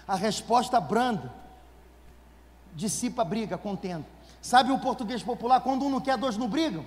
A 0.07 0.15
resposta 0.15 0.79
branda 0.79 1.33
dissipa 2.75 3.23
a 3.23 3.25
briga, 3.25 3.57
contenda. 3.57 4.05
Sabe 4.39 4.71
o 4.71 4.77
português 4.77 5.23
popular? 5.23 5.61
Quando 5.61 5.83
um 5.83 5.89
não 5.89 5.99
quer, 5.99 6.15
dois 6.15 6.37
não 6.37 6.47
brigam. 6.47 6.85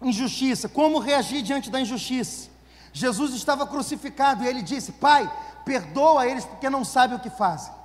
injustiça, 0.00 0.68
como 0.68 0.98
reagir 1.00 1.42
diante 1.42 1.68
da 1.68 1.80
injustiça. 1.80 2.48
Jesus 2.92 3.34
estava 3.34 3.66
crucificado 3.66 4.44
e 4.44 4.46
ele 4.46 4.62
disse: 4.62 4.92
Pai, 4.92 5.28
perdoa 5.64 6.28
eles 6.28 6.44
porque 6.44 6.70
não 6.70 6.84
sabem 6.84 7.16
o 7.16 7.20
que 7.20 7.28
fazem. 7.28 7.79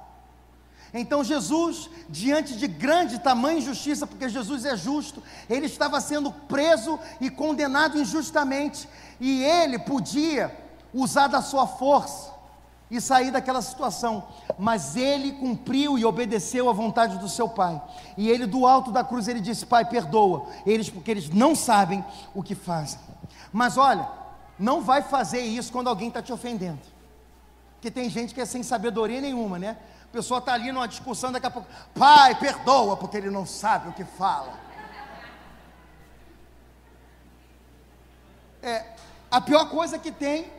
Então 0.97 1.25
Jesus, 1.25 1.89
diante 2.07 2.55
de 2.55 2.67
grande 2.67 3.19
tamanho 3.19 3.57
injustiça, 3.57 4.07
porque 4.07 4.29
Jesus 4.29 4.63
é 4.63 4.77
justo, 4.77 5.21
ele 5.49 5.65
estava 5.65 5.99
sendo 5.99 6.31
preso 6.31 6.97
e 7.19 7.29
condenado 7.29 7.99
injustamente, 7.99 8.87
e 9.19 9.43
ele 9.43 9.77
podia 9.77 10.57
usar 10.93 11.27
da 11.27 11.41
sua 11.41 11.67
força 11.67 12.33
e 12.89 13.01
sair 13.01 13.29
daquela 13.29 13.61
situação, 13.61 14.23
mas 14.57 14.95
ele 14.95 15.33
cumpriu 15.33 15.97
e 15.97 16.05
obedeceu 16.05 16.69
à 16.69 16.73
vontade 16.73 17.17
do 17.17 17.27
seu 17.27 17.49
pai. 17.49 17.81
E 18.15 18.29
ele 18.29 18.45
do 18.45 18.65
alto 18.65 18.89
da 18.89 19.03
cruz 19.03 19.27
ele 19.27 19.41
disse: 19.41 19.65
"Pai, 19.65 19.83
perdoa 19.83 20.47
eles 20.65 20.89
porque 20.89 21.11
eles 21.11 21.29
não 21.29 21.53
sabem 21.55 22.05
o 22.33 22.41
que 22.41 22.55
fazem". 22.55 22.99
Mas 23.51 23.77
olha, 23.77 24.07
não 24.57 24.81
vai 24.81 25.01
fazer 25.01 25.41
isso 25.41 25.73
quando 25.73 25.89
alguém 25.89 26.07
está 26.07 26.21
te 26.21 26.31
ofendendo. 26.31 26.79
Porque 27.73 27.91
tem 27.91 28.09
gente 28.09 28.33
que 28.33 28.39
é 28.39 28.45
sem 28.45 28.63
sabedoria 28.63 29.19
nenhuma, 29.19 29.59
né? 29.59 29.77
Pessoa 30.16 30.38
está 30.38 30.53
ali 30.53 30.72
numa 30.72 30.88
discussão, 30.88 31.30
daqui 31.30 31.45
a 31.45 31.51
pouco, 31.51 31.68
pai, 31.93 32.36
perdoa, 32.36 32.95
porque 32.95 33.18
ele 33.18 33.30
não 33.30 33.45
sabe 33.45 33.89
o 33.89 33.91
que 33.91 34.05
fala. 34.05 34.53
É, 38.63 38.93
a 39.30 39.41
pior 39.41 39.70
coisa 39.70 39.99
que 39.99 40.13
tem 40.13 40.49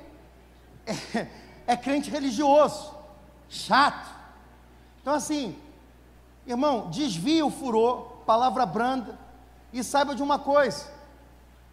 é, 0.86 1.26
é 1.72 1.74
crente 1.74 2.10
religioso, 2.10 2.94
chato. 3.48 4.14
Então, 5.00 5.14
assim, 5.14 5.58
irmão, 6.46 6.90
desvia 6.90 7.46
o 7.46 7.50
furor, 7.50 8.24
palavra 8.26 8.66
branda, 8.66 9.18
e 9.72 9.82
saiba 9.82 10.14
de 10.14 10.22
uma 10.22 10.38
coisa: 10.38 10.86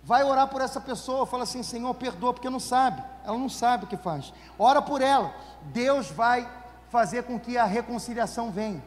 vai 0.02 0.24
orar 0.24 0.48
por 0.48 0.62
essa 0.62 0.80
pessoa, 0.80 1.26
fala 1.26 1.44
assim, 1.44 1.62
Senhor, 1.62 1.94
perdoa, 1.96 2.34
porque 2.34 2.50
não 2.50 2.62
sabe, 2.62 3.04
ela 3.26 3.38
não 3.38 3.50
sabe 3.50 3.84
o 3.84 3.88
que 3.90 3.98
faz. 3.98 4.34
Ora 4.58 4.82
por 4.82 5.02
ela, 5.02 5.36
Deus 5.64 6.10
vai 6.10 6.62
fazer 6.94 7.24
com 7.24 7.39
que 7.39 7.58
a 7.58 7.66
reconciliação 7.66 8.52
venha. 8.52 8.84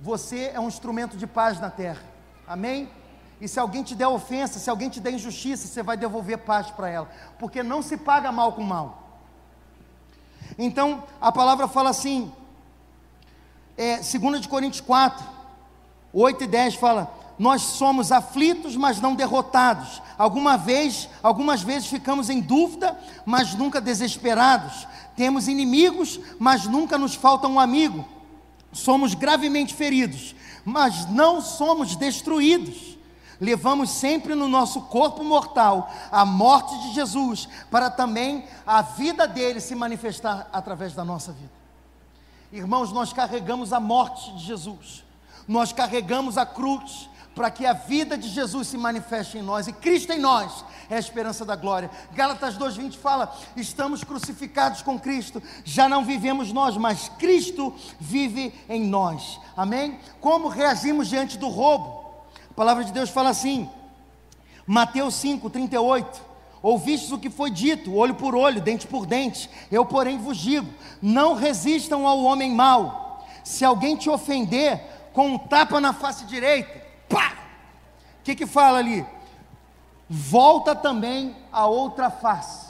Você 0.00 0.50
é 0.54 0.58
um 0.58 0.66
instrumento 0.66 1.14
de 1.14 1.26
paz 1.26 1.60
na 1.60 1.68
terra, 1.68 2.02
amém? 2.46 2.88
E 3.38 3.46
se 3.46 3.60
alguém 3.60 3.82
te 3.82 3.94
der 3.94 4.08
ofensa, 4.08 4.58
se 4.58 4.70
alguém 4.70 4.88
te 4.88 4.98
der 4.98 5.12
injustiça, 5.12 5.68
você 5.68 5.82
vai 5.82 5.94
devolver 5.94 6.38
paz 6.38 6.70
para 6.70 6.88
ela, 6.88 7.06
porque 7.38 7.62
não 7.62 7.82
se 7.82 7.98
paga 7.98 8.32
mal 8.32 8.52
com 8.52 8.62
mal. 8.62 9.20
Então, 10.58 11.04
a 11.20 11.30
palavra 11.30 11.68
fala 11.68 11.90
assim, 11.90 12.32
é, 13.76 13.98
2 13.98 14.40
de 14.40 14.48
Coríntios 14.48 14.80
4, 14.80 15.22
8 16.14 16.44
e 16.44 16.46
10 16.46 16.76
fala: 16.76 17.12
Nós 17.38 17.62
somos 17.62 18.10
aflitos, 18.10 18.76
mas 18.76 19.00
não 19.00 19.14
derrotados. 19.14 20.02
Alguma 20.16 20.56
vez, 20.56 21.08
algumas 21.22 21.62
vezes 21.62 21.88
ficamos 21.88 22.28
em 22.28 22.40
dúvida, 22.40 22.98
mas 23.24 23.54
nunca 23.54 23.80
desesperados. 23.80 24.86
Temos 25.16 25.48
inimigos, 25.48 26.18
mas 26.38 26.66
nunca 26.66 26.98
nos 26.98 27.14
falta 27.14 27.46
um 27.46 27.60
amigo. 27.60 28.04
Somos 28.72 29.14
gravemente 29.14 29.74
feridos, 29.74 30.34
mas 30.64 31.08
não 31.08 31.40
somos 31.40 31.96
destruídos 31.96 32.98
levamos 33.40 33.90
sempre 33.90 34.34
no 34.34 34.48
nosso 34.48 34.82
corpo 34.82 35.22
mortal 35.22 35.90
a 36.10 36.24
morte 36.24 36.76
de 36.80 36.94
Jesus, 36.94 37.48
para 37.70 37.90
também 37.90 38.44
a 38.66 38.82
vida 38.82 39.26
dele 39.26 39.60
se 39.60 39.74
manifestar 39.74 40.48
através 40.52 40.94
da 40.94 41.04
nossa 41.04 41.32
vida. 41.32 41.50
Irmãos, 42.52 42.92
nós 42.92 43.12
carregamos 43.12 43.72
a 43.72 43.80
morte 43.80 44.32
de 44.32 44.44
Jesus, 44.44 45.04
nós 45.46 45.72
carregamos 45.72 46.36
a 46.36 46.44
cruz, 46.44 47.08
para 47.38 47.52
que 47.52 47.64
a 47.64 47.72
vida 47.72 48.18
de 48.18 48.28
Jesus 48.28 48.66
se 48.66 48.76
manifeste 48.76 49.38
em 49.38 49.42
nós, 49.42 49.68
e 49.68 49.72
Cristo 49.72 50.12
em 50.12 50.18
nós 50.18 50.64
é 50.90 50.96
a 50.96 50.98
esperança 50.98 51.44
da 51.44 51.54
glória. 51.54 51.88
Gálatas 52.12 52.58
2,20 52.58 52.96
fala: 52.96 53.32
estamos 53.54 54.02
crucificados 54.02 54.82
com 54.82 54.98
Cristo, 54.98 55.40
já 55.62 55.88
não 55.88 56.04
vivemos 56.04 56.52
nós, 56.52 56.76
mas 56.76 57.08
Cristo 57.10 57.72
vive 58.00 58.52
em 58.68 58.82
nós. 58.82 59.38
Amém? 59.56 60.00
Como 60.20 60.48
reagimos 60.48 61.06
diante 61.06 61.38
do 61.38 61.46
roubo? 61.46 62.08
palavra 62.56 62.82
de 62.82 62.90
Deus 62.90 63.08
fala 63.08 63.30
assim, 63.30 63.70
Mateus 64.66 65.14
5, 65.14 65.48
38. 65.48 66.20
Ouvistes 66.60 67.12
o 67.12 67.18
que 67.20 67.30
foi 67.30 67.52
dito, 67.52 67.94
olho 67.94 68.16
por 68.16 68.34
olho, 68.34 68.60
dente 68.60 68.84
por 68.84 69.06
dente. 69.06 69.48
Eu, 69.70 69.86
porém, 69.86 70.18
vos 70.18 70.38
digo: 70.38 70.66
não 71.00 71.36
resistam 71.36 72.04
ao 72.04 72.18
homem 72.24 72.50
mau. 72.50 73.24
Se 73.44 73.64
alguém 73.64 73.94
te 73.94 74.10
ofender, 74.10 74.82
com 75.12 75.28
um 75.28 75.38
tapa 75.38 75.80
na 75.80 75.92
face 75.92 76.24
direita, 76.24 76.77
pá! 77.08 77.36
O 78.20 78.22
que 78.24 78.34
que 78.34 78.46
fala 78.46 78.78
ali? 78.78 79.06
Volta 80.08 80.74
também 80.74 81.36
a 81.52 81.66
outra 81.66 82.10
face. 82.10 82.68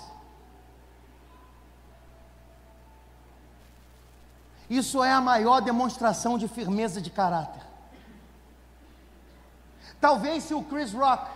Isso 4.68 5.03
é 5.03 5.11
a 5.11 5.20
maior 5.20 5.61
demonstração 5.61 6.36
de 6.36 6.47
firmeza 6.47 7.01
de 7.01 7.11
caráter. 7.11 7.62
Talvez 10.01 10.45
se 10.45 10.55
o 10.55 10.62
Chris 10.62 10.93
Rock 10.93 11.28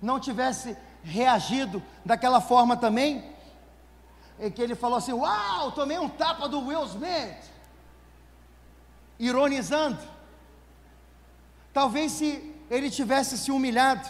não 0.00 0.20
tivesse 0.20 0.76
reagido 1.02 1.82
daquela 2.04 2.40
forma 2.40 2.76
também, 2.76 3.24
em 4.38 4.50
que 4.50 4.62
ele 4.62 4.74
falou 4.74 4.98
assim: 4.98 5.12
Uau, 5.12 5.72
tomei 5.72 5.98
um 5.98 6.08
tapa 6.08 6.48
do 6.48 6.60
Will 6.66 6.84
Smith, 6.84 7.44
ironizando. 9.18 9.98
Talvez 11.72 12.12
se 12.12 12.54
ele 12.70 12.90
tivesse 12.90 13.38
se 13.38 13.50
humilhado 13.50 14.08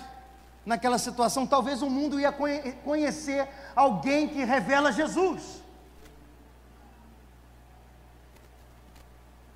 naquela 0.65 0.99
situação, 0.99 1.47
talvez 1.47 1.83
o 1.83 1.91
mundo 1.91 2.21
ia 2.21 2.33
conhecer 2.85 3.49
alguém 3.75 4.29
que 4.29 4.45
revela 4.45 4.93
Jesus. 4.93 5.61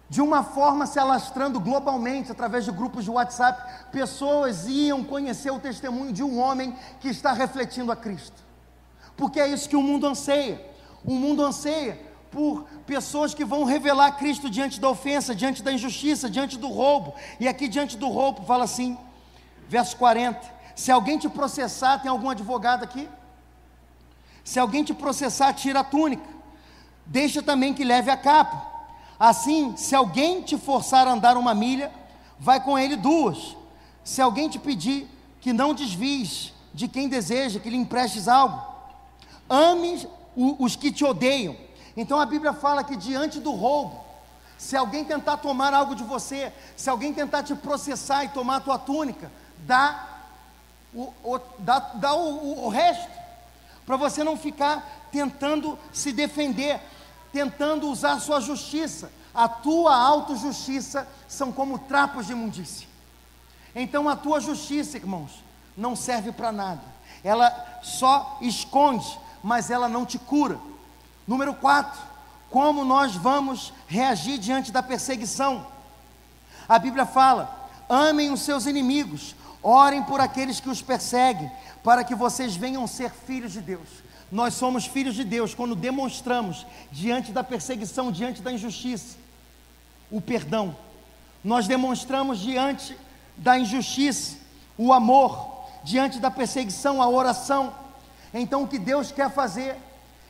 De 0.08 0.20
uma 0.20 0.44
forma 0.44 0.86
se 0.86 0.98
alastrando 0.98 1.58
globalmente 1.58 2.30
através 2.30 2.64
de 2.64 2.70
grupos 2.70 3.04
de 3.04 3.10
WhatsApp, 3.10 3.90
pessoas 3.90 4.66
iam 4.66 5.02
conhecer 5.02 5.50
o 5.50 5.58
testemunho 5.58 6.12
de 6.12 6.22
um 6.22 6.38
homem 6.38 6.76
que 7.00 7.08
está 7.08 7.32
refletindo 7.32 7.90
a 7.90 7.96
Cristo. 7.96 8.42
Porque 9.16 9.40
é 9.40 9.48
isso 9.48 9.68
que 9.68 9.76
o 9.76 9.82
mundo 9.82 10.06
anseia. 10.06 10.64
O 11.04 11.14
mundo 11.14 11.44
anseia 11.44 11.98
por 12.34 12.64
pessoas 12.84 13.32
que 13.32 13.44
vão 13.44 13.62
revelar 13.62 14.18
Cristo 14.18 14.50
diante 14.50 14.80
da 14.80 14.90
ofensa, 14.90 15.32
diante 15.32 15.62
da 15.62 15.72
injustiça, 15.72 16.28
diante 16.28 16.58
do 16.58 16.68
roubo. 16.68 17.14
E 17.38 17.46
aqui 17.46 17.68
diante 17.68 17.96
do 17.96 18.08
roubo 18.08 18.44
fala 18.44 18.64
assim, 18.64 18.98
verso 19.68 19.96
40: 19.96 20.40
Se 20.74 20.90
alguém 20.90 21.16
te 21.16 21.28
processar, 21.28 22.00
tem 22.00 22.10
algum 22.10 22.28
advogado 22.28 22.82
aqui? 22.82 23.08
Se 24.42 24.58
alguém 24.58 24.82
te 24.82 24.92
processar, 24.92 25.52
tira 25.52 25.80
a 25.80 25.84
túnica. 25.84 26.28
Deixa 27.06 27.40
também 27.40 27.72
que 27.72 27.84
leve 27.84 28.10
a 28.10 28.16
capa. 28.16 28.74
Assim, 29.18 29.76
se 29.76 29.94
alguém 29.94 30.42
te 30.42 30.58
forçar 30.58 31.06
a 31.06 31.12
andar 31.12 31.36
uma 31.36 31.54
milha, 31.54 31.92
vai 32.38 32.60
com 32.60 32.76
ele 32.76 32.96
duas. 32.96 33.56
Se 34.02 34.20
alguém 34.20 34.48
te 34.48 34.58
pedir 34.58 35.08
que 35.40 35.52
não 35.52 35.72
desvies 35.72 36.52
de 36.74 36.88
quem 36.88 37.08
deseja 37.08 37.60
que 37.60 37.70
lhe 37.70 37.76
emprestes 37.76 38.26
algo, 38.26 38.60
ame 39.48 40.06
os 40.36 40.74
que 40.74 40.90
te 40.90 41.04
odeiam. 41.04 41.56
Então 41.96 42.18
a 42.18 42.26
Bíblia 42.26 42.52
fala 42.52 42.82
que 42.82 42.96
diante 42.96 43.38
do 43.38 43.52
roubo, 43.52 44.04
se 44.58 44.76
alguém 44.76 45.04
tentar 45.04 45.36
tomar 45.36 45.72
algo 45.72 45.94
de 45.94 46.02
você, 46.02 46.52
se 46.76 46.88
alguém 46.90 47.12
tentar 47.12 47.42
te 47.42 47.54
processar 47.54 48.24
e 48.24 48.28
tomar 48.28 48.56
a 48.56 48.60
tua 48.60 48.78
túnica, 48.78 49.30
dá 49.58 50.08
o, 50.92 51.12
o 51.22 51.40
dá, 51.58 51.78
dá 51.78 52.14
o, 52.14 52.64
o 52.64 52.68
resto, 52.68 53.10
para 53.84 53.96
você 53.96 54.24
não 54.24 54.36
ficar 54.36 55.08
tentando 55.12 55.78
se 55.92 56.12
defender, 56.12 56.80
tentando 57.32 57.88
usar 57.88 58.20
sua 58.20 58.40
justiça. 58.40 59.10
A 59.34 59.48
tua 59.48 59.96
autojustiça 59.96 61.08
são 61.26 61.52
como 61.52 61.78
trapos 61.78 62.26
de 62.26 62.32
imundícia. 62.32 62.88
Então 63.74 64.08
a 64.08 64.16
tua 64.16 64.40
justiça, 64.40 64.96
irmãos, 64.96 65.42
não 65.76 65.96
serve 65.96 66.30
para 66.30 66.52
nada. 66.52 66.82
Ela 67.22 67.80
só 67.82 68.38
esconde, 68.40 69.18
mas 69.42 69.70
ela 69.70 69.88
não 69.88 70.06
te 70.06 70.18
cura. 70.18 70.58
Número 71.26 71.54
4, 71.54 72.00
como 72.50 72.84
nós 72.84 73.16
vamos 73.16 73.72
reagir 73.86 74.38
diante 74.38 74.70
da 74.70 74.82
perseguição? 74.82 75.66
A 76.68 76.78
Bíblia 76.78 77.06
fala: 77.06 77.68
amem 77.88 78.30
os 78.30 78.42
seus 78.42 78.66
inimigos, 78.66 79.34
orem 79.62 80.02
por 80.02 80.20
aqueles 80.20 80.60
que 80.60 80.68
os 80.68 80.82
perseguem, 80.82 81.50
para 81.82 82.04
que 82.04 82.14
vocês 82.14 82.54
venham 82.54 82.86
ser 82.86 83.10
filhos 83.10 83.52
de 83.52 83.60
Deus. 83.60 83.88
Nós 84.30 84.54
somos 84.54 84.86
filhos 84.86 85.14
de 85.14 85.24
Deus 85.24 85.54
quando 85.54 85.74
demonstramos, 85.74 86.66
diante 86.90 87.32
da 87.32 87.44
perseguição, 87.44 88.10
diante 88.10 88.42
da 88.42 88.52
injustiça, 88.52 89.16
o 90.10 90.20
perdão. 90.20 90.76
Nós 91.42 91.66
demonstramos 91.66 92.38
diante 92.38 92.96
da 93.36 93.58
injustiça 93.58 94.36
o 94.76 94.92
amor, 94.92 95.66
diante 95.82 96.18
da 96.18 96.30
perseguição 96.30 97.00
a 97.00 97.08
oração. 97.08 97.74
Então 98.32 98.62
o 98.62 98.68
que 98.68 98.78
Deus 98.78 99.12
quer 99.12 99.30
fazer 99.30 99.76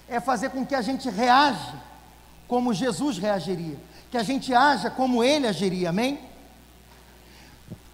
é 0.08 0.20
fazer 0.20 0.50
com 0.50 0.64
que 0.64 0.74
a 0.74 0.82
gente 0.82 1.08
reaja 1.08 1.74
como 2.46 2.74
Jesus 2.74 3.18
reagiria, 3.18 3.78
que 4.10 4.16
a 4.16 4.22
gente 4.22 4.54
haja 4.54 4.90
como 4.90 5.24
ele 5.24 5.46
agiria, 5.46 5.90
amém? 5.90 6.20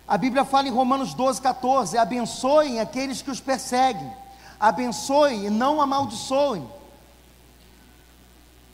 A 0.07 0.19
Bíblia 0.19 0.45
fala 0.45 0.69
em 0.69 0.73
Romanos 0.73 1.15
12, 1.15 1.41
14: 1.41 1.97
abençoem 1.97 2.81
aqueles 2.81 3.23
que 3.23 3.31
os 3.31 3.41
perseguem, 3.41 4.13
abençoem 4.59 5.47
e 5.47 5.51
não 5.51 5.81
amaldiçoem. 5.81 6.69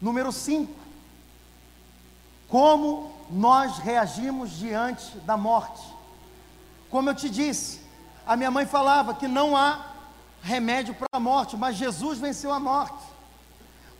Número 0.00 0.32
5, 0.32 0.72
como 2.48 3.12
nós 3.30 3.78
reagimos 3.78 4.50
diante 4.52 5.18
da 5.18 5.36
morte. 5.36 5.82
Como 6.90 7.10
eu 7.10 7.14
te 7.14 7.28
disse, 7.28 7.80
a 8.26 8.36
minha 8.36 8.50
mãe 8.50 8.64
falava 8.64 9.14
que 9.14 9.28
não 9.28 9.56
há 9.56 9.86
remédio 10.42 10.94
para 10.94 11.06
a 11.12 11.20
morte, 11.20 11.56
mas 11.56 11.76
Jesus 11.76 12.18
venceu 12.18 12.52
a 12.52 12.60
morte. 12.60 13.15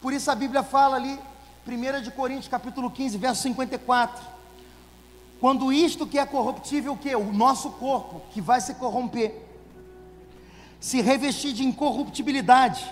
Por 0.07 0.13
isso 0.13 0.31
a 0.31 0.37
Bíblia 0.37 0.63
fala 0.63 0.95
ali, 0.95 1.19
1 1.67 2.01
de 2.01 2.13
Coríntios 2.13 2.47
capítulo 2.47 2.89
15, 2.89 3.19
verso 3.19 3.43
54. 3.43 4.25
Quando 5.41 5.73
isto 5.73 6.07
que 6.07 6.17
é 6.17 6.25
corruptível, 6.25 6.93
o 6.93 6.97
que? 6.97 7.13
O 7.17 7.33
nosso 7.33 7.71
corpo, 7.71 8.23
que 8.31 8.41
vai 8.41 8.61
se 8.61 8.75
corromper, 8.75 9.35
se 10.79 11.01
revestir 11.01 11.53
de 11.53 11.65
incorruptibilidade, 11.65 12.89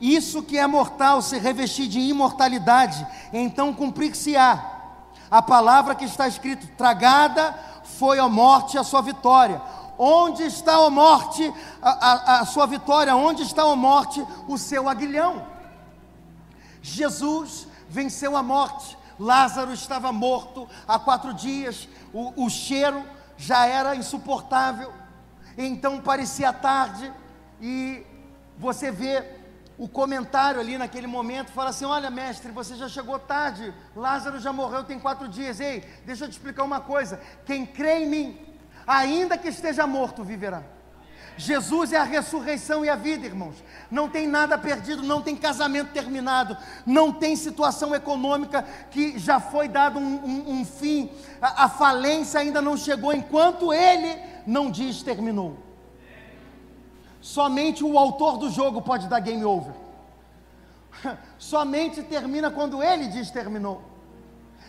isso 0.00 0.42
que 0.42 0.56
é 0.56 0.66
mortal 0.66 1.20
se 1.20 1.38
revestir 1.38 1.86
de 1.86 2.00
imortalidade, 2.00 3.06
então 3.30 3.74
cumprir-se-á 3.74 4.94
a 5.30 5.42
palavra 5.42 5.94
que 5.94 6.06
está 6.06 6.26
escrito: 6.26 6.66
tragada 6.78 7.54
foi 7.98 8.18
a 8.18 8.26
morte 8.26 8.78
a 8.78 8.84
sua 8.84 9.02
vitória. 9.02 9.60
Onde 9.98 10.44
está 10.44 10.76
a 10.76 10.88
morte, 10.88 11.52
a, 11.82 11.90
a, 11.90 12.40
a 12.40 12.46
sua 12.46 12.64
vitória? 12.64 13.14
Onde 13.14 13.42
está 13.42 13.64
a 13.64 13.76
morte, 13.76 14.24
o 14.48 14.56
seu 14.56 14.88
aguilhão? 14.88 15.52
Jesus 16.84 17.66
venceu 17.88 18.36
a 18.36 18.42
morte. 18.42 18.98
Lázaro 19.18 19.72
estava 19.72 20.12
morto 20.12 20.68
há 20.86 20.98
quatro 20.98 21.32
dias, 21.32 21.88
o, 22.12 22.44
o 22.44 22.50
cheiro 22.50 23.02
já 23.38 23.64
era 23.64 23.96
insuportável, 23.96 24.92
então 25.56 26.00
parecia 26.00 26.52
tarde, 26.52 27.10
e 27.60 28.04
você 28.58 28.90
vê 28.90 29.24
o 29.78 29.88
comentário 29.88 30.60
ali 30.60 30.76
naquele 30.76 31.06
momento, 31.06 31.52
fala 31.52 31.70
assim: 31.70 31.86
Olha, 31.86 32.10
mestre, 32.10 32.52
você 32.52 32.74
já 32.74 32.88
chegou 32.88 33.18
tarde, 33.18 33.72
Lázaro 33.96 34.38
já 34.38 34.52
morreu 34.52 34.84
tem 34.84 34.98
quatro 34.98 35.26
dias. 35.26 35.60
Ei, 35.60 35.80
deixa 36.04 36.24
eu 36.24 36.28
te 36.28 36.32
explicar 36.32 36.64
uma 36.64 36.80
coisa: 36.80 37.18
quem 37.46 37.64
crê 37.64 38.00
em 38.00 38.10
mim, 38.10 38.56
ainda 38.86 39.38
que 39.38 39.48
esteja 39.48 39.86
morto, 39.86 40.22
viverá. 40.22 40.62
Jesus 41.36 41.92
é 41.92 41.96
a 41.96 42.04
ressurreição 42.04 42.84
e 42.84 42.88
a 42.88 42.94
vida, 42.94 43.26
irmãos. 43.26 43.56
Não 43.90 44.08
tem 44.08 44.26
nada 44.26 44.56
perdido, 44.56 45.02
não 45.02 45.20
tem 45.20 45.34
casamento 45.34 45.92
terminado, 45.92 46.56
não 46.86 47.12
tem 47.12 47.34
situação 47.34 47.94
econômica 47.94 48.62
que 48.90 49.18
já 49.18 49.40
foi 49.40 49.66
dado 49.66 49.98
um, 49.98 50.24
um, 50.24 50.60
um 50.60 50.64
fim, 50.64 51.10
a, 51.40 51.64
a 51.64 51.68
falência 51.68 52.38
ainda 52.40 52.62
não 52.62 52.76
chegou, 52.76 53.12
enquanto 53.12 53.72
Ele 53.72 54.16
não 54.46 54.70
diz 54.70 55.02
terminou. 55.02 55.58
Somente 57.20 57.82
o 57.82 57.98
autor 57.98 58.36
do 58.38 58.50
jogo 58.50 58.82
pode 58.82 59.08
dar 59.08 59.18
game 59.20 59.44
over. 59.44 59.72
Somente 61.38 62.02
termina 62.02 62.50
quando 62.50 62.82
Ele 62.82 63.08
diz 63.08 63.30
terminou. 63.30 63.93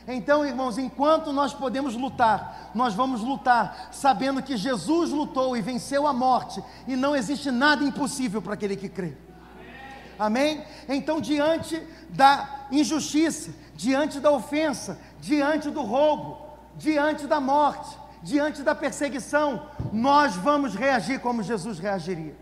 Então, 0.08 0.46
irmãos, 0.46 0.78
enquanto 0.78 1.34
nós 1.34 1.54
podemos 1.54 1.96
lutar, 1.96 2.72
nós 2.76 2.94
vamos 2.94 3.22
lutar 3.22 3.90
sabendo 3.92 4.42
que 4.44 4.56
Jesus 4.56 5.10
lutou 5.10 5.58
e 5.58 5.62
venceu 5.62 6.06
a 6.06 6.14
morte, 6.14 6.64
e 6.88 6.96
não 6.96 7.16
existe 7.16 7.50
nada 7.50 7.84
impossível 7.84 8.42
para 8.42 8.54
aquele 8.54 8.76
que 8.76 8.88
crê. 8.88 9.18
Amém? 10.18 10.64
Então, 10.88 11.20
diante 11.20 11.82
da 12.10 12.68
injustiça, 12.72 13.54
diante 13.76 14.20
da 14.20 14.32
ofensa, 14.32 15.00
diante 15.20 15.70
do 15.70 15.82
roubo, 15.82 16.38
diante 16.76 17.28
da 17.28 17.40
morte, 17.40 17.98
diante 18.22 18.64
da 18.64 18.74
perseguição, 18.74 19.68
nós 19.92 20.36
vamos 20.36 20.76
reagir 20.76 21.20
como 21.20 21.44
Jesus 21.44 21.80
reagiria. 21.80 22.36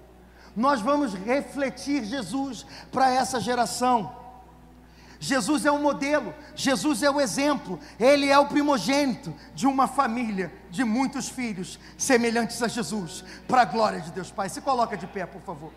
Nós 0.56 0.82
vamos 0.82 1.14
refletir 1.14 2.04
Jesus 2.04 2.66
para 2.92 3.10
essa 3.10 3.40
geração. 3.40 4.23
Jesus 5.24 5.66
é 5.66 5.72
o 5.72 5.80
modelo, 5.80 6.36
Jesus 6.54 7.02
é 7.02 7.10
o 7.10 7.22
exemplo, 7.22 7.80
ele 7.98 8.30
é 8.30 8.38
o 8.38 8.46
primogênito 8.46 9.34
de 9.56 9.66
uma 9.66 9.88
família 9.88 10.54
de 10.70 10.84
muitos 10.84 11.30
filhos 11.30 11.80
semelhantes 11.98 12.62
a 12.62 12.68
Jesus, 12.68 13.24
para 13.48 13.62
a 13.62 13.66
glória 13.66 14.02
de 14.02 14.12
Deus 14.12 14.30
Pai. 14.32 14.50
Se 14.50 14.60
coloca 14.60 14.98
de 14.98 15.08
pé, 15.08 15.26
por 15.26 15.42
favor. 15.44 15.72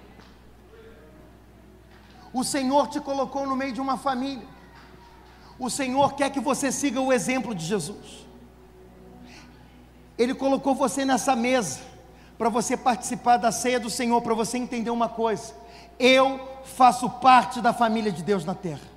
O 2.33 2.43
Senhor 2.43 2.89
te 2.89 2.99
colocou 2.99 3.47
no 3.47 3.55
meio 3.55 3.73
de 3.73 3.81
uma 3.81 3.97
família. 3.97 4.49
O 5.61 5.71
Senhor 5.71 6.15
quer 6.15 6.31
que 6.31 6.41
você 6.41 6.73
siga 6.73 7.01
o 7.01 7.13
exemplo 7.13 7.55
de 7.55 7.65
Jesus. 7.65 8.27
Ele 10.19 10.35
colocou 10.35 10.75
você 10.75 11.05
nessa 11.05 11.37
mesa 11.37 11.79
para 12.37 12.49
você 12.49 12.77
participar 12.77 13.37
da 13.37 13.53
ceia 13.53 13.79
do 13.79 13.89
Senhor, 13.89 14.21
para 14.23 14.35
você 14.35 14.59
entender 14.59 14.91
uma 14.91 15.09
coisa. 15.09 15.55
Eu 16.01 16.41
faço 16.65 17.09
parte 17.09 17.61
da 17.61 17.73
família 17.73 18.11
de 18.11 18.25
Deus 18.25 18.45
na 18.45 18.57
terra. 18.57 18.96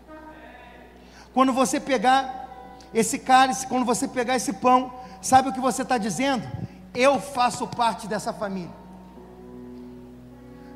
Quando 1.34 1.54
você 1.54 1.80
pegar 1.80 2.48
esse 2.94 3.20
cálice, 3.20 3.68
quando 3.68 3.86
você 3.86 4.08
pegar 4.08 4.36
esse 4.36 4.54
pão, 4.54 4.94
sabe 5.22 5.50
o 5.50 5.54
que 5.54 5.60
você 5.60 5.84
está 5.84 5.98
dizendo? 5.98 6.48
Eu 6.94 7.20
faço 7.20 7.68
parte 7.68 8.08
dessa 8.08 8.34
família. 8.34 8.80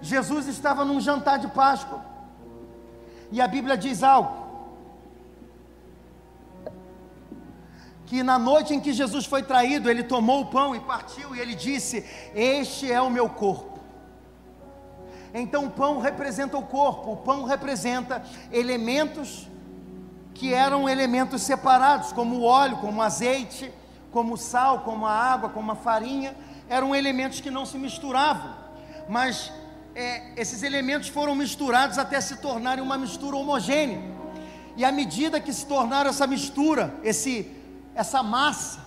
Jesus 0.02 0.48
estava 0.48 0.84
num 0.84 1.00
jantar 1.00 1.40
de 1.40 1.48
Páscoa, 1.48 2.04
E 3.32 3.42
a 3.42 3.48
Bíblia 3.48 3.76
diz 3.76 4.04
algo. 4.04 4.44
Que 8.06 8.22
na 8.22 8.38
noite 8.38 8.76
em 8.76 8.80
que 8.80 8.94
Jesus 8.94 9.26
foi 9.26 9.42
traído, 9.42 9.90
ele 9.90 10.04
tomou 10.04 10.42
o 10.42 10.46
pão 10.46 10.76
e 10.76 10.80
partiu, 10.80 11.36
e 11.36 11.40
ele 11.40 11.56
disse: 11.56 12.06
Este 12.36 12.92
é 12.92 13.02
o 13.02 13.10
meu 13.10 13.28
corpo. 13.28 13.80
Então 15.34 15.66
o 15.66 15.72
pão 15.72 16.00
representa 16.00 16.58
o 16.58 16.62
corpo, 16.62 17.14
o 17.14 17.18
pão 17.18 17.44
representa 17.44 18.22
elementos 18.52 19.48
que 20.34 20.54
eram 20.54 20.90
elementos 20.90 21.42
separados, 21.42 22.12
como 22.12 22.38
o 22.38 22.44
óleo, 22.44 22.78
como 22.78 23.00
o 23.00 23.04
azeite, 23.04 23.72
como 24.12 24.34
o 24.34 24.38
sal, 24.38 24.82
como 24.82 25.06
a 25.06 25.12
água, 25.12 25.50
como 25.50 25.72
a 25.72 25.76
farinha, 25.76 26.36
eram 26.70 26.96
elementos 26.96 27.40
que 27.40 27.52
não 27.52 27.66
se 27.66 27.78
misturavam, 27.78 28.54
mas 29.08 29.52
é, 29.96 30.40
esses 30.40 30.64
elementos 30.64 31.10
foram 31.10 31.36
misturados 31.36 31.98
até 31.98 32.20
se 32.20 32.38
tornarem 32.38 32.84
uma 32.84 32.98
mistura 32.98 33.36
homogênea. 33.36 34.02
E 34.76 34.84
à 34.84 34.92
medida 34.92 35.40
que 35.40 35.54
se 35.54 35.66
tornaram 35.66 36.10
essa 36.10 36.26
mistura, 36.26 36.96
esse, 37.04 37.52
essa 37.94 38.24
massa, 38.24 38.80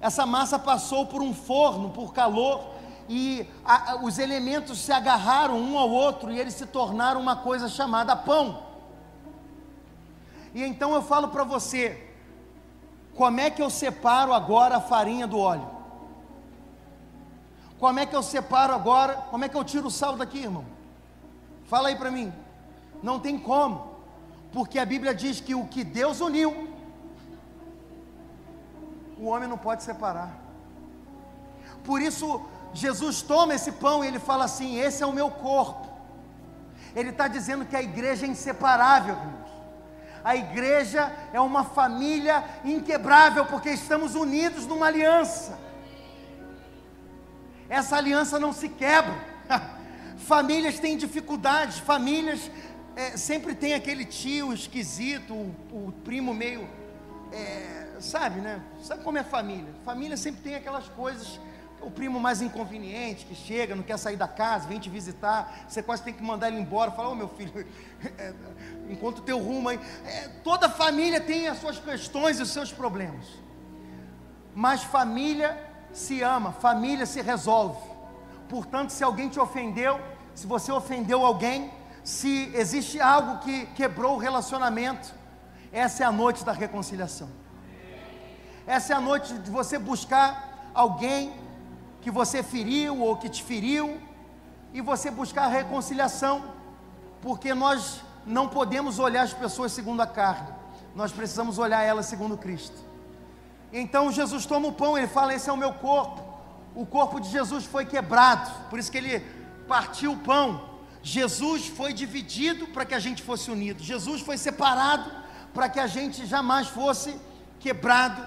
essa 0.00 0.26
massa 0.26 0.58
passou 0.58 1.06
por 1.06 1.22
um 1.22 1.32
forno, 1.32 1.90
por 1.90 2.12
calor, 2.12 2.74
e 3.08 3.46
a, 3.64 3.96
os 4.02 4.18
elementos 4.18 4.78
se 4.78 4.92
agarraram 4.92 5.58
um 5.58 5.78
ao 5.78 5.90
outro 5.90 6.30
e 6.30 6.38
eles 6.38 6.54
se 6.54 6.66
tornaram 6.66 7.20
uma 7.20 7.36
coisa 7.36 7.68
chamada 7.68 8.14
pão. 8.14 8.67
E 10.54 10.62
então 10.62 10.94
eu 10.94 11.02
falo 11.02 11.28
para 11.28 11.44
você, 11.44 12.08
como 13.14 13.40
é 13.40 13.50
que 13.50 13.62
eu 13.62 13.70
separo 13.70 14.32
agora 14.32 14.76
a 14.76 14.80
farinha 14.80 15.26
do 15.26 15.38
óleo? 15.38 15.68
Como 17.78 17.98
é 17.98 18.06
que 18.06 18.16
eu 18.16 18.22
separo 18.22 18.74
agora? 18.74 19.14
Como 19.30 19.44
é 19.44 19.48
que 19.48 19.56
eu 19.56 19.64
tiro 19.64 19.86
o 19.86 19.90
sal 19.90 20.16
daqui, 20.16 20.38
irmão? 20.38 20.64
Fala 21.66 21.88
aí 21.88 21.96
para 21.96 22.10
mim. 22.10 22.32
Não 23.02 23.20
tem 23.20 23.38
como, 23.38 23.88
porque 24.52 24.78
a 24.78 24.86
Bíblia 24.86 25.14
diz 25.14 25.40
que 25.40 25.54
o 25.54 25.66
que 25.66 25.84
Deus 25.84 26.20
uniu, 26.20 26.68
o 29.16 29.26
homem 29.26 29.48
não 29.48 29.58
pode 29.58 29.82
separar. 29.82 30.36
Por 31.84 32.02
isso, 32.02 32.40
Jesus 32.72 33.22
toma 33.22 33.54
esse 33.54 33.72
pão 33.72 34.04
e 34.04 34.08
ele 34.08 34.18
fala 34.18 34.44
assim: 34.44 34.78
Esse 34.78 35.02
é 35.02 35.06
o 35.06 35.12
meu 35.12 35.30
corpo. 35.30 35.86
Ele 36.94 37.10
está 37.10 37.28
dizendo 37.28 37.64
que 37.64 37.76
a 37.76 37.82
igreja 37.82 38.26
é 38.26 38.28
inseparável. 38.28 39.16
A 40.28 40.36
igreja 40.36 41.10
é 41.32 41.40
uma 41.40 41.64
família 41.64 42.44
inquebrável, 42.62 43.46
porque 43.46 43.70
estamos 43.70 44.14
unidos 44.14 44.66
numa 44.66 44.84
aliança. 44.84 45.58
Essa 47.66 47.96
aliança 47.96 48.38
não 48.38 48.52
se 48.52 48.68
quebra. 48.68 49.16
Famílias 50.18 50.78
têm 50.78 50.98
dificuldades, 50.98 51.78
famílias 51.78 52.50
é, 52.94 53.16
sempre 53.16 53.54
tem 53.54 53.72
aquele 53.72 54.04
tio 54.04 54.52
esquisito, 54.52 55.32
o, 55.32 55.54
o 55.72 55.92
primo 56.04 56.34
meio. 56.34 56.68
É, 57.32 57.96
sabe, 57.98 58.40
né? 58.40 58.60
Sabe 58.82 59.02
como 59.02 59.16
é 59.16 59.22
família? 59.22 59.72
Família 59.82 60.16
sempre 60.18 60.42
tem 60.42 60.56
aquelas 60.56 60.88
coisas 60.88 61.40
o 61.80 61.90
primo 61.90 62.18
mais 62.18 62.42
inconveniente 62.42 63.24
que 63.24 63.34
chega, 63.34 63.74
não 63.74 63.82
quer 63.82 63.96
sair 63.98 64.16
da 64.16 64.28
casa, 64.28 64.68
vem 64.68 64.78
te 64.78 64.90
visitar, 64.90 65.66
você 65.68 65.82
quase 65.82 66.02
tem 66.02 66.12
que 66.12 66.22
mandar 66.22 66.48
ele 66.48 66.58
embora, 66.58 66.90
fala, 66.90 67.08
ô 67.08 67.12
oh, 67.12 67.14
meu 67.14 67.28
filho, 67.28 67.52
é, 68.18 68.34
encontra 68.88 69.20
o 69.20 69.24
teu 69.24 69.38
rumo 69.38 69.68
aí. 69.68 69.80
É, 70.04 70.28
toda 70.42 70.68
família 70.68 71.20
tem 71.20 71.48
as 71.48 71.58
suas 71.58 71.78
questões 71.78 72.38
e 72.38 72.42
os 72.42 72.50
seus 72.50 72.72
problemas. 72.72 73.26
Mas 74.54 74.82
família 74.82 75.56
se 75.92 76.22
ama, 76.22 76.52
família 76.52 77.06
se 77.06 77.20
resolve. 77.20 77.80
Portanto, 78.48 78.90
se 78.90 79.04
alguém 79.04 79.28
te 79.28 79.38
ofendeu, 79.38 80.00
se 80.34 80.46
você 80.46 80.72
ofendeu 80.72 81.24
alguém, 81.24 81.70
se 82.02 82.50
existe 82.54 83.00
algo 83.00 83.38
que 83.38 83.66
quebrou 83.66 84.14
o 84.14 84.18
relacionamento, 84.18 85.14
essa 85.72 86.02
é 86.02 86.06
a 86.06 86.12
noite 86.12 86.44
da 86.44 86.52
reconciliação. 86.52 87.28
Essa 88.66 88.92
é 88.92 88.96
a 88.96 89.00
noite 89.00 89.34
de 89.34 89.50
você 89.50 89.78
buscar 89.78 90.70
alguém 90.74 91.32
que 92.00 92.10
você 92.10 92.42
feriu 92.42 93.00
ou 93.00 93.16
que 93.16 93.28
te 93.28 93.42
feriu 93.42 94.00
e 94.72 94.80
você 94.80 95.10
buscar 95.10 95.44
a 95.44 95.48
reconciliação, 95.48 96.44
porque 97.20 97.52
nós 97.54 98.02
não 98.28 98.48
podemos 98.48 98.98
olhar 98.98 99.22
as 99.22 99.32
pessoas 99.32 99.72
segundo 99.72 100.00
a 100.00 100.06
carne, 100.06 100.48
nós 100.94 101.10
precisamos 101.10 101.58
olhar 101.58 101.82
elas 101.82 102.06
segundo 102.06 102.36
Cristo. 102.36 102.76
Então 103.72 104.12
Jesus 104.12 104.46
toma 104.46 104.68
o 104.68 104.72
pão, 104.72 104.96
ele 104.96 105.08
fala: 105.08 105.34
Esse 105.34 105.50
é 105.50 105.52
o 105.52 105.56
meu 105.56 105.72
corpo. 105.72 106.26
O 106.74 106.86
corpo 106.86 107.18
de 107.20 107.28
Jesus 107.28 107.64
foi 107.64 107.84
quebrado, 107.84 108.50
por 108.68 108.78
isso 108.78 108.90
que 108.90 108.98
ele 108.98 109.20
partiu 109.66 110.12
o 110.12 110.18
pão. 110.18 110.68
Jesus 111.02 111.66
foi 111.66 111.92
dividido 111.92 112.66
para 112.68 112.84
que 112.84 112.94
a 112.94 112.98
gente 112.98 113.22
fosse 113.22 113.50
unido, 113.50 113.82
Jesus 113.82 114.20
foi 114.20 114.36
separado 114.36 115.10
para 115.54 115.68
que 115.68 115.80
a 115.80 115.86
gente 115.86 116.26
jamais 116.26 116.68
fosse 116.68 117.16
quebrado 117.58 118.24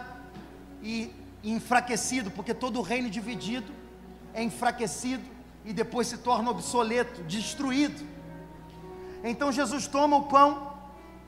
e 0.81 1.13
enfraquecido, 1.43 2.31
porque 2.31 2.53
todo 2.53 2.81
reino 2.81 3.09
dividido 3.09 3.71
é 4.33 4.43
enfraquecido 4.43 5.23
e 5.63 5.71
depois 5.71 6.07
se 6.07 6.17
torna 6.17 6.49
obsoleto, 6.49 7.23
destruído. 7.23 8.05
Então 9.23 9.51
Jesus 9.51 9.87
toma 9.87 10.17
o 10.17 10.23
pão 10.23 10.71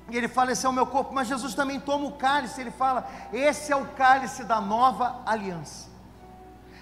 e 0.09 0.17
ele 0.17 0.27
fala: 0.27 0.51
Esse 0.51 0.65
é 0.65 0.69
o 0.69 0.73
meu 0.73 0.85
corpo, 0.85 1.13
mas 1.13 1.27
Jesus 1.27 1.53
também 1.53 1.79
toma 1.79 2.05
o 2.05 2.13
cálice, 2.13 2.61
ele 2.61 2.71
fala: 2.71 3.07
Esse 3.31 3.71
é 3.71 3.75
o 3.75 3.85
cálice 3.87 4.43
da 4.43 4.59
nova 4.59 5.21
aliança. 5.25 5.89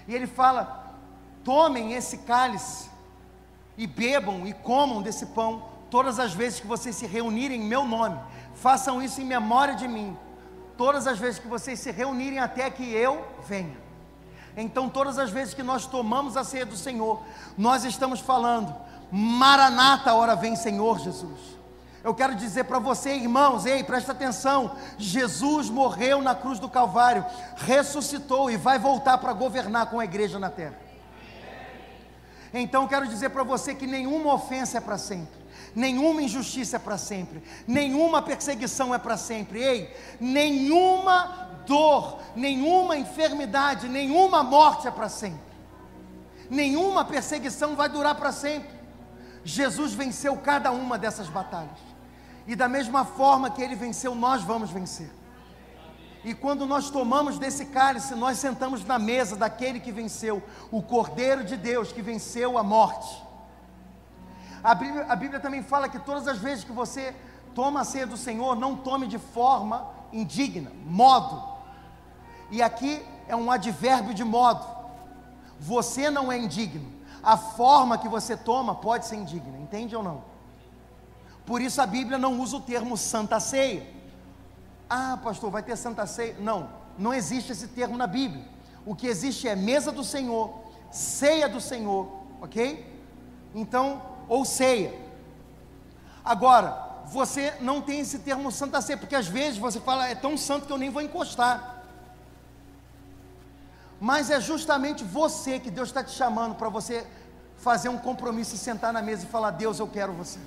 E 0.07 0.16
ele 0.16 0.28
fala: 0.28 0.95
Tomem 1.43 1.93
esse 1.93 2.20
cálice 2.20 2.89
e 3.78 3.88
bebam 3.88 4.45
e 4.45 4.53
comam 4.53 5.01
desse 5.01 5.28
pão 5.28 5.70
todas 5.89 6.20
as 6.20 6.34
vezes 6.34 6.59
que 6.59 6.68
vocês 6.68 6.95
se 6.95 7.05
reunirem 7.05 7.62
em 7.62 7.66
meu 7.66 7.86
nome. 7.86 8.20
Façam 8.55 9.01
isso 9.01 9.22
em 9.22 9.26
memória 9.26 9.76
de 9.76 9.88
mim. 9.88 10.18
Todas 10.78 11.05
as 11.05 11.20
vezes 11.20 11.39
que 11.39 11.47
vocês 11.47 11.80
se 11.80 11.91
reunirem 11.91 12.39
até 12.39 12.70
que 12.70 12.91
eu 12.91 13.26
venha. 13.47 13.78
Então, 14.55 14.89
todas 14.89 15.18
as 15.18 15.30
vezes 15.30 15.53
que 15.53 15.64
nós 15.64 15.86
tomamos 15.86 16.36
a 16.36 16.43
ceia 16.43 16.66
do 16.66 16.76
Senhor, 16.76 17.22
nós 17.57 17.84
estamos 17.86 18.20
falando: 18.20 18.74
Maranata, 19.12 20.14
hora 20.14 20.36
vem, 20.36 20.55
Senhor 20.55 20.99
Jesus. 20.99 21.59
Eu 22.03 22.16
quero 22.16 22.34
dizer 22.34 22.64
para 22.64 22.80
você, 22.80 23.14
irmãos, 23.14 23.66
ei, 23.66 23.84
presta 23.84 24.12
atenção: 24.12 24.76
Jesus 24.97 25.70
morreu 25.70 26.22
na 26.22 26.34
cruz 26.34 26.59
do 26.59 26.70
Calvário, 26.70 27.26
ressuscitou 27.57 28.49
e 28.49 28.57
vai 28.57 28.80
voltar 28.80 29.18
para 29.18 29.34
governar 29.34 29.88
com 29.88 29.99
a 29.99 30.05
igreja 30.05 30.39
na 30.39 30.49
terra. 30.49 30.80
Então, 32.53 32.88
quero 32.88 33.07
dizer 33.07 33.30
para 33.30 33.43
você 33.43 33.76
que 33.76 33.86
nenhuma 33.86 34.34
ofensa 34.34 34.78
é 34.78 34.82
para 34.82 34.97
sempre 34.97 35.41
nenhuma 35.76 36.22
injustiça 36.22 36.76
é 36.76 36.80
para 36.80 36.97
sempre, 36.97 37.41
nenhuma 37.68 38.22
perseguição 38.22 38.93
é 38.93 38.97
para 38.97 39.18
sempre, 39.18 39.62
ei, 39.62 39.95
nenhuma 40.20 41.49
dor, 41.66 42.20
nenhuma 42.36 42.97
enfermidade, 42.97 43.88
nenhuma 43.88 44.43
morte 44.43 44.88
é 44.88 44.91
para 44.91 45.09
sempre, 45.09 45.39
nenhuma 46.49 47.05
perseguição 47.05 47.76
vai 47.76 47.89
durar 47.89 48.16
para 48.16 48.32
sempre. 48.32 48.80
Jesus 49.43 49.93
venceu 49.93 50.37
cada 50.37 50.71
uma 50.71 50.97
dessas 50.97 51.27
batalhas. 51.27 51.79
E 52.45 52.55
da 52.55 52.67
mesma 52.67 53.05
forma 53.05 53.49
que 53.49 53.61
ele 53.61 53.75
venceu, 53.75 54.13
nós 54.13 54.43
vamos 54.43 54.69
vencer. 54.69 55.11
E 56.23 56.33
quando 56.33 56.67
nós 56.67 56.89
tomamos 56.89 57.39
desse 57.39 57.65
cálice, 57.65 58.13
nós 58.13 58.37
sentamos 58.37 58.85
na 58.85 58.99
mesa 58.99 59.35
daquele 59.35 59.79
que 59.79 59.91
venceu, 59.91 60.43
o 60.69 60.81
Cordeiro 60.81 61.43
de 61.43 61.57
Deus 61.57 61.91
que 61.91 62.01
venceu 62.01 62.57
a 62.57 62.63
morte. 62.63 63.23
A 64.63 64.75
Bíblia, 64.75 65.05
a 65.09 65.15
Bíblia 65.15 65.39
também 65.39 65.63
fala 65.63 65.89
que 65.89 65.97
todas 65.97 66.27
as 66.27 66.37
vezes 66.37 66.63
que 66.63 66.71
você 66.71 67.15
toma 67.55 67.81
a 67.81 67.83
ceia 67.83 68.05
do 68.05 68.17
Senhor, 68.17 68.55
não 68.55 68.75
tome 68.75 69.07
de 69.07 69.17
forma 69.17 69.89
indigna, 70.13 70.71
modo. 70.85 71.43
E 72.51 72.61
aqui 72.61 73.03
é 73.27 73.35
um 73.35 73.49
advérbio 73.49 74.13
de 74.13 74.23
modo. 74.23 74.63
Você 75.59 76.11
não 76.11 76.31
é 76.31 76.37
indigno 76.37 76.90
a 77.24 77.38
forma 77.38 77.97
que 77.97 78.07
você 78.07 78.36
toma 78.36 78.76
pode 78.76 79.05
ser 79.05 79.15
indigna, 79.15 79.57
entende 79.57 79.95
ou 79.95 80.03
não? 80.03 80.24
Por 81.45 81.61
isso 81.61 81.82
a 81.82 81.86
Bíblia 81.86 82.17
não 82.17 82.39
usa 82.39 82.57
o 82.57 82.61
termo 82.61 82.97
santa 82.97 83.39
ceia. 83.39 83.88
Ah, 84.89 85.17
pastor, 85.24 85.49
vai 85.51 85.63
ter 85.63 85.76
santa 85.78 86.05
ceia? 86.05 86.36
Não, 86.39 86.69
não 86.97 87.13
existe 87.13 87.51
esse 87.51 87.67
termo 87.67 87.97
na 87.97 88.07
Bíblia. 88.07 88.45
O 88.86 88.95
que 88.95 89.07
existe 89.07 89.47
é 89.47 89.55
mesa 89.55 89.91
do 89.91 90.03
Senhor, 90.03 90.53
ceia 90.89 91.47
do 91.47 91.61
Senhor, 91.61 92.07
ok? 92.41 92.86
Então, 93.53 94.01
ou 94.28 94.43
ceia. 94.43 94.93
Agora, 96.24 97.03
você 97.05 97.53
não 97.61 97.82
tem 97.82 97.99
esse 97.99 98.19
termo 98.19 98.51
santa 98.51 98.82
ceia, 98.82 98.97
porque 98.97 99.15
às 99.15 99.28
vezes 99.28 99.57
você 99.57 99.80
fala, 99.80 100.07
é 100.07 100.15
tão 100.15 100.38
santo 100.38 100.65
que 100.65 100.74
eu 100.74 100.78
nem 100.78 100.89
vou 100.89 101.01
encostar 101.01 101.70
mas 104.02 104.32
é 104.32 104.41
justamente 104.41 105.04
você 105.04 105.60
que 105.60 105.70
Deus 105.70 105.89
está 105.89 106.04
te 106.04 106.10
chamando 106.10 106.56
para 106.56 106.68
você 106.70 107.06
fazer 107.56 107.88
um 107.88 107.99
compromisso 107.99 108.56
e 108.56 108.58
sentar 108.58 108.91
na 108.91 108.99
mesa 108.99 109.26
e 109.26 109.30
falar: 109.30 109.52
Deus, 109.52 109.78
eu 109.78 109.88
quero 109.88 110.12
você. 110.12 110.39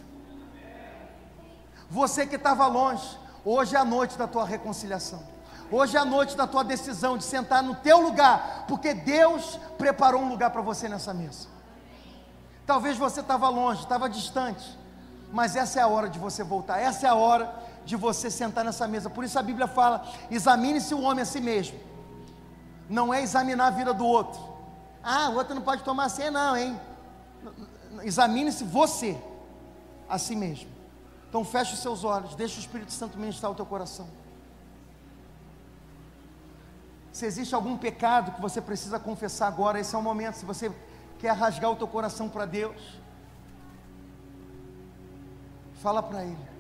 Você 1.89 2.27
que 2.27 2.35
estava 2.35 2.67
longe, 2.67 3.17
hoje 3.45 3.77
é 3.77 3.79
a 3.79 3.85
noite 3.85 4.19
da 4.19 4.27
tua 4.27 4.45
reconciliação. 4.45 5.23
Hoje 5.71 5.97
é 5.97 6.01
a 6.01 6.05
noite 6.05 6.37
da 6.37 6.49
tua 6.49 6.65
decisão 6.65 7.17
de 7.17 7.23
sentar 7.23 7.63
no 7.63 7.77
teu 7.77 8.01
lugar, 8.01 8.65
porque 8.67 8.93
Deus 8.93 9.57
preparou 9.79 10.21
um 10.21 10.29
lugar 10.29 10.51
para 10.51 10.61
você 10.61 10.89
nessa 10.89 11.15
mesa. 11.15 11.47
Talvez 12.67 12.99
você 12.99 13.21
estava 13.21 13.49
longe, 13.49 13.83
estava 13.83 14.09
distante, 14.09 14.77
Mas 15.31 15.55
essa 15.55 15.79
é 15.79 15.83
a 15.83 15.87
hora 15.87 16.09
de 16.09 16.19
você 16.19 16.43
voltar, 16.43 16.81
essa 16.81 17.07
é 17.07 17.11
a 17.11 17.15
hora 17.15 17.55
de 17.85 17.95
você 17.95 18.31
sentar 18.33 18.65
nessa 18.65 18.89
mesa. 18.89 19.09
Por 19.09 19.23
isso 19.23 19.39
a 19.39 19.43
Bíblia 19.43 19.69
fala: 19.69 20.05
examine-se 20.29 20.93
o 20.93 21.03
homem 21.03 21.23
a 21.23 21.27
si 21.27 21.41
mesmo. 21.41 21.94
Não 22.89 23.13
é 23.13 23.23
examinar 23.23 23.69
a 23.69 23.71
vida 23.71 23.95
do 23.95 24.05
outro. 24.05 24.41
Ah, 25.03 25.29
o 25.31 25.35
outro 25.35 25.55
não 25.55 25.63
pode 25.63 25.83
tomar 25.83 26.09
ceia, 26.09 26.31
não, 26.31 26.57
hein? 26.57 26.81
Examine-se 28.03 28.65
você 28.65 29.19
a 30.09 30.19
si 30.19 30.35
mesmo. 30.35 30.71
Então 31.29 31.45
feche 31.45 31.75
os 31.75 31.81
seus 31.81 32.05
olhos, 32.05 32.35
deixa 32.35 32.57
o 32.57 32.61
Espírito 32.61 32.93
Santo 32.93 33.19
ministrar 33.19 33.51
o 33.51 33.55
teu 33.55 33.67
coração. 33.67 34.09
Se 37.13 37.27
existe 37.27 37.55
algum 37.55 37.77
pecado 37.77 38.33
que 38.33 38.41
você 38.41 38.61
precisa 38.61 38.99
confessar 38.99 39.47
agora, 39.47 39.79
esse 39.79 39.95
é 39.95 39.99
o 39.99 40.03
momento. 40.03 40.35
Se 40.35 40.45
você 40.45 40.73
quer 41.19 41.33
rasgar 41.33 41.71
o 41.71 41.77
teu 41.77 41.87
coração 41.87 42.29
para 42.29 42.45
Deus, 42.45 43.01
fala 45.75 46.03
para 46.03 46.25
Ele. 46.25 46.54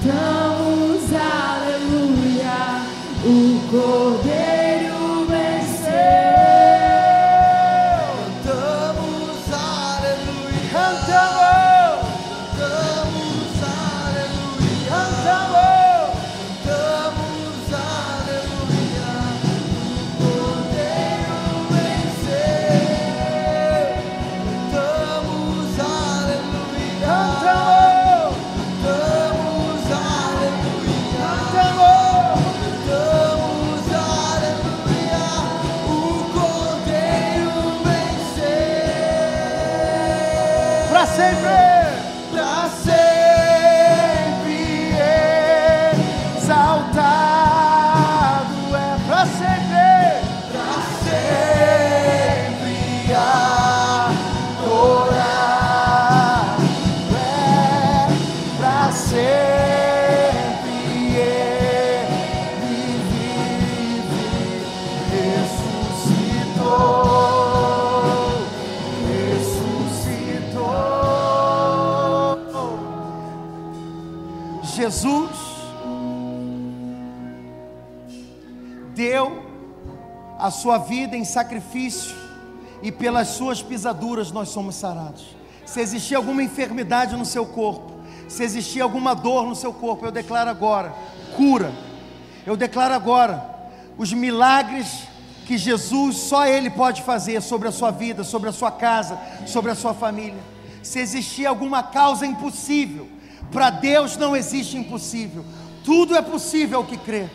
cantamos 0.00 1.12
aleluia. 1.12 2.86
O 3.24 3.70
corpo 3.70 4.07
sua 80.58 80.78
vida 80.78 81.16
em 81.16 81.24
sacrifício 81.24 82.14
e 82.82 82.90
pelas 82.90 83.28
suas 83.28 83.62
pisaduras 83.62 84.32
nós 84.32 84.48
somos 84.48 84.74
sarados. 84.74 85.36
Se 85.64 85.80
existir 85.80 86.14
alguma 86.14 86.42
enfermidade 86.42 87.16
no 87.16 87.24
seu 87.24 87.46
corpo, 87.46 87.92
se 88.28 88.42
existir 88.42 88.80
alguma 88.80 89.14
dor 89.14 89.46
no 89.46 89.54
seu 89.54 89.72
corpo, 89.72 90.04
eu 90.04 90.10
declaro 90.10 90.50
agora 90.50 90.92
cura. 91.36 91.72
Eu 92.44 92.56
declaro 92.56 92.94
agora 92.94 93.44
os 93.96 94.12
milagres 94.12 95.04
que 95.46 95.56
Jesus 95.56 96.16
só 96.16 96.46
Ele 96.46 96.68
pode 96.68 97.02
fazer 97.02 97.40
sobre 97.40 97.68
a 97.68 97.72
sua 97.72 97.90
vida, 97.90 98.24
sobre 98.24 98.48
a 98.48 98.52
sua 98.52 98.70
casa, 98.70 99.18
sobre 99.46 99.70
a 99.70 99.74
sua 99.74 99.94
família. 99.94 100.40
Se 100.82 100.98
existir 100.98 101.46
alguma 101.46 101.82
causa 101.82 102.26
impossível, 102.26 103.08
para 103.52 103.70
Deus 103.70 104.16
não 104.16 104.36
existe 104.36 104.76
impossível. 104.76 105.44
Tudo 105.84 106.16
é 106.16 106.22
possível 106.22 106.84
que 106.84 106.96
crê. 106.96 107.28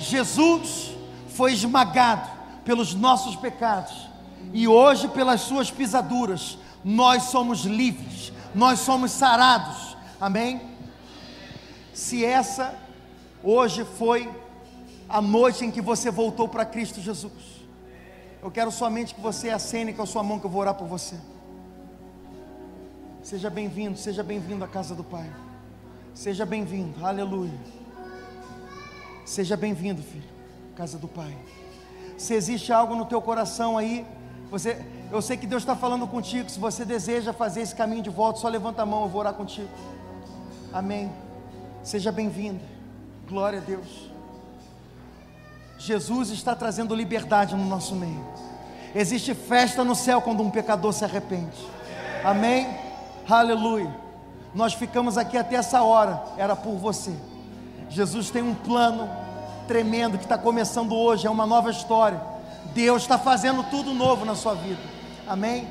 Jesus 0.00 0.92
foi 1.28 1.52
esmagado 1.52 2.31
pelos 2.64 2.94
nossos 2.94 3.36
pecados 3.36 4.08
E 4.52 4.66
hoje, 4.66 5.08
pelas 5.08 5.42
suas 5.42 5.70
pisaduras, 5.70 6.58
nós 6.84 7.24
somos 7.24 7.64
livres, 7.64 8.32
nós 8.54 8.80
somos 8.80 9.12
sarados. 9.12 9.96
Amém? 10.20 10.60
Se 11.94 12.24
essa 12.24 12.74
hoje 13.42 13.84
foi 13.84 14.28
a 15.08 15.20
noite 15.20 15.64
em 15.64 15.70
que 15.70 15.80
você 15.80 16.10
voltou 16.10 16.48
para 16.48 16.64
Cristo 16.64 17.00
Jesus, 17.00 17.32
eu 18.42 18.50
quero 18.50 18.72
somente 18.72 19.14
que 19.14 19.20
você 19.20 19.50
acene 19.50 19.92
com 19.92 20.02
a 20.02 20.06
sua 20.06 20.22
mão 20.22 20.38
que 20.40 20.46
eu 20.46 20.50
vou 20.50 20.60
orar 20.60 20.74
por 20.74 20.88
você. 20.88 21.16
Seja 23.22 23.48
bem-vindo, 23.48 23.96
seja 23.96 24.22
bem-vindo 24.22 24.64
à 24.64 24.68
casa 24.68 24.94
do 24.94 25.04
Pai. 25.04 25.30
Seja 26.12 26.44
bem-vindo, 26.44 27.06
aleluia. 27.06 27.58
Seja 29.24 29.56
bem-vindo, 29.56 30.02
filho, 30.02 30.28
casa 30.74 30.98
do 30.98 31.06
Pai. 31.06 31.36
Se 32.22 32.34
existe 32.34 32.72
algo 32.72 32.94
no 32.94 33.04
teu 33.04 33.20
coração 33.20 33.76
aí, 33.76 34.06
você, 34.48 34.80
eu 35.10 35.20
sei 35.20 35.36
que 35.36 35.44
Deus 35.44 35.64
está 35.64 35.74
falando 35.74 36.06
contigo. 36.06 36.48
Se 36.48 36.60
você 36.60 36.84
deseja 36.84 37.32
fazer 37.32 37.62
esse 37.62 37.74
caminho 37.74 38.00
de 38.00 38.10
volta, 38.10 38.38
só 38.38 38.48
levanta 38.48 38.82
a 38.82 38.86
mão, 38.86 39.02
eu 39.02 39.08
vou 39.08 39.22
orar 39.22 39.34
contigo. 39.34 39.68
Amém. 40.72 41.10
Seja 41.82 42.12
bem-vindo. 42.12 42.60
Glória 43.28 43.58
a 43.58 43.62
Deus. 43.62 44.08
Jesus 45.76 46.30
está 46.30 46.54
trazendo 46.54 46.94
liberdade 46.94 47.56
no 47.56 47.64
nosso 47.64 47.96
meio. 47.96 48.24
Existe 48.94 49.34
festa 49.34 49.82
no 49.82 49.96
céu 49.96 50.22
quando 50.22 50.44
um 50.44 50.50
pecador 50.50 50.92
se 50.92 51.04
arrepende. 51.04 51.58
Amém. 52.22 52.68
Aleluia. 53.28 53.92
Nós 54.54 54.74
ficamos 54.74 55.18
aqui 55.18 55.36
até 55.36 55.56
essa 55.56 55.82
hora, 55.82 56.22
era 56.36 56.54
por 56.54 56.76
você. 56.76 57.12
Jesus 57.88 58.30
tem 58.30 58.42
um 58.42 58.54
plano 58.54 59.10
tremendo 59.72 60.18
que 60.18 60.24
está 60.24 60.36
começando 60.36 60.94
hoje, 60.94 61.26
é 61.26 61.30
uma 61.30 61.46
nova 61.46 61.70
história. 61.70 62.20
Deus 62.74 63.00
está 63.00 63.16
fazendo 63.18 63.62
tudo 63.70 63.94
novo 63.94 64.22
na 64.22 64.34
sua 64.34 64.52
vida. 64.52 64.82
Amém? 65.26 65.66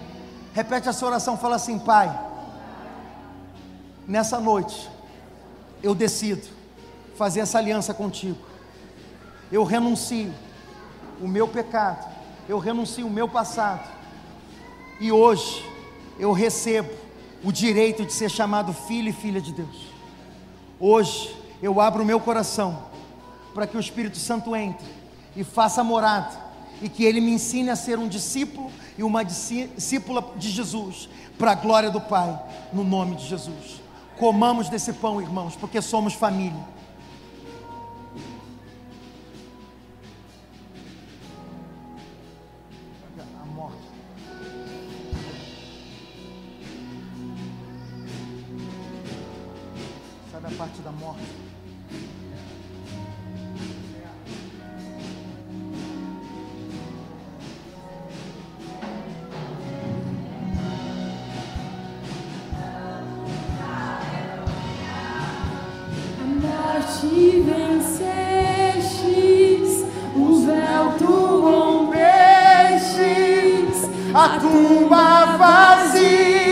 Repete 0.55 0.89
essa 0.89 1.05
oração, 1.05 1.37
fala 1.37 1.57
assim, 1.57 1.77
Pai. 1.77 2.11
Nessa 4.07 4.39
noite, 4.39 4.89
eu 5.83 5.93
decido 5.93 6.47
fazer 7.15 7.41
essa 7.41 7.59
aliança 7.59 7.93
contigo. 7.93 8.39
Eu 9.51 9.63
renuncio 9.63 10.33
o 11.21 11.27
meu 11.27 11.47
pecado, 11.47 12.11
eu 12.49 12.57
renuncio 12.57 13.05
o 13.05 13.11
meu 13.11 13.29
passado. 13.29 13.87
E 14.99 15.11
hoje 15.11 15.63
eu 16.17 16.31
recebo 16.31 16.89
o 17.43 17.51
direito 17.51 18.03
de 18.03 18.13
ser 18.13 18.31
chamado 18.31 18.73
filho 18.73 19.09
e 19.09 19.13
filha 19.13 19.39
de 19.39 19.53
Deus. 19.53 19.93
Hoje 20.79 21.35
eu 21.61 21.79
abro 21.79 22.01
o 22.01 22.05
meu 22.05 22.19
coração 22.19 22.89
para 23.53 23.67
que 23.67 23.77
o 23.77 23.79
Espírito 23.79 24.17
Santo 24.17 24.55
entre 24.55 24.87
e 25.35 25.43
faça 25.43 25.83
morada 25.83 26.51
e 26.81 26.89
que 26.89 27.03
ele 27.03 27.21
me 27.21 27.31
ensine 27.31 27.69
a 27.69 27.75
ser 27.75 27.99
um 27.99 28.07
discípulo 28.07 28.71
e 28.97 29.03
uma 29.03 29.23
discípula 29.23 30.33
de 30.35 30.49
Jesus, 30.49 31.07
para 31.37 31.51
a 31.51 31.55
glória 31.55 31.91
do 31.91 32.01
Pai, 32.01 32.39
no 32.73 32.83
nome 32.83 33.15
de 33.15 33.27
Jesus. 33.27 33.81
Comamos 34.17 34.69
desse 34.69 34.93
pão, 34.93 35.21
irmãos, 35.21 35.55
porque 35.55 35.81
somos 35.81 36.13
família. 36.13 36.71
parte 50.61 50.81
da 50.83 50.91
morte. 50.91 51.30
Tumba 74.39 75.37
vazia. 75.37 76.50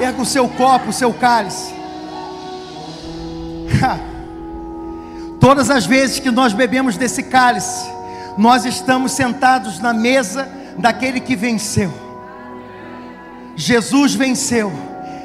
Erga 0.00 0.22
o 0.22 0.26
seu 0.26 0.48
copo, 0.48 0.90
o 0.90 0.92
seu 0.92 1.12
cálice. 1.12 1.74
Todas 5.40 5.70
as 5.70 5.86
vezes 5.86 6.18
que 6.20 6.30
nós 6.30 6.52
bebemos 6.52 6.96
desse 6.96 7.24
cálice, 7.24 7.88
nós 8.36 8.64
estamos 8.64 9.12
sentados 9.12 9.80
na 9.80 9.92
mesa 9.92 10.57
daquele 10.78 11.20
que 11.20 11.36
venceu. 11.36 11.92
Jesus 13.56 14.14
venceu. 14.14 14.72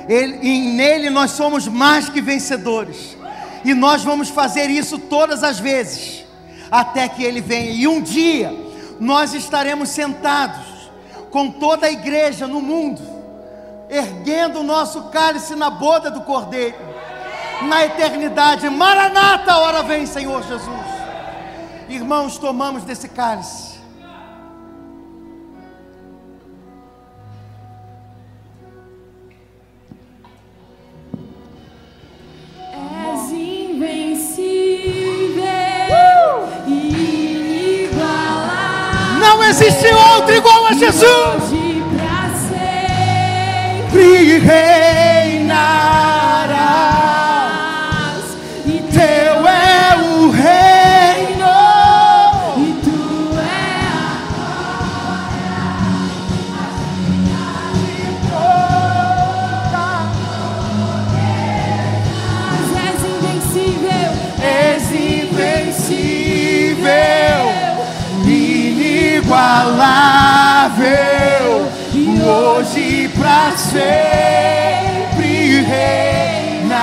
Ele, 0.08 0.40
e 0.42 0.74
nele 0.74 1.10
nós 1.10 1.32
somos 1.32 1.68
mais 1.68 2.10
que 2.10 2.22
vencedores. 2.22 3.18
E 3.64 3.74
nós 3.74 4.04
vamos 4.04 4.30
fazer 4.30 4.70
isso 4.70 5.00
todas 5.00 5.44
as 5.44 5.60
vezes, 5.60 6.26
até 6.70 7.08
que 7.08 7.24
ele 7.24 7.40
venha. 7.40 7.72
E 7.72 7.88
um 7.88 8.02
dia 8.02 8.54
nós 9.00 9.34
estaremos 9.34 9.90
sentados 9.90 10.92
com 11.32 11.50
toda 11.50 11.88
a 11.88 11.92
igreja 11.92 12.48
no 12.48 12.62
mundo 12.62 13.14
erguendo 13.94 14.60
o 14.60 14.64
nosso 14.64 15.04
cálice 15.04 15.56
na 15.56 15.70
boda 15.70 16.10
do 16.10 16.22
Cordeiro, 16.22 16.76
na 17.64 17.86
eternidade. 17.86 18.68
Maranata, 18.70 19.58
hora 19.58 19.84
vem, 19.84 20.06
Senhor 20.06 20.42
Jesus. 20.44 20.94
Irmãos, 21.88 22.38
tomamos 22.38 22.84
desse 22.84 23.08
cálice. 23.08 23.73
Não 39.24 39.42
existe 39.42 39.88
outro 39.88 40.36
igual 40.36 40.68
a 40.68 40.74
Jesus. 40.74 41.06
Sempre. 43.90 44.40
Reinarás, 44.40 46.23
hoje 72.74 73.08
para 73.10 73.56
sempre 73.56 75.62
reinarás, 75.62 76.74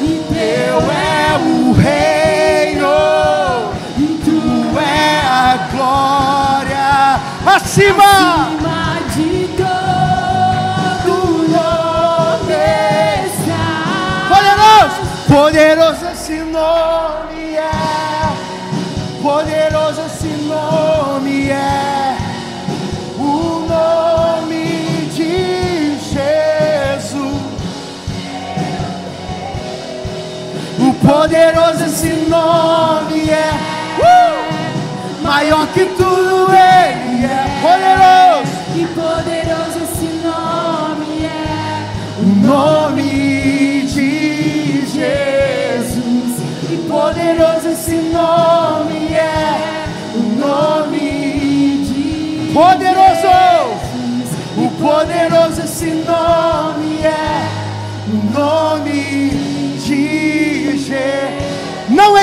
e 0.00 0.24
teu 0.28 0.90
é 0.90 1.36
o 1.38 1.72
reino, 1.72 2.88
e 3.96 4.20
tu 4.24 4.76
é 4.78 5.20
a 5.20 5.68
glória 5.70 7.20
acima, 7.46 8.04
acima 8.04 8.57
poderoso 32.28 33.07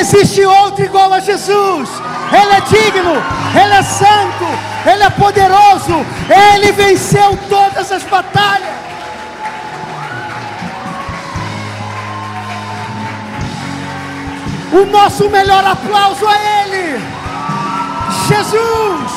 existe 0.05 0.45
outro 0.45 0.85
igual 0.85 1.11
a 1.11 1.19
Jesus. 1.19 1.89
Ele 2.31 2.53
é 2.53 2.61
digno, 2.61 3.13
Ele 3.59 3.73
é 3.73 3.81
santo, 3.81 4.45
Ele 4.85 5.03
é 5.03 5.09
poderoso, 5.09 6.05
Ele 6.29 6.71
venceu 6.71 7.37
todas 7.49 7.91
as 7.91 8.03
batalhas. 8.03 8.75
O 14.71 14.85
nosso 14.85 15.29
melhor 15.29 15.63
aplauso 15.65 16.27
a 16.27 16.35
Ele, 16.35 17.01
Jesus. 18.27 19.14